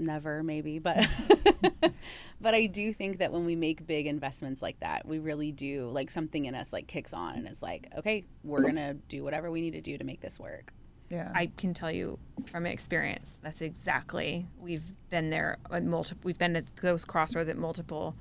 never, 0.00 0.42
maybe. 0.42 0.78
But 0.78 1.06
but 2.40 2.54
I 2.54 2.66
do 2.66 2.92
think 2.92 3.18
that 3.18 3.32
when 3.32 3.44
we 3.44 3.56
make 3.56 3.86
big 3.86 4.06
investments 4.06 4.62
like 4.62 4.80
that, 4.80 5.06
we 5.06 5.18
really 5.18 5.52
do 5.52 5.88
like 5.90 6.10
something 6.10 6.46
in 6.46 6.54
us 6.54 6.72
like 6.72 6.86
kicks 6.86 7.12
on 7.12 7.36
and 7.36 7.48
is 7.48 7.62
like, 7.62 7.88
okay, 7.98 8.24
we're 8.42 8.62
gonna 8.62 8.94
do 8.94 9.22
whatever 9.22 9.50
we 9.50 9.60
need 9.60 9.72
to 9.72 9.80
do 9.80 9.98
to 9.98 10.04
make 10.04 10.20
this 10.20 10.40
work. 10.40 10.72
Yeah. 11.10 11.32
I 11.34 11.46
can 11.46 11.74
tell 11.74 11.90
you 11.90 12.18
from 12.52 12.66
experience 12.66 13.38
that's 13.42 13.62
exactly 13.62 14.46
we've 14.60 14.92
been 15.10 15.30
there 15.30 15.58
at 15.72 15.84
multiple 15.84 16.20
we've 16.22 16.38
been 16.38 16.54
at 16.54 16.76
those 16.76 17.04
crossroads 17.04 17.48
at 17.48 17.56
multiple 17.56 18.14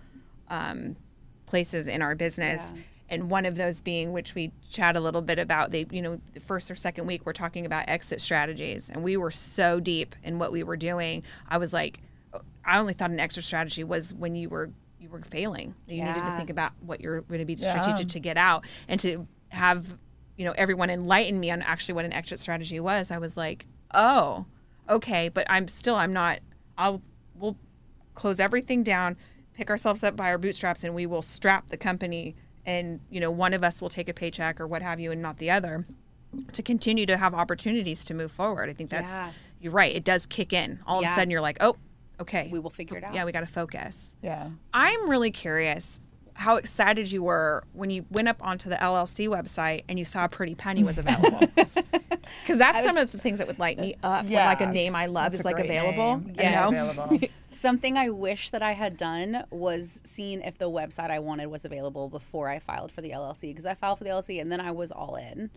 um, 0.48 0.96
places 1.46 1.88
in 1.88 2.02
our 2.02 2.16
business 2.16 2.74
Yeah. 2.74 2.82
And 3.10 3.30
one 3.30 3.46
of 3.46 3.56
those 3.56 3.82
being 3.82 4.12
which 4.14 4.36
we 4.36 4.52
chat 4.70 4.96
a 4.96 5.00
little 5.00 5.22
bit 5.22 5.40
about 5.40 5.72
they 5.72 5.86
you 5.92 6.02
know 6.02 6.20
the 6.34 6.40
first 6.40 6.70
or 6.72 6.76
second 6.76 7.06
week 7.08 7.26
we're 7.26 7.34
talking 7.34 7.66
about 7.66 7.88
exit 7.90 8.22
strategies 8.22 8.90
and 8.90 9.04
we 9.04 9.18
were 9.18 9.32
so 9.32 9.80
deep 9.80 10.16
in 10.24 10.40
what 10.40 10.52
we 10.52 10.64
were 10.64 10.78
doing. 10.78 11.24
I 11.50 11.58
was 11.58 11.74
like 11.74 12.00
i 12.66 12.78
only 12.78 12.94
thought 12.94 13.10
an 13.10 13.20
exit 13.20 13.44
strategy 13.44 13.84
was 13.84 14.14
when 14.14 14.36
you 14.36 14.48
were 14.50 14.70
you 15.00 15.10
were 15.10 15.22
failing 15.22 15.74
you 15.88 16.04
needed 16.04 16.24
to 16.26 16.32
think 16.38 16.50
about 16.50 16.72
what 16.86 17.02
you're 17.02 17.22
going 17.22 17.40
to 17.40 17.46
be 17.46 17.54
Yeah. 17.54 17.70
strategic 17.72 18.10
to 18.10 18.20
get 18.20 18.38
out. 18.38 18.64
And 18.88 19.00
to 19.00 19.28
have 19.50 19.98
you 20.38 20.46
know 20.46 20.54
everyone 20.58 20.90
enlighten 20.90 21.40
me 21.40 21.50
on 21.52 21.62
actually 21.64 21.94
what 21.96 22.06
an 22.06 22.14
exit 22.14 22.40
strategy 22.40 22.80
was 22.80 23.10
i 23.12 23.18
was 23.18 23.36
like 23.36 23.66
oh 23.94 24.46
okay 24.88 25.28
but 25.30 25.46
i'm 25.50 25.68
still 25.68 25.96
i'm 25.96 26.14
not 26.14 26.40
i'll 26.78 27.02
we'll 27.36 27.58
close 28.14 28.40
everything 28.40 28.84
down 28.84 29.18
pick 29.54 29.70
ourselves 29.70 30.04
up 30.04 30.16
by 30.16 30.28
our 30.28 30.38
bootstraps 30.38 30.84
and 30.84 30.94
we 30.94 31.06
will 31.06 31.22
strap 31.22 31.68
the 31.70 31.78
company 31.78 32.36
and 32.66 33.00
you 33.10 33.20
know 33.20 33.32
one 33.32 33.54
of 33.54 33.64
us 33.64 33.82
will 33.82 33.90
take 33.90 34.10
a 34.10 34.14
paycheck 34.14 34.60
or 34.60 34.68
what 34.68 34.82
have 34.82 35.00
you 35.00 35.12
and 35.12 35.22
not 35.22 35.38
the 35.38 35.50
other 35.52 35.86
to 36.52 36.62
continue 36.62 37.06
to 37.06 37.18
have 37.18 37.34
opportunities 37.34 38.06
to 38.06 38.14
move 38.14 38.32
forward 38.32 38.70
i 38.70 38.74
think 38.74 38.90
that's 38.90 39.10
Yeah. 39.10 39.32
you're 39.62 39.72
right 39.74 39.96
it 39.96 40.04
does 40.04 40.26
kick 40.26 40.54
in 40.54 40.80
all 40.86 41.00
of 41.00 41.06
a 41.06 41.16
sudden 41.16 41.30
you're 41.32 41.42
like 41.42 41.58
oh 41.62 41.76
okay 42.20 42.50
We 42.52 42.60
will 42.60 42.70
figure 42.70 42.98
it 42.98 43.04
out. 43.04 43.14
yeah 43.14 43.26
we 43.26 43.32
got 43.32 43.42
to 43.42 43.46
focus 43.48 44.16
yeah. 44.22 44.50
I'm 44.74 45.10
really 45.10 45.32
curious 45.32 46.00
how 46.40 46.56
excited 46.56 47.12
you 47.12 47.22
were 47.22 47.64
when 47.74 47.90
you 47.90 48.06
went 48.10 48.28
up 48.30 48.38
onto 48.42 48.70
the 48.70 48.78
LLC 48.78 49.28
website 49.28 49.84
and 49.90 50.00
you 50.00 50.06
saw 50.06 50.26
Pretty 50.28 50.56
Penny 50.56 50.84
was 50.84 50.98
available. 51.04 51.40
Because 52.44 52.58
that's 52.58 52.86
some 52.86 52.98
of 52.98 53.12
the 53.12 53.18
things 53.18 53.40
that 53.40 53.48
would 53.48 53.60
light 53.60 53.78
me 53.78 53.96
up. 54.04 54.24
When 54.24 54.34
like 54.34 54.62
a 54.62 54.72
name 54.72 54.96
I 54.96 55.08
love 55.08 55.34
is 55.34 55.44
like 55.44 55.60
available. 55.60 56.18
name. 56.18 56.30
You 56.30 56.34
Yeah, 56.44 56.62
know? 56.62 56.70
available. 56.70 57.20
Something 57.52 57.98
I 57.98 58.10
wish 58.10 58.52
that 58.52 58.62
I 58.64 58.72
had 58.72 58.96
done 58.96 59.44
was 59.50 60.00
seen 60.06 60.42
if 60.42 60.58
the 60.58 60.70
website 60.70 61.10
I 61.12 61.20
wanted 61.20 61.48
was 61.48 61.66
available 61.66 62.08
before 62.08 62.48
I 62.50 62.60
filed 62.60 62.92
for 62.92 63.02
the 63.02 63.10
LLC 63.10 63.42
because 63.50 63.66
I 63.66 63.74
filed 63.74 63.98
for 63.98 64.04
the 64.06 64.12
LLC 64.12 64.40
and 64.40 64.52
then 64.52 64.62
I 64.62 64.72
was 64.72 64.92
all 64.92 65.16
in. 65.16 65.50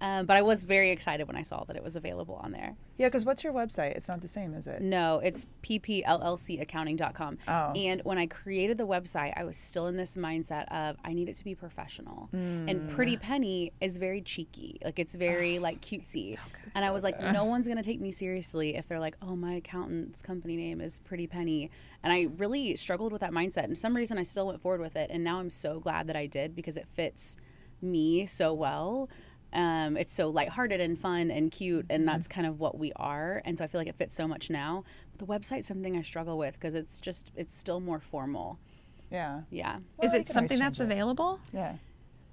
Um, 0.00 0.26
but 0.26 0.36
I 0.36 0.42
was 0.42 0.62
very 0.62 0.90
excited 0.90 1.26
when 1.26 1.36
I 1.36 1.42
saw 1.42 1.64
that 1.64 1.76
it 1.76 1.82
was 1.82 1.96
available 1.96 2.36
on 2.36 2.52
there. 2.52 2.76
Yeah, 2.98 3.08
because 3.08 3.24
what's 3.24 3.42
your 3.42 3.52
website? 3.52 3.96
It's 3.96 4.08
not 4.08 4.20
the 4.20 4.28
same, 4.28 4.54
is 4.54 4.66
it? 4.66 4.80
No, 4.80 5.18
it's 5.18 5.46
pplcaccounting.com. 5.62 7.38
Oh. 7.48 7.72
And 7.72 8.02
when 8.04 8.18
I 8.18 8.26
created 8.26 8.78
the 8.78 8.86
website, 8.86 9.32
I 9.36 9.44
was 9.44 9.56
still 9.56 9.86
in 9.86 9.96
this 9.96 10.16
mindset 10.16 10.66
of 10.72 10.96
I 11.04 11.12
need 11.12 11.28
it 11.28 11.36
to 11.36 11.44
be 11.44 11.54
professional. 11.54 12.28
Mm. 12.34 12.70
And 12.70 12.90
Pretty 12.90 13.16
Penny 13.16 13.72
is 13.80 13.98
very 13.98 14.20
cheeky. 14.20 14.78
Like 14.84 14.98
it's 14.98 15.14
very 15.14 15.58
like 15.58 15.80
cutesy. 15.80 16.34
So 16.34 16.40
good, 16.52 16.72
and 16.74 16.84
I 16.84 16.90
was 16.90 17.02
like, 17.02 17.20
no 17.20 17.44
one's 17.44 17.66
going 17.66 17.76
to 17.76 17.82
take 17.82 18.00
me 18.00 18.12
seriously 18.12 18.76
if 18.76 18.86
they're 18.88 19.00
like, 19.00 19.16
"Oh, 19.22 19.34
my 19.34 19.54
accountant's 19.54 20.22
company 20.22 20.56
name 20.56 20.80
is 20.80 21.00
Pretty 21.00 21.26
Penny." 21.26 21.70
And 22.02 22.12
I 22.12 22.28
really 22.36 22.76
struggled 22.76 23.12
with 23.12 23.20
that 23.20 23.32
mindset. 23.32 23.64
And 23.64 23.72
for 23.72 23.80
some 23.80 23.96
reason 23.96 24.18
I 24.18 24.22
still 24.22 24.46
went 24.46 24.60
forward 24.60 24.80
with 24.80 24.94
it, 24.96 25.10
and 25.10 25.24
now 25.24 25.40
I'm 25.40 25.50
so 25.50 25.80
glad 25.80 26.06
that 26.06 26.16
I 26.16 26.26
did 26.26 26.54
because 26.54 26.76
it 26.76 26.86
fits 26.88 27.36
me 27.80 28.26
so 28.26 28.52
well. 28.52 29.08
Um, 29.52 29.96
it's 29.96 30.12
so 30.12 30.28
lighthearted 30.28 30.80
and 30.80 30.98
fun 30.98 31.30
and 31.30 31.50
cute, 31.50 31.86
and 31.88 32.06
that's 32.06 32.28
kind 32.28 32.46
of 32.46 32.60
what 32.60 32.78
we 32.78 32.92
are. 32.96 33.40
And 33.44 33.56
so 33.56 33.64
I 33.64 33.66
feel 33.66 33.80
like 33.80 33.88
it 33.88 33.96
fits 33.96 34.14
so 34.14 34.28
much 34.28 34.50
now. 34.50 34.84
But 35.16 35.20
the 35.20 35.26
website's 35.26 35.66
something 35.66 35.96
I 35.96 36.02
struggle 36.02 36.36
with 36.36 36.54
because 36.54 36.74
it's 36.74 37.00
just 37.00 37.30
it's 37.34 37.56
still 37.58 37.80
more 37.80 37.98
formal. 38.00 38.58
Yeah. 39.10 39.42
Yeah. 39.50 39.76
Is 39.76 39.82
Well, 40.10 40.12
you 40.14 40.20
it 40.20 40.28
something 40.28 40.58
that's 40.58 40.80
it. 40.80 40.84
available? 40.84 41.40
Yeah. 41.52 41.76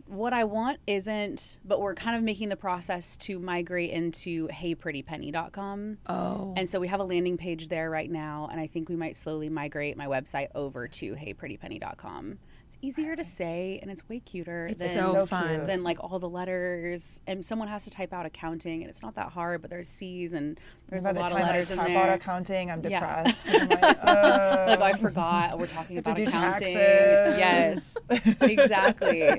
What 0.08 0.34
I 0.34 0.43
want 0.43 0.80
isn't, 0.86 1.58
but 1.65 1.82
we're 1.82 1.95
kind 1.95 2.15
of 2.15 2.21
making 2.21 2.49
the 2.49 2.56
process 2.56 3.17
to 3.17 3.39
migrate 3.39 3.89
into 3.89 4.47
heyprettypenny.com. 4.49 5.97
Oh. 6.08 6.54
And 6.56 6.69
so 6.69 6.80
we 6.80 6.88
have 6.89 6.99
a 6.99 7.04
landing 7.04 7.38
page 7.38 7.69
there 7.69 7.89
right 7.89 8.12
now, 8.12 8.47
and 8.51 8.60
I 8.60 8.67
think 8.67 8.88
we 8.89 8.95
might 8.95 9.15
slowly 9.15 9.49
migrate 9.49 9.97
my 9.97 10.06
website 10.06 10.49
over 10.54 10.88
to 10.88 11.15
heyprettypenny.com. 11.15 12.38
It's 12.81 12.99
easier 12.99 13.15
to 13.15 13.23
say, 13.23 13.79
and 13.81 13.89
it's 13.89 14.07
way 14.09 14.19
cuter 14.19 14.67
It's 14.67 14.81
than, 14.81 14.93
so, 15.03 15.13
so 15.13 15.25
fun. 15.25 15.65
than 15.65 15.83
like 15.83 15.97
all 16.03 16.19
the 16.19 16.29
letters. 16.29 17.21
And 17.27 17.45
someone 17.45 17.67
has 17.67 17.83
to 17.85 17.89
type 17.89 18.13
out 18.13 18.25
accounting, 18.25 18.81
and 18.81 18.89
it's 18.89 19.01
not 19.01 19.15
that 19.15 19.29
hard, 19.29 19.61
but 19.61 19.69
there's 19.69 19.89
C's 19.89 20.33
and 20.33 20.59
there's 20.89 21.03
By 21.03 21.11
a 21.11 21.13
the 21.13 21.19
lot 21.19 21.31
of 21.31 21.38
time 21.38 21.47
letters 21.47 21.71
I 21.71 21.73
in 21.73 21.79
talk 21.79 21.89
about 21.89 22.09
accounting, 22.09 22.71
I'm 22.71 22.83
Yeah. 22.83 23.23
I'm 23.45 23.69
like, 23.69 23.81
uh, 24.03 24.65
like, 24.67 24.79
oh, 24.79 24.83
I 24.83 24.93
forgot. 24.93 25.57
We're 25.59 25.67
talking 25.67 25.95
have 25.95 26.05
to 26.05 26.11
about 26.11 26.17
do 26.17 26.23
accounting. 26.27 26.73
taxes. 26.73 27.38
Yes, 27.38 27.97
exactly. 28.41 29.29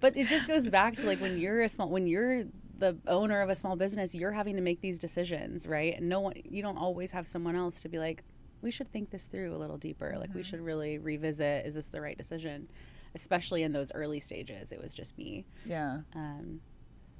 but 0.00 0.16
it 0.16 0.26
just 0.28 0.48
goes 0.48 0.68
back 0.68 0.96
to 0.96 1.06
like 1.06 1.20
when 1.20 1.38
you're 1.38 1.62
a 1.62 1.68
small, 1.68 1.88
when 1.88 2.06
you're 2.06 2.44
the 2.78 2.96
owner 3.06 3.40
of 3.40 3.48
a 3.48 3.54
small 3.54 3.76
business, 3.76 4.14
you're 4.14 4.32
having 4.32 4.56
to 4.56 4.62
make 4.62 4.80
these 4.80 4.98
decisions, 4.98 5.66
right? 5.66 5.96
And 5.96 6.08
no 6.08 6.20
one, 6.20 6.34
you 6.44 6.62
don't 6.62 6.76
always 6.76 7.12
have 7.12 7.26
someone 7.26 7.56
else 7.56 7.80
to 7.82 7.88
be 7.88 7.98
like, 7.98 8.22
we 8.62 8.70
should 8.70 8.90
think 8.92 9.10
this 9.10 9.26
through 9.26 9.54
a 9.54 9.58
little 9.58 9.76
deeper. 9.78 10.16
Like 10.18 10.34
we 10.34 10.42
should 10.42 10.60
really 10.60 10.98
revisit: 10.98 11.66
is 11.66 11.74
this 11.74 11.88
the 11.88 12.00
right 12.00 12.16
decision? 12.16 12.68
Especially 13.14 13.62
in 13.62 13.72
those 13.72 13.90
early 13.94 14.20
stages, 14.20 14.72
it 14.72 14.80
was 14.82 14.94
just 14.94 15.16
me. 15.16 15.46
yeah. 15.64 16.00
Um, 16.14 16.60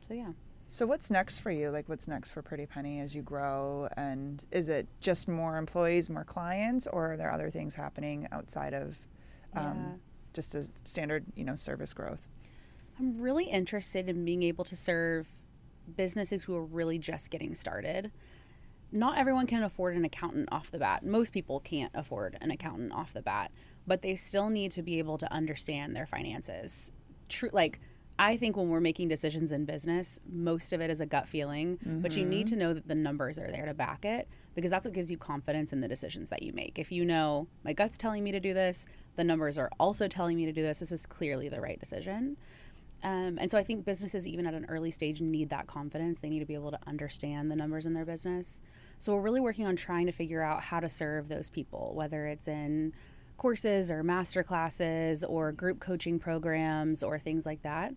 so 0.06 0.12
yeah. 0.14 0.32
So 0.68 0.84
what's 0.84 1.10
next 1.10 1.38
for 1.38 1.50
you? 1.50 1.70
Like, 1.70 1.88
what's 1.88 2.08
next 2.08 2.32
for 2.32 2.42
Pretty 2.42 2.66
Penny 2.66 3.00
as 3.00 3.14
you 3.14 3.22
grow? 3.22 3.88
And 3.96 4.44
is 4.50 4.68
it 4.68 4.88
just 5.00 5.28
more 5.28 5.56
employees, 5.58 6.10
more 6.10 6.24
clients, 6.24 6.86
or 6.88 7.12
are 7.12 7.16
there 7.16 7.30
other 7.32 7.50
things 7.50 7.76
happening 7.76 8.26
outside 8.32 8.74
of 8.74 8.98
um, 9.54 9.62
Yeah. 9.64 9.92
just 10.34 10.54
a 10.56 10.68
standard, 10.84 11.24
you 11.36 11.44
know, 11.44 11.54
service 11.54 11.94
growth? 11.94 12.26
I'm 12.98 13.14
really 13.20 13.44
interested 13.44 14.08
in 14.08 14.24
being 14.24 14.42
able 14.42 14.64
to 14.64 14.74
serve 14.74 15.28
businesses 15.96 16.42
who 16.44 16.56
are 16.56 16.64
really 16.64 16.98
just 16.98 17.30
getting 17.30 17.54
started. 17.54 18.10
Not 18.96 19.18
everyone 19.18 19.46
can 19.46 19.62
afford 19.62 19.96
an 19.96 20.04
accountant 20.04 20.48
off 20.50 20.70
the 20.70 20.78
bat. 20.78 21.04
Most 21.04 21.32
people 21.32 21.60
can't 21.60 21.92
afford 21.94 22.38
an 22.40 22.50
accountant 22.50 22.92
off 22.92 23.12
the 23.12 23.22
bat, 23.22 23.52
but 23.86 24.02
they 24.02 24.14
still 24.14 24.50
need 24.50 24.72
to 24.72 24.82
be 24.82 24.98
able 24.98 25.18
to 25.18 25.30
understand 25.32 25.94
their 25.94 26.06
finances. 26.06 26.90
True, 27.28 27.50
like 27.52 27.80
I 28.18 28.36
think 28.38 28.56
when 28.56 28.70
we're 28.70 28.80
making 28.80 29.08
decisions 29.08 29.52
in 29.52 29.66
business, 29.66 30.20
most 30.30 30.72
of 30.72 30.80
it 30.80 30.90
is 30.90 31.02
a 31.02 31.06
gut 31.06 31.28
feeling, 31.28 31.78
but 32.00 32.16
you 32.16 32.24
need 32.24 32.46
to 32.46 32.56
know 32.56 32.72
that 32.72 32.88
the 32.88 32.94
numbers 32.94 33.38
are 33.38 33.50
there 33.50 33.66
to 33.66 33.74
back 33.74 34.06
it 34.06 34.26
because 34.54 34.70
that's 34.70 34.86
what 34.86 34.94
gives 34.94 35.10
you 35.10 35.18
confidence 35.18 35.72
in 35.72 35.82
the 35.82 35.88
decisions 35.88 36.30
that 36.30 36.42
you 36.42 36.54
make. 36.54 36.78
If 36.78 36.90
you 36.90 37.04
know 37.04 37.46
my 37.62 37.74
gut's 37.74 37.98
telling 37.98 38.24
me 38.24 38.32
to 38.32 38.40
do 38.40 38.54
this, 38.54 38.86
the 39.16 39.24
numbers 39.24 39.58
are 39.58 39.70
also 39.78 40.08
telling 40.08 40.38
me 40.38 40.46
to 40.46 40.52
do 40.52 40.62
this, 40.62 40.78
this 40.78 40.92
is 40.92 41.04
clearly 41.04 41.50
the 41.50 41.60
right 41.60 41.78
decision. 41.78 42.38
Um, 43.02 43.38
and 43.38 43.50
so 43.50 43.58
I 43.58 43.62
think 43.62 43.84
businesses, 43.84 44.26
even 44.26 44.46
at 44.46 44.54
an 44.54 44.64
early 44.68 44.90
stage, 44.90 45.20
need 45.20 45.50
that 45.50 45.66
confidence. 45.66 46.18
They 46.18 46.30
need 46.30 46.40
to 46.40 46.46
be 46.46 46.54
able 46.54 46.70
to 46.70 46.78
understand 46.86 47.50
the 47.50 47.56
numbers 47.56 47.84
in 47.84 47.92
their 47.92 48.06
business. 48.06 48.62
So 48.98 49.14
we're 49.14 49.22
really 49.22 49.40
working 49.40 49.66
on 49.66 49.76
trying 49.76 50.06
to 50.06 50.12
figure 50.12 50.42
out 50.42 50.62
how 50.62 50.80
to 50.80 50.88
serve 50.88 51.28
those 51.28 51.50
people, 51.50 51.92
whether 51.94 52.26
it's 52.26 52.48
in 52.48 52.92
courses 53.36 53.90
or 53.90 54.02
master 54.02 54.42
classes 54.42 55.22
or 55.22 55.52
group 55.52 55.80
coaching 55.80 56.18
programs 56.18 57.02
or 57.02 57.18
things 57.18 57.44
like 57.44 57.62
that. 57.62 57.94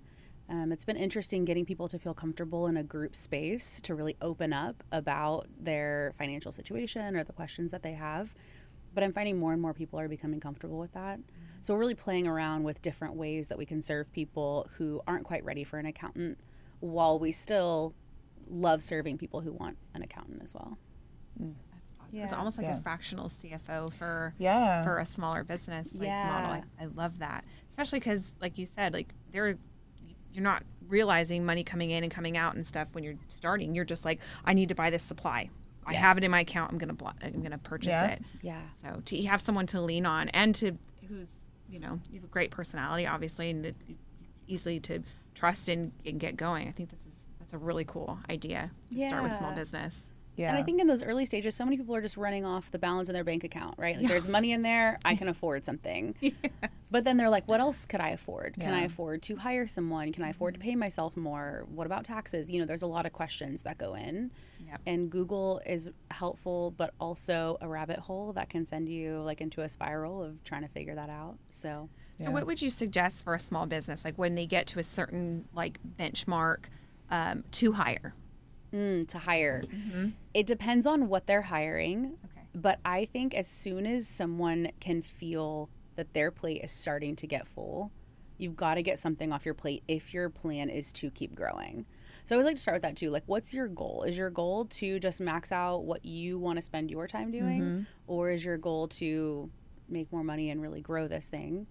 Um, 0.49 0.71
it's 0.71 0.83
been 0.83 0.97
interesting 0.97 1.45
getting 1.45 1.65
people 1.65 1.87
to 1.87 1.99
feel 1.99 2.13
comfortable 2.13 2.67
in 2.67 2.75
a 2.75 2.83
group 2.83 3.15
space 3.15 3.79
to 3.81 3.93
really 3.95 4.17
open 4.19 4.51
up 4.51 4.83
about 4.91 5.47
their 5.59 6.13
financial 6.17 6.51
situation 6.51 7.15
or 7.15 7.23
the 7.23 7.33
questions 7.33 7.71
that 7.71 7.83
they 7.83 7.93
have. 7.93 8.33
But 8.93 9.03
I'm 9.03 9.13
finding 9.13 9.37
more 9.37 9.53
and 9.53 9.61
more 9.61 9.73
people 9.73 9.99
are 9.99 10.07
becoming 10.07 10.39
comfortable 10.39 10.79
with 10.79 10.91
that. 10.93 11.19
So 11.61 11.73
we're 11.73 11.79
really 11.79 11.95
playing 11.95 12.25
around 12.27 12.63
with 12.63 12.81
different 12.81 13.15
ways 13.15 13.47
that 13.49 13.57
we 13.57 13.65
can 13.65 13.81
serve 13.81 14.11
people 14.11 14.67
who 14.77 15.01
aren't 15.07 15.23
quite 15.23 15.45
ready 15.45 15.63
for 15.63 15.77
an 15.77 15.85
accountant 15.85 16.39
while 16.79 17.19
we 17.19 17.31
still 17.31 17.93
love 18.49 18.81
serving 18.81 19.17
people 19.17 19.41
who 19.41 19.51
want 19.51 19.77
an 19.93 20.01
accountant 20.01 20.41
as 20.41 20.53
well. 20.53 20.77
It's 21.37 22.31
Yeah. 22.31 22.35
almost 22.35 22.57
like 22.57 22.65
Yeah. 22.65 22.77
a 22.77 22.81
fractional 22.81 23.29
CFO 23.29 23.89
for 23.91 24.33
Yeah. 24.39 24.83
for 24.83 24.97
a 24.97 25.05
smaller 25.05 25.43
business 25.43 25.93
like 25.93 26.07
Yeah. 26.07 26.27
model. 26.27 26.63
I, 26.79 26.83
I 26.83 26.85
love 26.87 27.19
that, 27.19 27.45
especially 27.69 27.99
because, 27.99 28.33
like 28.41 28.57
you 28.57 28.65
said, 28.65 28.93
like 28.93 29.13
there, 29.31 29.57
you're 30.33 30.43
not 30.43 30.63
realizing 30.87 31.45
money 31.45 31.63
coming 31.63 31.91
in 31.91 32.03
and 32.03 32.11
coming 32.11 32.35
out 32.35 32.55
and 32.55 32.65
stuff 32.65 32.87
when 32.93 33.03
you're 33.03 33.15
starting. 33.27 33.75
You're 33.75 33.85
just 33.85 34.05
like, 34.05 34.19
I 34.43 34.53
need 34.53 34.69
to 34.69 34.75
buy 34.75 34.89
this 34.89 35.03
supply. 35.03 35.49
I 35.85 35.93
have 35.93 36.17
it 36.17 36.23
in 36.23 36.29
my 36.31 36.41
account. 36.41 36.71
I'm 36.71 36.77
gonna 36.79 36.93
blo- 36.93 37.13
I'm 37.21 37.41
gonna 37.43 37.57
purchase 37.59 37.89
Yeah. 37.91 38.07
it. 38.07 38.23
Yeah. 38.41 38.61
So 38.83 39.01
to 39.05 39.23
have 39.25 39.41
someone 39.41 39.65
to 39.67 39.81
lean 39.81 40.05
on 40.05 40.29
and 40.29 40.53
to 40.55 40.77
who's 41.07 41.27
you 41.67 41.79
know 41.79 41.99
you 42.09 42.15
have 42.19 42.23
a 42.23 42.27
great 42.31 42.49
personality, 42.51 43.05
obviously, 43.05 43.49
and 43.51 43.63
that 43.65 43.75
easily 44.47 44.79
to 44.81 45.03
trust 45.35 45.69
and, 45.69 45.91
and 46.05 46.19
get 46.19 46.35
going. 46.37 46.67
I 46.67 46.71
think 46.71 46.89
this 46.89 47.05
is 47.05 47.27
that's 47.39 47.53
a 47.53 47.57
really 47.59 47.85
cool 47.85 48.17
idea 48.29 48.71
to 48.91 49.07
start 49.07 49.23
with 49.23 49.33
small 49.33 49.53
business. 49.53 50.11
Yeah. 50.39 50.49
And 50.51 50.57
I 50.57 50.63
think 50.63 50.79
in 50.79 50.87
those 50.87 51.03
early 51.03 51.25
stages, 51.25 51.53
so 51.53 51.65
many 51.65 51.75
people 51.75 51.93
are 51.95 52.01
just 52.01 52.15
running 52.15 52.45
off 52.45 52.71
the 52.71 52.79
balance 52.79 53.09
in 53.09 53.13
their 53.13 53.25
bank 53.25 53.43
account, 53.43 53.75
right? 53.77 53.97
Like 53.97 54.07
there's 54.07 54.27
money 54.27 54.53
in 54.53 54.61
there, 54.61 54.97
I 55.03 55.15
can 55.15 55.27
afford 55.35 55.65
something. 55.65 56.15
But 56.91 57.03
then 57.03 57.17
they're 57.17 57.29
like, 57.29 57.47
what 57.47 57.59
else 57.59 57.85
could 57.85 58.01
I 58.01 58.09
afford? 58.09 58.55
Can 58.59 58.73
I 58.73 58.81
afford 58.81 59.21
to 59.23 59.35
hire 59.35 59.67
someone? 59.67 60.11
Can 60.11 60.23
I 60.23 60.29
afford 60.29 60.55
to 60.55 60.59
pay 60.59 60.73
myself 60.75 61.15
more? 61.15 61.63
What 61.69 61.85
about 61.85 62.03
taxes? 62.03 62.49
You 62.49 62.59
know, 62.59 62.65
there's 62.65 62.81
a 62.81 62.87
lot 62.87 63.05
of 63.05 63.13
questions 63.13 63.61
that 63.61 63.77
go 63.77 63.93
in. 63.93 64.31
Yep. 64.65 64.81
And 64.87 65.09
Google 65.11 65.61
is 65.67 65.91
helpful, 66.09 66.73
but 66.75 66.95
also 66.99 67.59
a 67.61 67.67
rabbit 67.67 67.99
hole 67.99 68.33
that 68.33 68.49
can 68.49 68.65
send 68.65 68.89
you 68.89 69.21
like 69.21 69.39
into 69.39 69.61
a 69.61 69.69
spiral 69.69 70.23
of 70.23 70.43
trying 70.43 70.63
to 70.63 70.67
figure 70.67 70.95
that 70.95 71.11
out. 71.11 71.37
So, 71.49 71.89
So 72.17 72.23
Yeah. 72.23 72.29
what 72.31 72.47
would 72.47 72.59
you 72.59 72.71
suggest 72.71 73.23
for 73.23 73.35
a 73.35 73.39
small 73.39 73.67
business, 73.67 74.03
like 74.03 74.15
when 74.17 74.33
they 74.33 74.47
get 74.47 74.65
to 74.67 74.79
a 74.79 74.83
certain 74.83 75.45
like 75.53 75.77
benchmark 75.99 76.69
um, 77.11 77.43
to 77.51 77.73
hire? 77.73 78.15
Mm, 78.73 79.07
to 79.07 79.19
hire, 79.19 79.63
it 80.33 80.45
depends 80.47 80.85
on 80.85 81.07
what 81.09 81.27
they're 81.27 81.43
hiring. 81.43 82.17
Okay. 82.25 82.45
But 82.55 82.79
I 82.83 83.05
think 83.05 83.33
as 83.33 83.47
soon 83.47 83.85
as 83.85 84.07
someone 84.07 84.71
can 84.79 85.01
feel 85.01 85.69
that 85.95 86.13
their 86.13 86.31
plate 86.31 86.61
is 86.63 86.71
starting 86.71 87.15
to 87.17 87.27
get 87.27 87.47
full, 87.47 87.91
you've 88.37 88.55
got 88.55 88.75
to 88.75 88.81
get 88.81 88.97
something 88.99 89.31
off 89.31 89.45
your 89.45 89.53
plate 89.53 89.83
if 89.87 90.13
your 90.13 90.29
plan 90.29 90.69
is 90.69 90.91
to 90.93 91.11
keep 91.11 91.35
growing. 91.35 91.85
So 92.23 92.35
I 92.35 92.37
always 92.37 92.45
like 92.45 92.55
to 92.55 92.61
start 92.61 92.75
with 92.75 92.81
that 92.83 92.95
too. 92.95 93.09
Like, 93.09 93.23
what's 93.25 93.53
your 93.53 93.67
goal? 93.67 94.03
Is 94.03 94.17
your 94.17 94.29
goal 94.29 94.65
to 94.65 94.99
just 94.99 95.19
max 95.19 95.51
out 95.51 95.85
what 95.85 96.05
you 96.05 96.37
want 96.37 96.57
to 96.57 96.61
spend 96.61 96.91
your 96.91 97.07
time 97.07 97.31
doing? 97.31 97.61
Or 98.07 98.29
is 98.31 98.45
your 98.45 98.57
goal 98.57 98.87
to 98.89 99.49
make 99.87 100.11
more 100.11 100.23
money 100.23 100.51
and 100.51 100.61
really 100.61 100.81
grow 100.81 101.07
this 101.07 101.27
thing? 101.27 101.65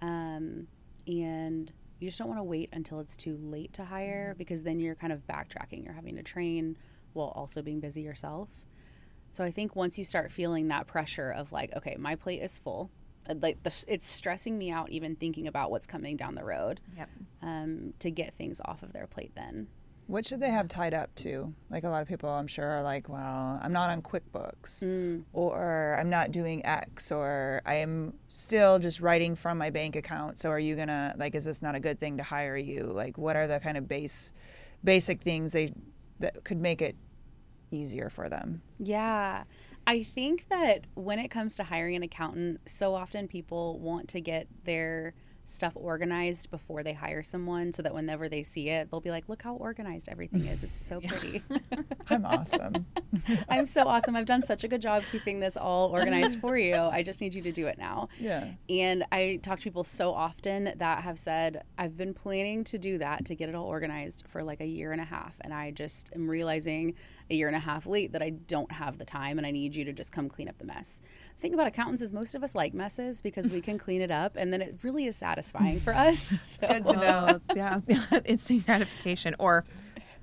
Um, 0.00 0.66
and 1.06 1.70
you 1.98 2.08
just 2.08 2.18
don't 2.18 2.28
want 2.28 2.38
to 2.40 2.44
wait 2.44 2.68
until 2.72 3.00
it's 3.00 3.16
too 3.16 3.36
late 3.42 3.72
to 3.74 3.84
hire 3.84 4.34
because 4.38 4.62
then 4.62 4.78
you're 4.78 4.94
kind 4.94 5.12
of 5.12 5.26
backtracking. 5.26 5.84
You're 5.84 5.94
having 5.94 6.16
to 6.16 6.22
train 6.22 6.76
while 7.12 7.28
also 7.34 7.62
being 7.62 7.80
busy 7.80 8.02
yourself. 8.02 8.50
So 9.32 9.44
I 9.44 9.50
think 9.50 9.74
once 9.76 9.98
you 9.98 10.04
start 10.04 10.32
feeling 10.32 10.68
that 10.68 10.86
pressure 10.86 11.30
of 11.30 11.52
like, 11.52 11.74
okay, 11.76 11.96
my 11.98 12.14
plate 12.14 12.40
is 12.42 12.56
full, 12.58 12.90
uh, 13.28 13.34
like 13.40 13.62
the, 13.62 13.84
it's 13.88 14.06
stressing 14.08 14.56
me 14.56 14.70
out 14.70 14.90
even 14.90 15.16
thinking 15.16 15.46
about 15.46 15.70
what's 15.70 15.86
coming 15.86 16.16
down 16.16 16.34
the 16.34 16.44
road 16.44 16.80
Yep. 16.96 17.08
um, 17.42 17.92
to 17.98 18.10
get 18.10 18.34
things 18.34 18.60
off 18.64 18.82
of 18.82 18.92
their 18.92 19.06
plate. 19.06 19.32
Then 19.34 19.68
What 20.08 20.24
should 20.24 20.40
they 20.40 20.48
have 20.50 20.68
tied 20.68 20.94
up 20.94 21.14
to? 21.16 21.52
Like 21.68 21.84
a 21.84 21.90
lot 21.90 22.00
of 22.00 22.08
people, 22.08 22.30
I'm 22.30 22.46
sure, 22.46 22.64
are 22.66 22.82
like, 22.82 23.10
well, 23.10 23.60
I'm 23.62 23.72
not 23.72 23.90
on 23.90 24.00
QuickBooks, 24.00 24.82
Mm. 24.82 25.24
or 25.34 25.96
I'm 26.00 26.08
not 26.08 26.32
doing 26.32 26.64
X, 26.64 27.12
or 27.12 27.60
I 27.66 27.74
am 27.74 28.14
still 28.30 28.78
just 28.78 29.02
writing 29.02 29.34
from 29.34 29.58
my 29.58 29.68
bank 29.68 29.96
account. 29.96 30.38
So 30.38 30.48
are 30.50 30.58
you 30.58 30.76
gonna 30.76 31.14
like? 31.18 31.34
Is 31.34 31.44
this 31.44 31.60
not 31.60 31.74
a 31.74 31.80
good 31.80 31.98
thing 32.00 32.16
to 32.16 32.22
hire 32.22 32.56
you? 32.56 32.84
Like, 32.84 33.18
what 33.18 33.36
are 33.36 33.46
the 33.46 33.60
kind 33.60 33.76
of 33.76 33.86
base, 33.86 34.32
basic 34.82 35.20
things 35.20 35.52
they 35.52 35.74
that 36.20 36.42
could 36.42 36.58
make 36.58 36.80
it 36.80 36.96
easier 37.70 38.08
for 38.08 38.30
them? 38.30 38.62
Yeah. 38.78 39.44
I 39.86 40.02
think 40.04 40.46
that 40.48 40.86
when 40.94 41.18
it 41.18 41.28
comes 41.28 41.54
to 41.56 41.64
hiring 41.64 41.96
an 41.96 42.02
accountant, 42.02 42.60
so 42.66 42.94
often 42.94 43.28
people 43.28 43.78
want 43.78 44.08
to 44.08 44.22
get 44.22 44.46
their 44.64 45.12
stuff 45.48 45.72
organized 45.74 46.50
before 46.50 46.82
they 46.82 46.92
hire 46.92 47.22
someone 47.22 47.72
so 47.72 47.82
that 47.82 47.94
whenever 47.94 48.28
they 48.28 48.42
see 48.42 48.68
it, 48.68 48.90
they'll 48.90 49.00
be 49.00 49.10
like, 49.10 49.28
look 49.28 49.42
how 49.42 49.54
organized 49.54 50.08
everything 50.08 50.44
is. 50.46 50.62
It's 50.62 50.78
so 50.78 51.00
pretty. 51.06 51.42
I'm 52.10 52.24
awesome. 52.24 52.86
I'm 53.48 53.66
so 53.66 53.82
awesome. 53.82 54.14
I've 54.14 54.26
done 54.26 54.42
such 54.42 54.64
a 54.64 54.68
good 54.68 54.82
job 54.82 55.02
keeping 55.10 55.40
this 55.40 55.56
all 55.56 55.88
organized 55.88 56.40
for 56.40 56.58
you. 56.58 56.74
I 56.74 57.02
just 57.02 57.20
need 57.20 57.34
you 57.34 57.42
to 57.42 57.52
do 57.52 57.66
it 57.66 57.78
now. 57.78 58.08
Yeah. 58.20 58.48
And 58.68 59.04
I 59.10 59.40
talk 59.42 59.58
to 59.58 59.64
people 59.64 59.84
so 59.84 60.12
often 60.12 60.74
that 60.76 61.02
have 61.02 61.18
said, 61.18 61.62
I've 61.78 61.96
been 61.96 62.14
planning 62.14 62.64
to 62.64 62.78
do 62.78 62.98
that 62.98 63.24
to 63.26 63.34
get 63.34 63.48
it 63.48 63.54
all 63.54 63.66
organized 63.66 64.24
for 64.28 64.42
like 64.42 64.60
a 64.60 64.66
year 64.66 64.92
and 64.92 65.00
a 65.00 65.04
half. 65.04 65.36
And 65.40 65.54
I 65.54 65.70
just 65.70 66.10
am 66.14 66.28
realizing 66.28 66.94
a 67.30 67.34
year 67.34 67.46
and 67.46 67.56
a 67.56 67.60
half 67.60 67.86
late 67.86 68.12
that 68.12 68.22
I 68.22 68.30
don't 68.30 68.72
have 68.72 68.98
the 68.98 69.04
time 69.04 69.38
and 69.38 69.46
I 69.46 69.50
need 69.50 69.74
you 69.74 69.84
to 69.84 69.92
just 69.92 70.12
come 70.12 70.28
clean 70.28 70.48
up 70.48 70.58
the 70.58 70.64
mess. 70.64 71.02
Thing 71.40 71.54
about 71.54 71.68
accountants 71.68 72.02
is 72.02 72.12
most 72.12 72.34
of 72.34 72.42
us 72.42 72.54
like 72.54 72.74
messes 72.74 73.22
because 73.22 73.50
we 73.50 73.60
can 73.60 73.78
clean 73.78 74.02
it 74.02 74.10
up 74.10 74.34
and 74.34 74.52
then 74.52 74.60
it 74.60 74.78
really 74.82 75.06
is 75.06 75.16
satisfying 75.16 75.80
for 75.80 75.94
us. 75.94 76.18
So, 76.58 76.66
Good 76.66 76.86
to 76.86 76.92
know. 76.94 77.40
Yeah, 77.54 77.80
instant 78.24 78.66
gratification 78.66 79.36
or 79.38 79.64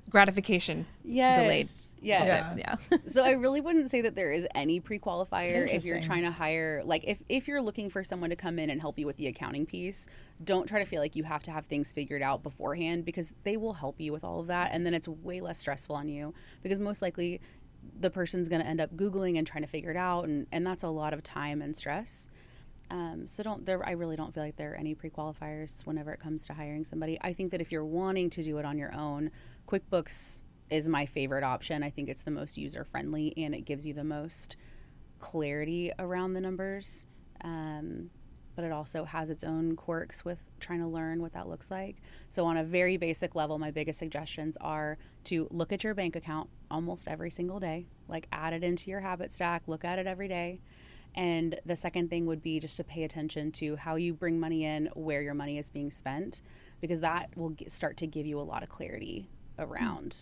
gratification 0.09 0.85
yes, 1.05 1.37
delayed. 1.37 1.69
Yes. 2.01 2.57
Yeah. 2.57 2.75
Yeah. 2.91 2.97
so 3.07 3.23
I 3.23 3.31
really 3.31 3.61
wouldn't 3.61 3.89
say 3.89 4.01
that 4.01 4.15
there 4.15 4.31
is 4.31 4.45
any 4.53 4.79
pre-qualifier 4.79 5.67
if 5.67 5.85
you're 5.85 6.01
trying 6.01 6.23
to 6.23 6.31
hire 6.31 6.83
like 6.85 7.03
if 7.05 7.23
if 7.29 7.47
you're 7.47 7.61
looking 7.61 7.89
for 7.89 8.03
someone 8.03 8.29
to 8.29 8.35
come 8.35 8.59
in 8.59 8.69
and 8.69 8.79
help 8.81 8.99
you 8.99 9.05
with 9.05 9.17
the 9.17 9.27
accounting 9.27 9.65
piece, 9.65 10.07
don't 10.43 10.67
try 10.67 10.79
to 10.79 10.85
feel 10.85 11.01
like 11.01 11.15
you 11.15 11.23
have 11.23 11.41
to 11.43 11.51
have 11.51 11.65
things 11.65 11.91
figured 11.93 12.21
out 12.21 12.43
beforehand 12.43 13.05
because 13.05 13.33
they 13.43 13.57
will 13.57 13.73
help 13.73 13.99
you 13.99 14.11
with 14.11 14.23
all 14.23 14.39
of 14.39 14.47
that 14.47 14.71
and 14.73 14.85
then 14.85 14.93
it's 14.93 15.07
way 15.07 15.41
less 15.41 15.57
stressful 15.57 15.95
on 15.95 16.07
you 16.07 16.33
because 16.61 16.79
most 16.79 17.01
likely 17.01 17.41
the 17.99 18.09
person's 18.09 18.49
going 18.49 18.61
to 18.61 18.67
end 18.67 18.81
up 18.81 18.95
googling 18.95 19.37
and 19.37 19.45
trying 19.45 19.63
to 19.63 19.69
figure 19.69 19.91
it 19.91 19.97
out 19.97 20.25
and 20.25 20.47
and 20.51 20.65
that's 20.65 20.83
a 20.83 20.89
lot 20.89 21.13
of 21.13 21.23
time 21.23 21.61
and 21.61 21.75
stress. 21.75 22.29
Um, 22.91 23.25
so 23.25 23.41
don't 23.41 23.65
there 23.65 23.83
I 23.85 23.91
really 23.91 24.15
don't 24.15 24.33
feel 24.33 24.43
like 24.43 24.57
there 24.57 24.73
are 24.73 24.75
any 24.75 24.93
pre-qualifiers 24.93 25.85
whenever 25.85 26.11
it 26.11 26.19
comes 26.19 26.45
to 26.47 26.53
hiring 26.53 26.83
somebody. 26.83 27.17
I 27.21 27.33
think 27.33 27.51
that 27.51 27.61
if 27.61 27.71
you're 27.71 27.85
wanting 27.85 28.29
to 28.31 28.43
do 28.43 28.57
it 28.57 28.65
on 28.65 28.77
your 28.77 28.93
own, 28.93 29.31
QuickBooks 29.67 30.43
is 30.69 30.87
my 30.89 31.05
favorite 31.05 31.43
option. 31.43 31.83
I 31.83 31.89
think 31.89 32.09
it's 32.09 32.23
the 32.23 32.31
most 32.31 32.57
user 32.57 32.83
friendly 32.83 33.33
and 33.37 33.53
it 33.55 33.61
gives 33.61 33.85
you 33.85 33.93
the 33.93 34.03
most 34.03 34.55
clarity 35.19 35.91
around 35.97 36.33
the 36.33 36.41
numbers. 36.41 37.05
Um, 37.41 38.09
but 38.55 38.63
it 38.63 38.71
also 38.71 39.03
has 39.03 39.29
its 39.29 39.43
own 39.43 39.75
quirks 39.75 40.23
with 40.23 40.45
trying 40.59 40.79
to 40.79 40.87
learn 40.87 41.21
what 41.21 41.33
that 41.33 41.47
looks 41.47 41.69
like. 41.69 41.97
So, 42.29 42.45
on 42.45 42.57
a 42.57 42.63
very 42.63 42.97
basic 42.97 43.35
level, 43.35 43.59
my 43.59 43.71
biggest 43.71 43.99
suggestions 43.99 44.57
are 44.61 44.97
to 45.25 45.47
look 45.51 45.73
at 45.73 45.83
your 45.83 45.93
bank 45.93 46.15
account 46.15 46.49
almost 46.75 47.07
every 47.07 47.29
single 47.31 47.59
day, 47.59 47.85
like 48.09 48.27
add 48.33 48.51
it 48.53 48.61
into 48.63 48.89
your 48.91 48.99
habit 48.99 49.31
stack, 49.31 49.63
look 49.65 49.85
at 49.85 49.97
it 49.97 50.05
every 50.05 50.27
day. 50.27 50.59
And 51.15 51.57
the 51.65 51.77
second 51.77 52.09
thing 52.09 52.25
would 52.25 52.43
be 52.43 52.59
just 52.59 52.75
to 52.75 52.83
pay 52.83 53.03
attention 53.05 53.53
to 53.53 53.77
how 53.77 53.95
you 53.95 54.13
bring 54.13 54.37
money 54.39 54.65
in, 54.65 54.89
where 54.93 55.21
your 55.21 55.33
money 55.33 55.57
is 55.57 55.69
being 55.69 55.89
spent, 55.89 56.41
because 56.81 56.99
that 56.99 57.29
will 57.37 57.49
get, 57.49 57.71
start 57.71 57.95
to 57.97 58.07
give 58.07 58.25
you 58.25 58.37
a 58.39 58.43
lot 58.43 58.61
of 58.63 58.67
clarity 58.69 59.29
around 59.57 60.17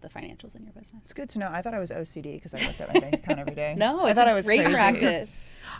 the 0.00 0.08
financials 0.08 0.54
in 0.54 0.62
your 0.62 0.72
business. 0.72 1.02
It's 1.02 1.12
good 1.12 1.28
to 1.30 1.40
know. 1.40 1.48
I 1.50 1.60
thought 1.62 1.74
I 1.74 1.80
was 1.80 1.90
OCD 1.90 2.34
because 2.34 2.54
I 2.54 2.60
looked 2.64 2.80
at 2.80 2.94
my 2.94 3.00
bank 3.00 3.14
account 3.14 3.40
every 3.40 3.56
day. 3.56 3.74
No, 3.78 4.02
I 4.04 4.10
it's 4.10 4.18
thought 4.18 4.28
a 4.28 4.30
I 4.30 4.34
was 4.34 4.46
great 4.46 4.60
crazy. 4.60 4.74
practice. 4.74 5.34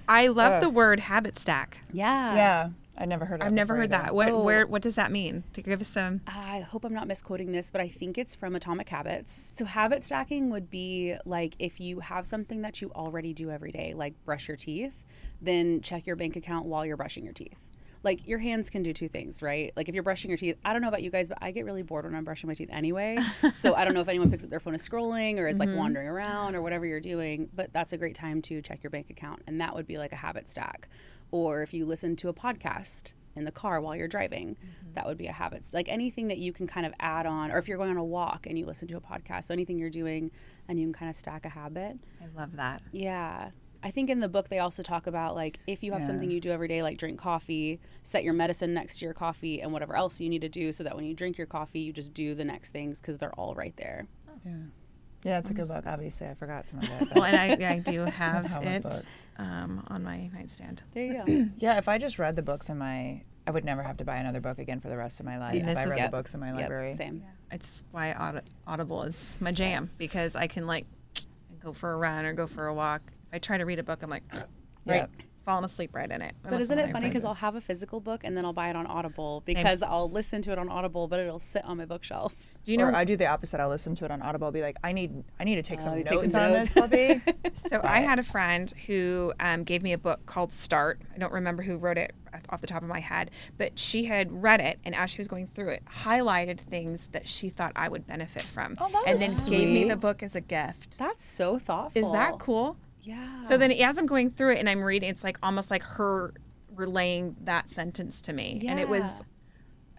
I 0.09 0.26
love 0.26 0.55
Ugh. 0.55 0.62
the 0.62 0.70
word 0.70 0.98
habit 0.98 1.38
stack. 1.38 1.80
Yeah. 1.92 2.34
Yeah, 2.34 2.70
I 2.97 3.07
never 3.07 3.24
heard. 3.24 3.40
Of 3.40 3.47
I've 3.47 3.53
it 3.53 3.57
never 3.57 3.74
heard 3.74 3.93
either. 3.93 4.05
that. 4.05 4.14
What 4.14 4.28
Oh. 4.28 4.43
where 4.43 4.66
what 4.66 4.82
does 4.82 4.95
that 4.97 5.11
mean? 5.11 5.45
To 5.55 5.62
give 5.62 5.80
us 5.80 5.88
some 5.88 6.20
I 6.26 6.61
hope 6.61 6.84
I'm 6.84 6.93
not 6.93 7.09
misquoting 7.09 7.53
this, 7.53 7.70
but 7.70 7.80
I 7.80 7.88
think 7.88 8.18
it's 8.18 8.34
from 8.34 8.55
Atomic 8.55 8.88
Habits. 8.88 9.53
So, 9.57 9.64
habit 9.64 10.05
stacking 10.05 10.51
would 10.51 10.70
be 10.70 11.16
like 11.24 11.55
if 11.59 11.80
you 11.80 12.01
have 12.01 12.26
something 12.26 12.62
that 12.62 12.80
you 12.82 12.90
already 12.95 13.32
do 13.32 13.51
every 13.51 13.72
day, 13.72 13.95
like 13.95 14.14
brush 14.24 14.49
your 14.49 14.57
teeth, 14.57 15.07
then 15.40 15.80
check 15.80 16.07
your 16.07 16.16
bank 16.16 16.36
account 16.36 16.66
while 16.66 16.84
you're 16.84 16.97
brushing 16.97 17.24
your 17.24 17.32
teeth. 17.32 17.57
Like 18.05 18.26
your 18.26 18.40
hands 18.40 18.68
can 18.68 18.82
do 18.82 18.93
two 18.93 19.09
things, 19.09 19.43
right? 19.43 19.72
Like 19.76 19.88
if 19.88 19.95
you're 19.95 20.03
brushing 20.03 20.30
your 20.30 20.38
teeth, 20.38 20.57
I 20.64 20.72
don't 20.72 20.82
know 20.82 20.88
about 20.88 21.03
you 21.03 21.11
guys, 21.11 21.28
but 21.28 21.38
I 21.40 21.53
get 21.53 21.64
really 21.64 21.82
bored 21.82 22.05
when 22.05 22.14
I'm 22.16 22.24
brushing 22.24 22.49
my 22.49 22.55
teeth 22.55 22.68
anyway. 22.72 23.16
so 23.57 23.74
I 23.74 23.84
don't 23.84 23.95
know 23.95 24.01
if 24.01 24.09
anyone 24.09 24.28
picks 24.30 24.43
up 24.43 24.51
their 24.51 24.61
phone 24.61 24.74
is 24.74 24.86
scrolling 24.86 25.38
or 25.38 25.47
is 25.47 25.59
like 25.59 25.68
mm-hmm. 25.68 25.78
wandering 25.78 26.09
around 26.09 26.57
or 26.57 26.62
whatever 26.62 26.84
you're 26.84 27.01
doing, 27.01 27.49
but 27.55 27.72
that's 27.72 27.93
a 27.93 27.97
great 27.97 28.16
time 28.16 28.43
to 28.43 28.61
check 28.61 28.82
your 28.82 28.90
bank 28.90 29.09
account. 29.11 29.43
And 29.47 29.61
that 29.61 29.74
would 29.74 29.86
be 29.86 29.99
like 29.99 30.12
a 30.12 30.16
habit 30.16 30.49
stack. 30.49 30.88
Or 31.33 31.62
if 31.62 31.74
you 31.74 31.85
listen 31.85 32.14
to 32.16 32.28
a 32.28 32.33
podcast 32.33 33.14
in 33.35 33.45
the 33.45 33.51
car 33.51 33.80
while 33.80 33.97
you're 33.97 34.07
driving, 34.07 34.55
mm-hmm. 34.55 34.93
that 34.95 35.07
would 35.07 35.18
be 35.18 35.26
a 35.26 35.33
habit. 35.33 35.64
Like 35.72 35.89
anything 35.89 36.28
that 36.28 36.39
you 36.39 36.53
can 36.53 36.66
kind 36.68 36.87
of 36.87 36.93
add 37.01 37.26
on, 37.26 37.51
or 37.51 37.59
if 37.59 37.66
you're 37.66 37.78
going 37.78 37.91
on 37.91 37.97
a 37.97 38.05
walk 38.05 38.47
and 38.47 38.59
you 38.59 38.66
listen 38.66 38.87
to 38.89 38.97
a 38.97 39.01
podcast, 39.01 39.45
so 39.47 39.55
anything 39.55 39.78
you're 39.78 39.91
doing 39.91 40.30
and 40.68 40.78
you 40.78 40.87
can 40.87 40.93
kind 40.93 41.11
of 41.11 41.16
stack 41.16 41.45
a 41.45 41.49
habit. 41.49 41.99
I 42.20 42.39
love 42.39 42.55
that. 42.57 42.83
Yeah. 42.93 43.51
I 43.85 43.91
think 43.91 44.11
in 44.11 44.20
the 44.20 44.28
book 44.28 44.49
they 44.49 44.61
also 44.61 44.80
talk 44.83 45.09
about 45.09 45.35
like 45.35 45.59
if 45.66 45.83
you 45.83 45.91
have 45.91 46.03
Yeah. 46.03 46.07
something 46.07 46.30
you 46.30 46.39
do 46.41 46.53
every 46.53 46.68
day, 46.68 46.83
like 46.85 46.99
drink 46.99 47.18
coffee, 47.18 47.80
set 48.05 48.22
your 48.22 48.35
medicine 48.35 48.72
next 48.74 48.99
to 48.99 49.05
your 49.07 49.14
coffee 49.14 49.61
and 49.61 49.72
whatever 49.72 49.97
else 49.97 50.20
you 50.20 50.28
need 50.28 50.43
to 50.43 50.49
do 50.49 50.72
so 50.72 50.85
that 50.85 50.95
when 50.95 51.05
you 51.05 51.14
drink 51.14 51.37
your 51.37 51.49
coffee, 51.49 51.80
you 51.80 51.93
just 51.93 52.14
do 52.14 52.35
the 52.35 52.45
next 52.45 52.70
things 52.70 53.01
because 53.01 53.18
they're 53.18 53.35
all 53.35 53.55
right 53.55 53.76
there. 53.76 54.07
Yeah, 54.45 54.53
yeah, 55.25 55.39
it's 55.39 55.51
a 55.51 55.55
good 55.55 55.68
book. 55.68 55.85
Obviously, 55.87 56.27
I 56.27 56.35
forgot 56.35 56.68
some 56.68 56.81
of 56.81 56.85
it. 56.85 56.91
but- 57.01 57.14
Well, 57.14 57.25
and 57.25 57.37
I, 57.64 57.70
I 57.75 57.79
do 57.79 58.01
have 58.05 58.47
How 58.47 58.61
it 58.61 58.83
books. 58.83 59.07
um, 59.39 59.85
on 59.89 60.03
my 60.03 60.29
nightstand. 60.35 60.83
There 60.95 61.05
you 61.05 61.12
go. 61.25 61.51
yeah, 61.59 61.79
if 61.79 61.89
I 61.89 61.99
just 61.99 62.18
read 62.18 62.37
the 62.37 62.43
books 62.43 62.68
in 62.68 62.79
my, 62.79 63.23
I 63.47 63.51
would 63.51 63.64
never 63.64 63.83
have 63.83 63.97
to 63.99 64.05
buy 64.05 64.16
another 64.16 64.41
book 64.41 64.59
again 64.59 64.81
for 64.81 64.89
the 64.89 64.97
rest 64.97 65.20
of 65.20 65.27
my 65.27 65.39
life. 65.39 65.53
And 65.55 65.62
If 65.62 65.66
this 65.68 65.79
I 65.79 65.83
is- 65.85 65.91
read 65.91 65.99
Yep. 65.99 66.11
the 66.11 66.16
books 66.16 66.35
in 66.35 66.41
my 66.41 66.49
Yep, 66.53 66.57
library. 66.61 66.95
same. 66.97 67.23
It's 67.51 67.83
why 67.91 68.12
Aud- 68.12 68.43
Audible 68.66 69.03
is 69.03 69.37
my 69.41 69.53
jam 69.53 69.89
because 69.99 70.35
I 70.35 70.47
can 70.47 70.66
like 70.66 70.87
go 71.62 71.73
for 71.73 71.93
a 71.93 71.97
run 71.97 72.25
or 72.25 72.33
go 72.33 72.47
for 72.47 72.66
a 72.66 72.75
walk. 72.75 73.03
If 73.29 73.35
I 73.35 73.39
try 73.39 73.59
to 73.59 73.64
read 73.64 73.79
a 73.79 73.83
book, 73.85 74.03
I'm 74.03 74.11
like, 74.11 74.25
right, 74.87 74.97
Yep. 75.03 75.11
Falling 75.43 75.64
asleep 75.64 75.90
right 75.95 76.11
in 76.11 76.22
it. 76.22 76.34
But 76.43 76.61
isn't 76.61 76.78
it 76.78 76.90
funny 76.93 77.09
because. 77.09 77.24
I'll 77.24 77.34
have 77.34 77.55
a 77.55 77.61
physical 77.61 78.01
book 78.01 78.22
and 78.24 78.36
then 78.36 78.45
I'll 78.45 78.53
buy 78.53 78.68
it 78.70 78.76
on 78.76 78.86
Audible 78.86 79.43
because 79.47 79.82
I'll 79.82 80.11
listen 80.11 80.43
to 80.43 80.53
it 80.53 80.59
on 80.59 80.68
Audible, 80.68 81.07
but 81.09 81.20
it'll 81.20 81.38
sit 81.38 81.64
on 81.64 81.76
my 81.78 81.84
bookshelf. 81.84 82.34
do 82.64 82.72
you 82.72 82.78
know? 82.78 82.86
or 82.86 82.95
I 82.95 83.05
do 83.05 83.16
the 83.16 83.26
opposite. 83.26 83.61
I'll 83.61 83.68
listen 83.68 83.95
to 83.97 84.05
it 84.05 84.11
on 84.11 84.22
Audible. 84.22 84.47
I'll 84.47 84.53
be 84.53 84.62
like, 84.62 84.76
I 84.82 84.93
need, 84.93 85.22
I 85.38 85.45
need 85.45 85.55
to 85.57 85.62
take 85.62 85.80
Oh, 85.80 85.84
some 85.84 85.99
you 85.99 86.05
notes 86.05 86.22
take 86.22 86.30
some 86.30 86.43
on 86.43 86.53
notes. 86.53 86.72
this 86.72 86.82
puppy. 86.82 87.22
So 87.55 87.80
I 87.84 88.01
had 88.01 88.18
a 88.18 88.22
friend 88.22 88.72
who 88.86 89.32
um, 89.40 89.62
gave 89.64 89.82
me 89.82 89.93
a 89.93 89.99
book 89.99 90.26
called 90.26 90.53
Start. 90.53 91.01
I 91.14 91.18
don't 91.18 91.32
remember 91.32 91.62
who 91.62 91.76
wrote 91.76 91.99
it 91.99 92.12
off 92.49 92.61
the 92.62 92.66
top 92.66 92.82
of 92.82 92.88
my 92.88 93.01
head, 93.01 93.30
but 93.59 93.78
she 93.78 94.05
had 94.07 94.43
read 94.43 94.61
it 94.61 94.78
and 94.84 94.95
as 94.95 95.11
she 95.11 95.18
was 95.18 95.28
going 95.28 95.47
through 95.49 95.68
it, 95.68 95.82
highlighted 96.05 96.59
things 96.61 97.09
that 97.12 97.28
she 97.28 97.51
thought 97.51 97.72
I 97.76 97.88
would 97.88 98.07
benefit 98.07 98.43
from, 98.43 98.74
Oh, 98.80 98.88
that 98.90 99.03
and 99.07 99.20
was 99.20 99.45
then 99.45 99.51
gave 99.51 99.68
me 99.68 99.84
the 99.84 99.97
book 99.97 100.22
as 100.22 100.34
a 100.34 100.40
gift. 100.40 100.99
That's 100.99 101.22
so 101.24 101.59
thoughtful. 101.59 102.01
Is 102.03 102.11
that 102.12 102.38
cool? 102.38 102.76
Yeah. 103.03 103.42
So 103.42 103.57
then, 103.57 103.72
as 103.72 103.98
I'm 103.98 104.07
going 104.07 104.30
through 104.30 104.53
it 104.53 104.59
and 104.59 104.68
I'm 104.68 104.82
reading, 104.82 105.11
it's 105.11 105.24
like 105.24 105.38
almost 105.42 105.70
like 105.70 105.82
her 105.82 106.32
relaying 106.74 107.36
that 107.44 107.68
sentence 107.70 108.22
to 108.22 108.32
me, 108.32 108.61
Yeah. 108.62 108.70
and 108.72 108.80
it 108.80 108.88
was, 108.88 109.05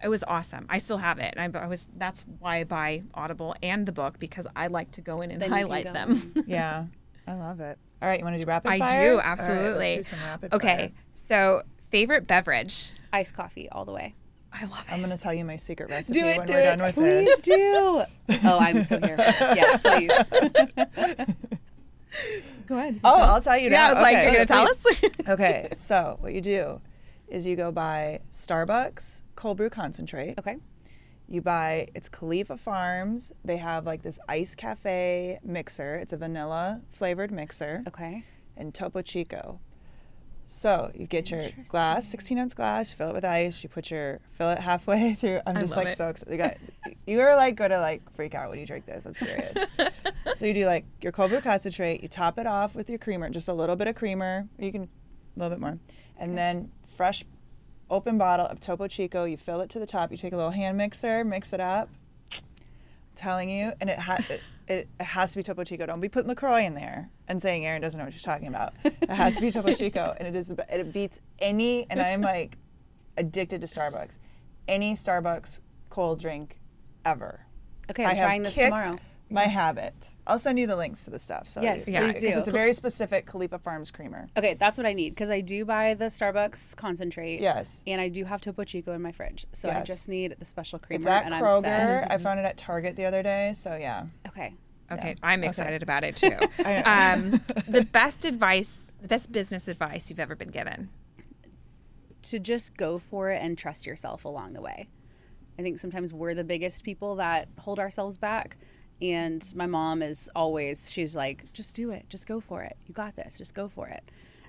it 0.02 0.08
was 0.08 0.24
awesome. 0.24 0.66
I 0.68 0.78
still 0.78 0.98
have 0.98 1.18
it, 1.18 1.34
I, 1.36 1.44
I 1.54 1.66
was 1.66 1.86
that's 1.96 2.24
why 2.38 2.56
I 2.56 2.64
buy 2.64 3.02
Audible 3.14 3.54
and 3.62 3.86
the 3.86 3.92
book 3.92 4.18
because 4.18 4.46
I 4.56 4.66
like 4.68 4.90
to 4.92 5.00
go 5.00 5.20
in 5.20 5.30
and 5.30 5.40
Then 5.40 5.50
highlight 5.50 5.84
go 5.84 5.92
them. 5.92 6.32
yeah, 6.46 6.86
I 7.26 7.34
love 7.34 7.60
it. 7.60 7.78
All 8.02 8.08
right, 8.08 8.18
you 8.18 8.24
want 8.24 8.38
to 8.40 8.44
do 8.44 8.48
rapid 8.48 8.70
I 8.70 8.78
fire? 8.78 8.88
I 8.88 8.94
do 9.04 9.10
All 9.10 9.16
right, 9.18 9.28
let's 9.28 9.40
absolutely. 9.40 9.96
do 9.96 10.02
some 10.02 10.18
rapid 10.24 10.52
okay, 10.54 10.76
fire. 10.76 10.92
so 11.14 11.62
favorite 11.90 12.26
beverage. 12.26 12.90
iced 13.12 13.34
coffee 13.34 13.68
all 13.70 13.84
the 13.84 13.92
way. 13.92 14.14
I 14.52 14.64
love 14.66 14.84
it. 14.88 14.92
I'm 14.92 15.00
gonna 15.00 15.18
tell 15.18 15.34
you 15.34 15.44
my 15.44 15.56
secret 15.56 15.90
recipe 15.90 16.20
it, 16.20 16.38
when 16.38 16.46
do 16.46 16.52
we're 16.52 16.60
it, 16.60 16.64
done 16.76 16.86
with 16.86 16.94
Please 16.94 17.42
this. 17.42 17.42
do. 17.42 18.04
Oh, 18.44 18.58
I'm 18.58 18.82
so 18.84 18.98
here. 19.00 19.16
Yes, 19.18 19.80
please. 19.82 21.26
Go 22.66 22.78
ahead. 22.78 23.00
Oh, 23.04 23.20
I'll 23.20 23.40
tell 23.40 23.56
you 23.58 23.70
yeah, 23.70 23.76
now. 23.76 23.86
I 23.86 23.92
was 23.92 24.02
like, 24.02 24.16
Okay. 24.16 24.24
you're 24.24 24.32
gonna 24.32 24.46
tell 24.46 24.68
us? 24.68 24.84
okay, 25.28 25.68
so 25.74 26.16
what 26.20 26.32
you 26.34 26.40
do 26.40 26.80
is 27.28 27.46
you 27.46 27.56
go 27.56 27.70
buy 27.72 28.20
Starbucks 28.30 29.22
cold 29.36 29.56
brew 29.56 29.70
concentrate. 29.70 30.38
Okay. 30.38 30.56
You 31.28 31.40
buy 31.40 31.88
it's 31.94 32.08
Califia 32.08 32.58
Farms. 32.58 33.32
They 33.44 33.56
have 33.56 33.86
like 33.86 34.02
this 34.02 34.18
ice 34.28 34.54
cafe 34.54 35.38
mixer. 35.42 35.96
It's 35.96 36.12
a 36.12 36.16
vanilla 36.16 36.82
flavored 36.90 37.30
mixer 37.30 37.82
Okay. 37.88 38.24
and 38.56 38.74
Topo 38.74 39.02
Chico. 39.02 39.60
So 40.46 40.90
you 40.94 41.06
get 41.06 41.30
your 41.30 41.42
glass, 41.68 42.06
16 42.08 42.38
ounce 42.38 42.54
glass, 42.54 42.92
fill 42.92 43.10
it 43.10 43.14
with 43.14 43.24
ice. 43.24 43.62
You 43.62 43.68
put 43.68 43.90
your 43.90 44.20
fill 44.30 44.50
it 44.50 44.58
halfway 44.58 45.14
through. 45.20 45.40
I'm 45.46 45.56
just 45.56 45.76
like 45.76 45.88
it. 45.88 45.96
so 45.96 46.08
excited. 46.08 46.32
You, 46.32 46.38
got, 46.38 46.56
you 47.06 47.20
are 47.20 47.36
like 47.36 47.56
gonna 47.56 47.80
like 47.80 48.02
freak 48.14 48.34
out 48.34 48.50
when 48.50 48.58
you 48.58 48.66
drink 48.66 48.86
this. 48.86 49.04
I'm 49.04 49.14
serious. 49.14 49.56
so 50.36 50.46
you 50.46 50.54
do 50.54 50.66
like 50.66 50.84
your 51.00 51.12
cold 51.12 51.30
brew 51.30 51.40
concentrate. 51.40 52.02
You 52.02 52.08
top 52.08 52.38
it 52.38 52.46
off 52.46 52.74
with 52.74 52.88
your 52.88 52.98
creamer, 52.98 53.28
just 53.30 53.48
a 53.48 53.52
little 53.52 53.76
bit 53.76 53.88
of 53.88 53.94
creamer. 53.94 54.48
You 54.58 54.70
can 54.70 54.82
a 54.82 55.38
little 55.38 55.50
bit 55.50 55.60
more, 55.60 55.78
and 56.18 56.38
then 56.38 56.70
fresh 56.86 57.24
open 57.90 58.16
bottle 58.18 58.46
of 58.46 58.60
Topo 58.60 58.86
Chico. 58.86 59.24
You 59.24 59.36
fill 59.36 59.60
it 59.60 59.70
to 59.70 59.78
the 59.78 59.86
top. 59.86 60.10
You 60.12 60.16
take 60.16 60.32
a 60.32 60.36
little 60.36 60.52
hand 60.52 60.76
mixer, 60.76 61.24
mix 61.24 61.52
it 61.52 61.60
up. 61.60 61.88
I'm 62.32 62.40
telling 63.16 63.50
you, 63.50 63.72
and 63.80 63.90
it, 63.90 63.98
ha- 63.98 64.18
it, 64.68 64.88
has 65.00 65.32
to 65.32 65.36
be 65.38 65.42
Topo 65.42 65.64
Chico. 65.64 65.86
Don't 65.86 66.00
be 66.00 66.08
putting 66.08 66.28
Lacroix 66.28 66.64
in 66.64 66.74
there 66.74 67.10
and 67.28 67.40
saying 67.40 67.66
Erin 67.66 67.82
doesn't 67.82 67.98
know 67.98 68.04
what 68.04 68.12
she's 68.12 68.22
talking 68.22 68.48
about. 68.48 68.74
It 68.84 69.10
has 69.10 69.36
to 69.36 69.42
be 69.42 69.50
Topo 69.50 69.74
Chico, 69.74 70.14
and 70.18 70.28
it 70.28 70.34
is 70.34 70.50
it 70.50 70.92
beats 70.92 71.20
any. 71.38 71.86
And 71.90 72.00
I'm 72.00 72.20
like 72.20 72.56
addicted 73.16 73.60
to 73.60 73.66
Starbucks. 73.66 74.18
Any 74.66 74.94
Starbucks 74.94 75.60
cold 75.90 76.20
drink 76.20 76.58
ever. 77.04 77.40
Okay, 77.90 78.04
I 78.04 78.10
I'm 78.10 78.16
have 78.16 78.26
trying 78.26 78.42
this 78.42 78.54
kicked 78.54 78.66
tomorrow. 78.66 78.98
My 79.34 79.44
habit. 79.44 80.14
I'll 80.26 80.38
send 80.38 80.58
you 80.58 80.66
the 80.66 80.76
links 80.76 81.04
to 81.04 81.10
the 81.10 81.18
stuff. 81.18 81.48
So 81.48 81.60
Yes, 81.60 81.86
you- 81.88 81.94
please 81.98 82.14
because 82.14 82.22
do. 82.34 82.38
It's 82.38 82.48
a 82.48 82.52
very 82.52 82.72
specific 82.72 83.26
Califia 83.26 83.60
Farms 83.60 83.90
creamer. 83.90 84.28
Okay, 84.36 84.54
that's 84.54 84.78
what 84.78 84.86
I 84.86 84.92
need 84.92 85.10
because 85.10 85.30
I 85.30 85.40
do 85.40 85.64
buy 85.64 85.94
the 85.94 86.06
Starbucks 86.06 86.76
concentrate. 86.76 87.40
Yes. 87.40 87.82
And 87.86 88.00
I 88.00 88.08
do 88.08 88.24
have 88.24 88.40
Topo 88.40 88.64
Chico 88.64 88.92
in 88.92 89.02
my 89.02 89.12
fridge, 89.12 89.46
so 89.52 89.68
I 89.70 89.82
just 89.82 90.08
need 90.08 90.36
the 90.38 90.44
special 90.44 90.78
creamer. 90.78 91.00
It's 91.00 91.06
at 91.06 91.24
and 91.26 91.34
I'm 91.34 91.42
Kroger. 91.42 92.06
I 92.10 92.16
found 92.18 92.38
it 92.40 92.44
at 92.46 92.56
Target 92.56 92.96
the 92.96 93.04
other 93.04 93.22
day. 93.22 93.52
So 93.54 93.74
yeah. 93.76 94.06
Okay. 94.28 94.54
Okay, 94.92 95.08
Yeah. 95.10 95.14
I'm 95.22 95.40
Okay. 95.40 95.48
excited 95.48 95.82
about 95.82 96.04
it 96.04 96.14
too. 96.16 96.36
I 96.64 97.16
know. 97.20 97.34
um, 97.34 97.40
the 97.66 97.84
best 97.92 98.24
advice, 98.24 98.92
the 99.02 99.08
best 99.08 99.32
business 99.32 99.66
advice 99.66 100.10
you've 100.10 100.20
ever 100.20 100.36
been 100.36 100.50
given. 100.50 100.90
to 102.22 102.38
just 102.38 102.76
go 102.76 102.98
for 102.98 103.30
it 103.30 103.42
and 103.42 103.58
trust 103.58 103.86
yourself 103.86 104.24
along 104.24 104.54
the 104.54 104.60
way. 104.62 104.88
I 105.58 105.62
think 105.62 105.78
sometimes 105.78 106.12
we're 106.12 106.34
the 106.34 106.44
biggest 106.44 106.82
people 106.84 107.16
that 107.16 107.48
hold 107.60 107.78
ourselves 107.78 108.16
back. 108.16 108.56
And 109.02 109.44
my 109.54 109.66
mom 109.66 110.02
is 110.02 110.30
always, 110.34 110.90
she's 110.90 111.14
like, 111.16 111.52
just 111.52 111.74
do 111.74 111.90
it, 111.90 112.06
just 112.08 112.26
go 112.26 112.40
for 112.40 112.62
it. 112.62 112.76
You 112.86 112.94
got 112.94 113.16
this, 113.16 113.38
just 113.38 113.54
go 113.54 113.68
for 113.68 113.88
it. 113.88 114.02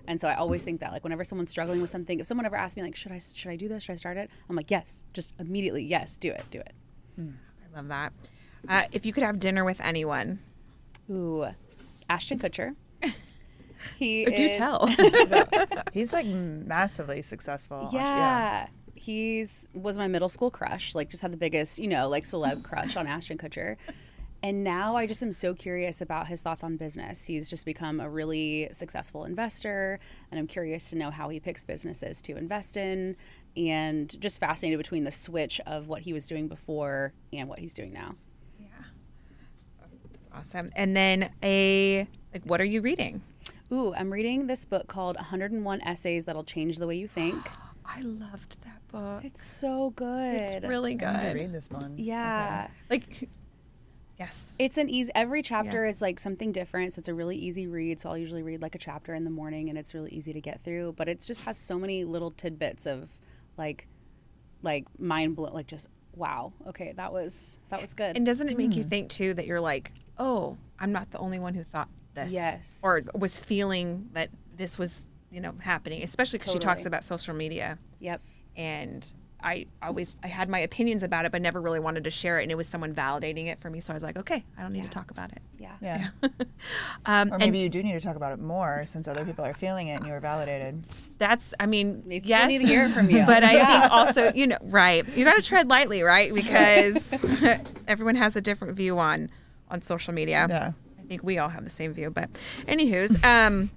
And 0.07 0.21
so 0.21 0.27
I 0.27 0.35
always 0.35 0.63
think 0.63 0.81
that, 0.81 0.91
like, 0.91 1.03
whenever 1.03 1.23
someone's 1.23 1.49
struggling 1.49 1.81
with 1.81 1.89
something, 1.89 2.19
if 2.19 2.27
someone 2.27 2.45
ever 2.45 2.55
asks 2.55 2.77
me, 2.77 2.83
like, 2.83 2.95
should 2.95 3.11
I, 3.11 3.17
should 3.17 3.49
I 3.49 3.55
do 3.55 3.67
this? 3.67 3.83
Should 3.83 3.93
I 3.93 3.95
start 3.95 4.17
it? 4.17 4.29
I'm 4.49 4.55
like, 4.55 4.69
yes, 4.69 5.03
just 5.13 5.33
immediately, 5.39 5.83
yes, 5.83 6.17
do 6.17 6.29
it, 6.31 6.45
do 6.51 6.59
it. 6.59 6.73
I 7.17 7.75
love 7.75 7.87
that. 7.87 8.13
Uh, 8.69 8.83
if 8.91 9.05
you 9.05 9.13
could 9.13 9.23
have 9.23 9.39
dinner 9.39 9.65
with 9.65 9.81
anyone, 9.81 10.39
Ooh, 11.09 11.47
Ashton 12.09 12.39
Kutcher. 12.39 12.75
He 13.99 14.25
do 14.25 14.31
is- 14.45 14.55
tell. 14.55 14.87
He's 15.93 16.11
like 16.13 16.25
massively 16.25 17.21
successful. 17.21 17.89
Yeah. 17.93 18.67
He's 18.95 19.69
was 19.73 19.97
my 19.97 20.07
middle 20.07 20.29
school 20.29 20.49
crush. 20.49 20.95
Like 20.95 21.09
just 21.09 21.21
had 21.21 21.31
the 21.31 21.37
biggest, 21.37 21.77
you 21.77 21.87
know, 21.87 22.09
like 22.09 22.23
celeb 22.23 22.63
crush 22.63 22.95
on 22.95 23.05
Ashton 23.05 23.37
Kutcher. 23.37 23.75
And 24.45 24.63
now 24.63 24.95
I 24.95 25.07
just 25.07 25.23
am 25.23 25.31
so 25.31 25.55
curious 25.55 26.01
about 26.01 26.27
his 26.27 26.43
thoughts 26.43 26.63
on 26.63 26.77
business. 26.77 27.25
He's 27.25 27.49
just 27.49 27.65
become 27.65 27.99
a 27.99 28.07
really 28.07 28.69
successful 28.73 29.23
investor, 29.23 29.99
and 30.29 30.39
I'm 30.39 30.45
curious 30.45 30.87
to 30.91 30.95
know 30.95 31.09
how 31.09 31.29
he 31.29 31.39
picks 31.39 31.63
businesses 31.63 32.21
to 32.21 32.37
invest 32.37 32.77
in 32.77 33.15
and 33.57 34.15
just 34.21 34.39
fascinated 34.39 34.77
between 34.77 35.03
the 35.03 35.09
switch 35.11 35.59
of 35.65 35.87
what 35.87 36.03
he 36.03 36.13
was 36.13 36.27
doing 36.27 36.47
before 36.47 37.11
and 37.33 37.49
what 37.49 37.57
he's 37.57 37.73
doing 37.73 37.91
now. 37.91 38.13
yeah, 38.59 38.67
that's 40.11 40.27
awesome. 40.31 40.69
And 40.75 40.95
then 40.95 41.31
a 41.41 42.07
like, 42.31 42.43
what 42.45 42.61
are 42.61 42.65
you 42.65 42.81
reading? 42.81 43.23
Ooh, 43.71 43.95
I'm 43.95 44.13
reading 44.13 44.45
this 44.45 44.63
book 44.63 44.85
called 44.87 45.15
101 45.15 45.81
Essays 45.81 46.25
That'll 46.25 46.43
Change 46.43 46.77
the 46.77 46.85
Way 46.85 46.97
You 46.97 47.07
Think. 47.07 47.49
I 47.83 48.01
loved 48.01 48.61
that 48.63 48.87
book. 48.91 49.25
It's 49.25 49.43
so 49.43 49.89
good. 49.95 50.35
It's 50.35 50.55
really 50.63 50.91
Yeah. 50.93 51.09
I'm 51.09 51.15
gonna 51.15 51.33
good. 51.33 51.41
read 51.41 51.51
this 51.53 51.71
one. 51.71 51.95
Yeah. 51.97 52.67
Like, 52.91 53.27
yes. 54.18 54.55
It's 54.59 54.78
an 54.78 54.89
easy. 54.89 55.11
Every 55.16 55.41
chapter 55.41 55.84
Yeah. 55.84 55.89
is 55.89 56.01
like 56.01 56.20
something 56.20 56.51
different, 56.51 56.93
so 56.93 56.99
it's 56.99 57.07
a 57.07 57.13
really 57.13 57.38
easy 57.38 57.68
read. 57.68 57.99
So 57.99 58.09
I'll 58.09 58.18
usually 58.18 58.43
read 58.43 58.61
like 58.61 58.76
a 58.76 58.80
chapter 58.80 59.13
in 59.13 59.24
the 59.24 59.30
morning, 59.30 59.70
and 59.70 59.78
it's 59.78 59.93
really 59.93 60.11
easy 60.11 60.34
to 60.34 60.41
get 60.41 60.61
through. 60.61 60.93
But 60.97 61.07
it 61.07 61.22
just 61.22 61.41
has 61.41 61.57
so 61.57 61.78
many 61.78 62.03
little 62.03 62.32
tidbits 62.32 62.86
of 62.86 63.09
like, 63.57 63.88
like 64.61 64.86
mind 64.99 65.36
blow, 65.36 65.51
like 65.53 65.68
just 65.68 65.88
wow. 66.13 66.53
Okay, 66.68 66.93
that 66.95 67.11
was 67.11 67.57
that 67.70 67.82
was 67.82 67.93
good. 67.93 68.16
And 68.16 68.26
doesn't 68.26 68.47
it 68.49 68.57
make 68.57 68.76
you 68.76 68.84
hmm. 68.84 68.89
think 68.89 69.09
too 69.09 69.34
that 69.34 69.47
you're 69.47 69.61
like, 69.61 69.91
oh, 70.18 70.57
I'm 70.80 70.91
not 70.91 71.11
the 71.11 71.20
only 71.20 71.39
one 71.39 71.53
who 71.53 71.63
thought 71.63 71.89
this, 72.13 72.32
Yes. 72.32 72.80
or 72.84 73.03
was 73.13 73.38
feeling 73.38 74.09
that 74.13 74.30
this 74.55 74.80
was, 74.80 75.03
you 75.32 75.41
know, 75.41 75.53
happening. 75.59 76.03
Especially 76.03 76.39
because 76.39 76.53
she 76.53 76.59
talks 76.59 76.86
about 76.86 77.03
social 77.03 77.36
media, 77.36 77.78
yep. 77.99 78.22
and 78.55 79.13
I 79.45 79.67
always 79.81 80.17
I 80.23 80.27
had 80.27 80.49
my 80.49 80.57
opinions 80.59 81.03
about 81.03 81.25
it, 81.25 81.31
but 81.31 81.39
never 81.41 81.61
really 81.61 81.79
wanted 81.79 82.03
to 82.05 82.09
share 82.11 82.39
it. 82.39 82.43
And 82.43 82.51
it 82.51 82.55
was 82.55 82.67
someone 82.67 82.95
validating 82.95 83.45
it 83.45 83.59
for 83.59 83.69
me, 83.69 83.79
so 83.79 83.93
I 83.93 83.95
was 83.95 84.01
like, 84.03 84.17
okay, 84.17 84.43
I 84.57 84.61
don't 84.63 84.73
need 84.73 84.79
Yeah. 84.79 84.85
to 84.85 84.89
talk 84.89 85.11
about 85.11 85.31
it. 85.31 85.41
Yeah. 85.59 85.75
Yeah. 85.81 86.07
Um, 87.05 87.29
Or 87.31 87.35
and 87.35 87.39
maybe 87.43 87.59
you 87.59 87.69
do 87.69 87.83
need 87.83 87.93
to 87.93 87.99
talk 88.01 88.15
about 88.15 88.33
it 88.33 88.39
more 88.39 88.83
since 88.87 89.07
other 89.07 89.23
people 89.23 89.45
are 89.45 89.53
feeling 89.53 89.87
it 89.89 89.97
and 89.97 90.05
you 90.07 90.11
were 90.13 90.19
validated. 90.19 90.83
that's 91.19 91.53
I 91.59 91.67
mean, 91.67 92.01
Maybe 92.07 92.21
people 92.21 92.29
yes, 92.29 92.49
need 92.49 92.57
to 92.59 92.65
hear 92.65 92.85
it 92.85 92.89
from 92.89 93.09
you. 93.11 93.23
But 93.33 93.43
I 93.43 93.53
Yeah. 93.53 93.81
think 93.81 93.91
also, 93.91 94.33
you 94.33 94.47
know, 94.47 94.57
right, 94.63 95.07
you 95.15 95.23
got 95.23 95.35
to 95.35 95.43
tread 95.43 95.67
lightly, 95.69 96.01
right? 96.01 96.33
Because 96.41 97.13
everyone 97.87 98.15
has 98.15 98.35
a 98.35 98.41
different 98.41 98.75
view 98.75 98.97
on 98.97 99.29
on 99.69 99.81
social 99.83 100.13
media. 100.13 100.47
Yeah. 100.49 100.71
I 100.99 101.03
think 101.07 101.23
we 101.23 101.37
all 101.37 101.49
have 101.49 101.63
the 101.63 101.69
same 101.69 101.93
view, 101.93 102.09
but 102.09 102.29
anywho's, 102.67 103.23
um, 103.23 103.69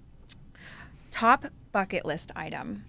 top 1.10 1.44
bucket 1.72 2.06
list 2.06 2.32
item. 2.34 2.84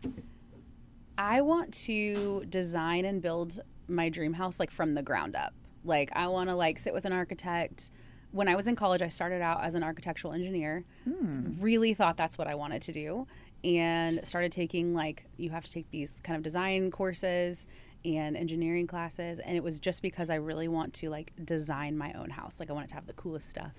I 1.19 1.41
want 1.41 1.73
to 1.85 2.45
design 2.47 3.03
and 3.03 3.21
build 3.21 3.59
my 3.89 4.07
dream 4.07 4.33
house 4.33 4.57
like 4.57 4.71
from 4.71 4.93
the 4.93 5.03
ground 5.03 5.35
up. 5.35 5.53
Like 5.83 6.09
I 6.13 6.27
want 6.27 6.49
to 6.49 6.55
like 6.55 6.79
sit 6.79 6.93
with 6.93 7.03
an 7.03 7.11
architect. 7.11 7.91
When 8.31 8.47
I 8.47 8.55
was 8.55 8.69
in 8.69 8.77
college, 8.77 9.01
I 9.01 9.09
started 9.09 9.41
out 9.41 9.61
as 9.61 9.75
an 9.75 9.83
architectural 9.83 10.31
engineer. 10.31 10.85
Hmm. 11.03 11.59
Really 11.59 11.93
thought 11.93 12.15
that's 12.15 12.37
what 12.37 12.47
I 12.47 12.55
wanted 12.55 12.81
to 12.83 12.93
do 12.93 13.27
and 13.65 14.25
started 14.25 14.53
taking 14.53 14.93
like 14.93 15.25
you 15.35 15.49
have 15.49 15.65
to 15.65 15.71
take 15.71 15.91
these 15.91 16.21
kind 16.21 16.37
of 16.37 16.43
design 16.43 16.89
courses 16.89 17.67
and 18.05 18.37
engineering 18.37 18.87
classes 18.87 19.39
and 19.39 19.57
it 19.57 19.63
was 19.63 19.81
just 19.81 20.01
because 20.01 20.29
I 20.29 20.35
really 20.35 20.69
want 20.69 20.93
to 20.95 21.09
like 21.09 21.33
design 21.43 21.97
my 21.97 22.13
own 22.13 22.29
house. 22.29 22.61
Like 22.61 22.69
I 22.69 22.73
want 22.73 22.85
it 22.85 22.89
to 22.89 22.95
have 22.95 23.07
the 23.07 23.13
coolest 23.13 23.49
stuff 23.49 23.73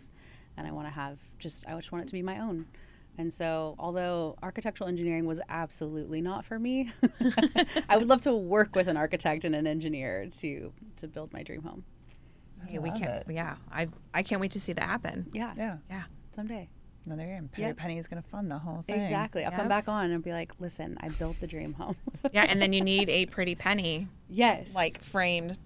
and 0.58 0.66
I 0.66 0.72
want 0.72 0.88
to 0.88 0.92
have 0.92 1.18
just 1.38 1.66
I 1.66 1.74
just 1.76 1.90
want 1.90 2.04
it 2.04 2.08
to 2.08 2.12
be 2.12 2.20
my 2.20 2.38
own. 2.38 2.66
And 3.20 3.30
so, 3.30 3.74
although 3.78 4.36
architectural 4.42 4.88
engineering 4.88 5.26
was 5.26 5.42
absolutely 5.50 6.22
not 6.22 6.42
for 6.46 6.58
me, 6.58 6.90
I 7.88 7.98
would 7.98 8.08
love 8.08 8.22
to 8.22 8.32
work 8.34 8.74
with 8.74 8.88
an 8.88 8.96
architect 8.96 9.44
and 9.44 9.54
an 9.54 9.66
engineer 9.66 10.26
to 10.40 10.72
to 10.96 11.06
build 11.06 11.30
my 11.34 11.42
dream 11.42 11.62
home. 11.62 11.84
Hey, 12.66 12.78
we 12.78 12.90
can't. 12.90 13.02
it. 13.02 13.26
Yeah, 13.28 13.56
I 13.70 13.88
I 14.14 14.22
can't 14.22 14.40
wait 14.40 14.52
to 14.52 14.60
see 14.60 14.72
that 14.72 14.84
happen. 14.84 15.26
Yeah, 15.34 15.52
Yeah. 15.54 15.76
Yeah. 15.90 16.02
someday. 16.32 16.70
No, 17.04 17.14
there 17.14 17.26
you 17.34 17.40
go. 17.42 17.48
Penny, 17.52 17.68
Yep. 17.68 17.76
Penny 17.76 17.98
is 17.98 18.08
going 18.08 18.22
to 18.22 18.28
fund 18.28 18.50
the 18.50 18.58
whole 18.58 18.82
thing. 18.86 19.00
Exactly. 19.02 19.44
I'll 19.44 19.50
Yeah. 19.52 19.56
come 19.58 19.68
back 19.68 19.86
on 19.88 20.10
and 20.10 20.24
be 20.24 20.32
like, 20.32 20.52
"Listen, 20.58 20.96
I 21.00 21.08
built 21.10 21.40
the 21.40 21.46
dream 21.46 21.74
home." 21.74 21.96
Yeah, 22.32 22.44
and 22.48 22.60
then 22.62 22.72
you 22.72 22.80
need 22.80 23.08
a 23.10 23.26
pretty 23.26 23.54
penny, 23.54 24.08
yes, 24.30 24.74
like 24.74 25.02
framed. 25.02 25.58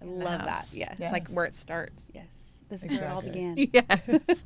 I 0.00 0.04
in 0.06 0.18
the 0.18 0.24
love 0.24 0.40
that. 0.40 0.48
house. 0.48 0.74
Yes, 0.74 0.96
Yes. 0.98 1.12
Like 1.12 1.28
where 1.28 1.44
it 1.44 1.54
starts. 1.54 2.04
yes. 2.12 2.58
This 2.68 2.82
is 2.82 2.90
where 2.98 3.04
it 3.08 3.12
all 3.12 3.22
began. 3.22 3.54
Yes. 3.72 4.44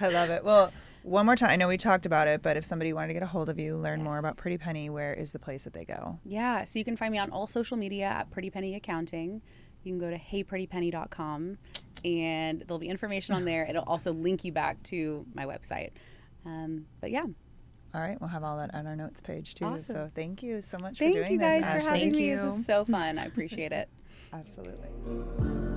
I 0.00 0.08
love 0.08 0.30
it. 0.30 0.44
Well, 0.44 0.72
one 1.04 1.26
more 1.26 1.36
time. 1.36 1.50
I 1.50 1.56
know 1.56 1.68
we 1.68 1.76
talked 1.76 2.06
about 2.06 2.28
it, 2.28 2.40
but 2.42 2.56
if 2.56 2.64
somebody 2.64 2.94
wanted 2.94 3.08
to 3.08 3.14
get 3.14 3.22
a 3.22 3.26
hold 3.26 3.50
of 3.50 3.58
you, 3.58 3.76
learn 3.76 4.02
more 4.02 4.18
about 4.18 4.38
Pretty 4.38 4.56
Penny, 4.56 4.88
where 4.88 5.12
is 5.12 5.32
the 5.32 5.38
place 5.38 5.64
that 5.64 5.74
they 5.74 5.84
go? 5.84 6.18
Yeah, 6.24 6.64
so 6.64 6.78
you 6.78 6.84
can 6.84 6.96
find 6.96 7.12
me 7.12 7.18
on 7.18 7.30
all 7.30 7.46
social 7.46 7.76
media 7.76 8.06
at 8.06 8.30
Pretty 8.30 8.48
Penny 8.48 8.74
Accounting. 8.74 9.42
You 9.82 9.92
can 9.92 9.98
go 9.98 10.10
to 10.10 10.18
heyprettypenny.com 10.18 11.58
and 12.06 12.64
there'll 12.66 12.78
be 12.78 12.88
information 12.88 13.34
on 13.34 13.44
there. 13.44 13.66
It'll 13.66 13.84
also 13.84 14.12
link 14.14 14.44
you 14.44 14.52
back 14.52 14.82
to 14.84 15.26
my 15.34 15.44
website. 15.44 15.90
Um, 16.46 16.86
but 17.02 17.10
yeah, 17.10 17.24
All 17.94 18.00
right, 18.00 18.18
we'll 18.18 18.30
have 18.30 18.42
all 18.42 18.56
that 18.56 18.74
on 18.74 18.86
our 18.86 18.96
notes 18.96 19.20
page 19.20 19.54
too. 19.54 19.66
Awesome. 19.66 19.94
So 19.94 20.10
thank 20.14 20.42
you 20.42 20.62
so 20.62 20.78
much 20.78 20.98
thank 20.98 21.14
for 21.16 21.22
doing 21.22 21.38
this. 21.38 21.46
Thank 21.46 21.56
you 21.56 21.60
guys 21.60 21.74
this. 21.74 21.84
for 21.84 21.90
having 21.90 22.00
Thank 22.00 22.12
me. 22.14 22.30
This 22.30 22.40
you. 22.40 22.48
is 22.48 22.66
so 22.66 22.84
fun. 22.86 23.18
I 23.18 23.26
appreciate 23.26 23.72
it. 23.72 23.90
Absolutely. 24.32 25.73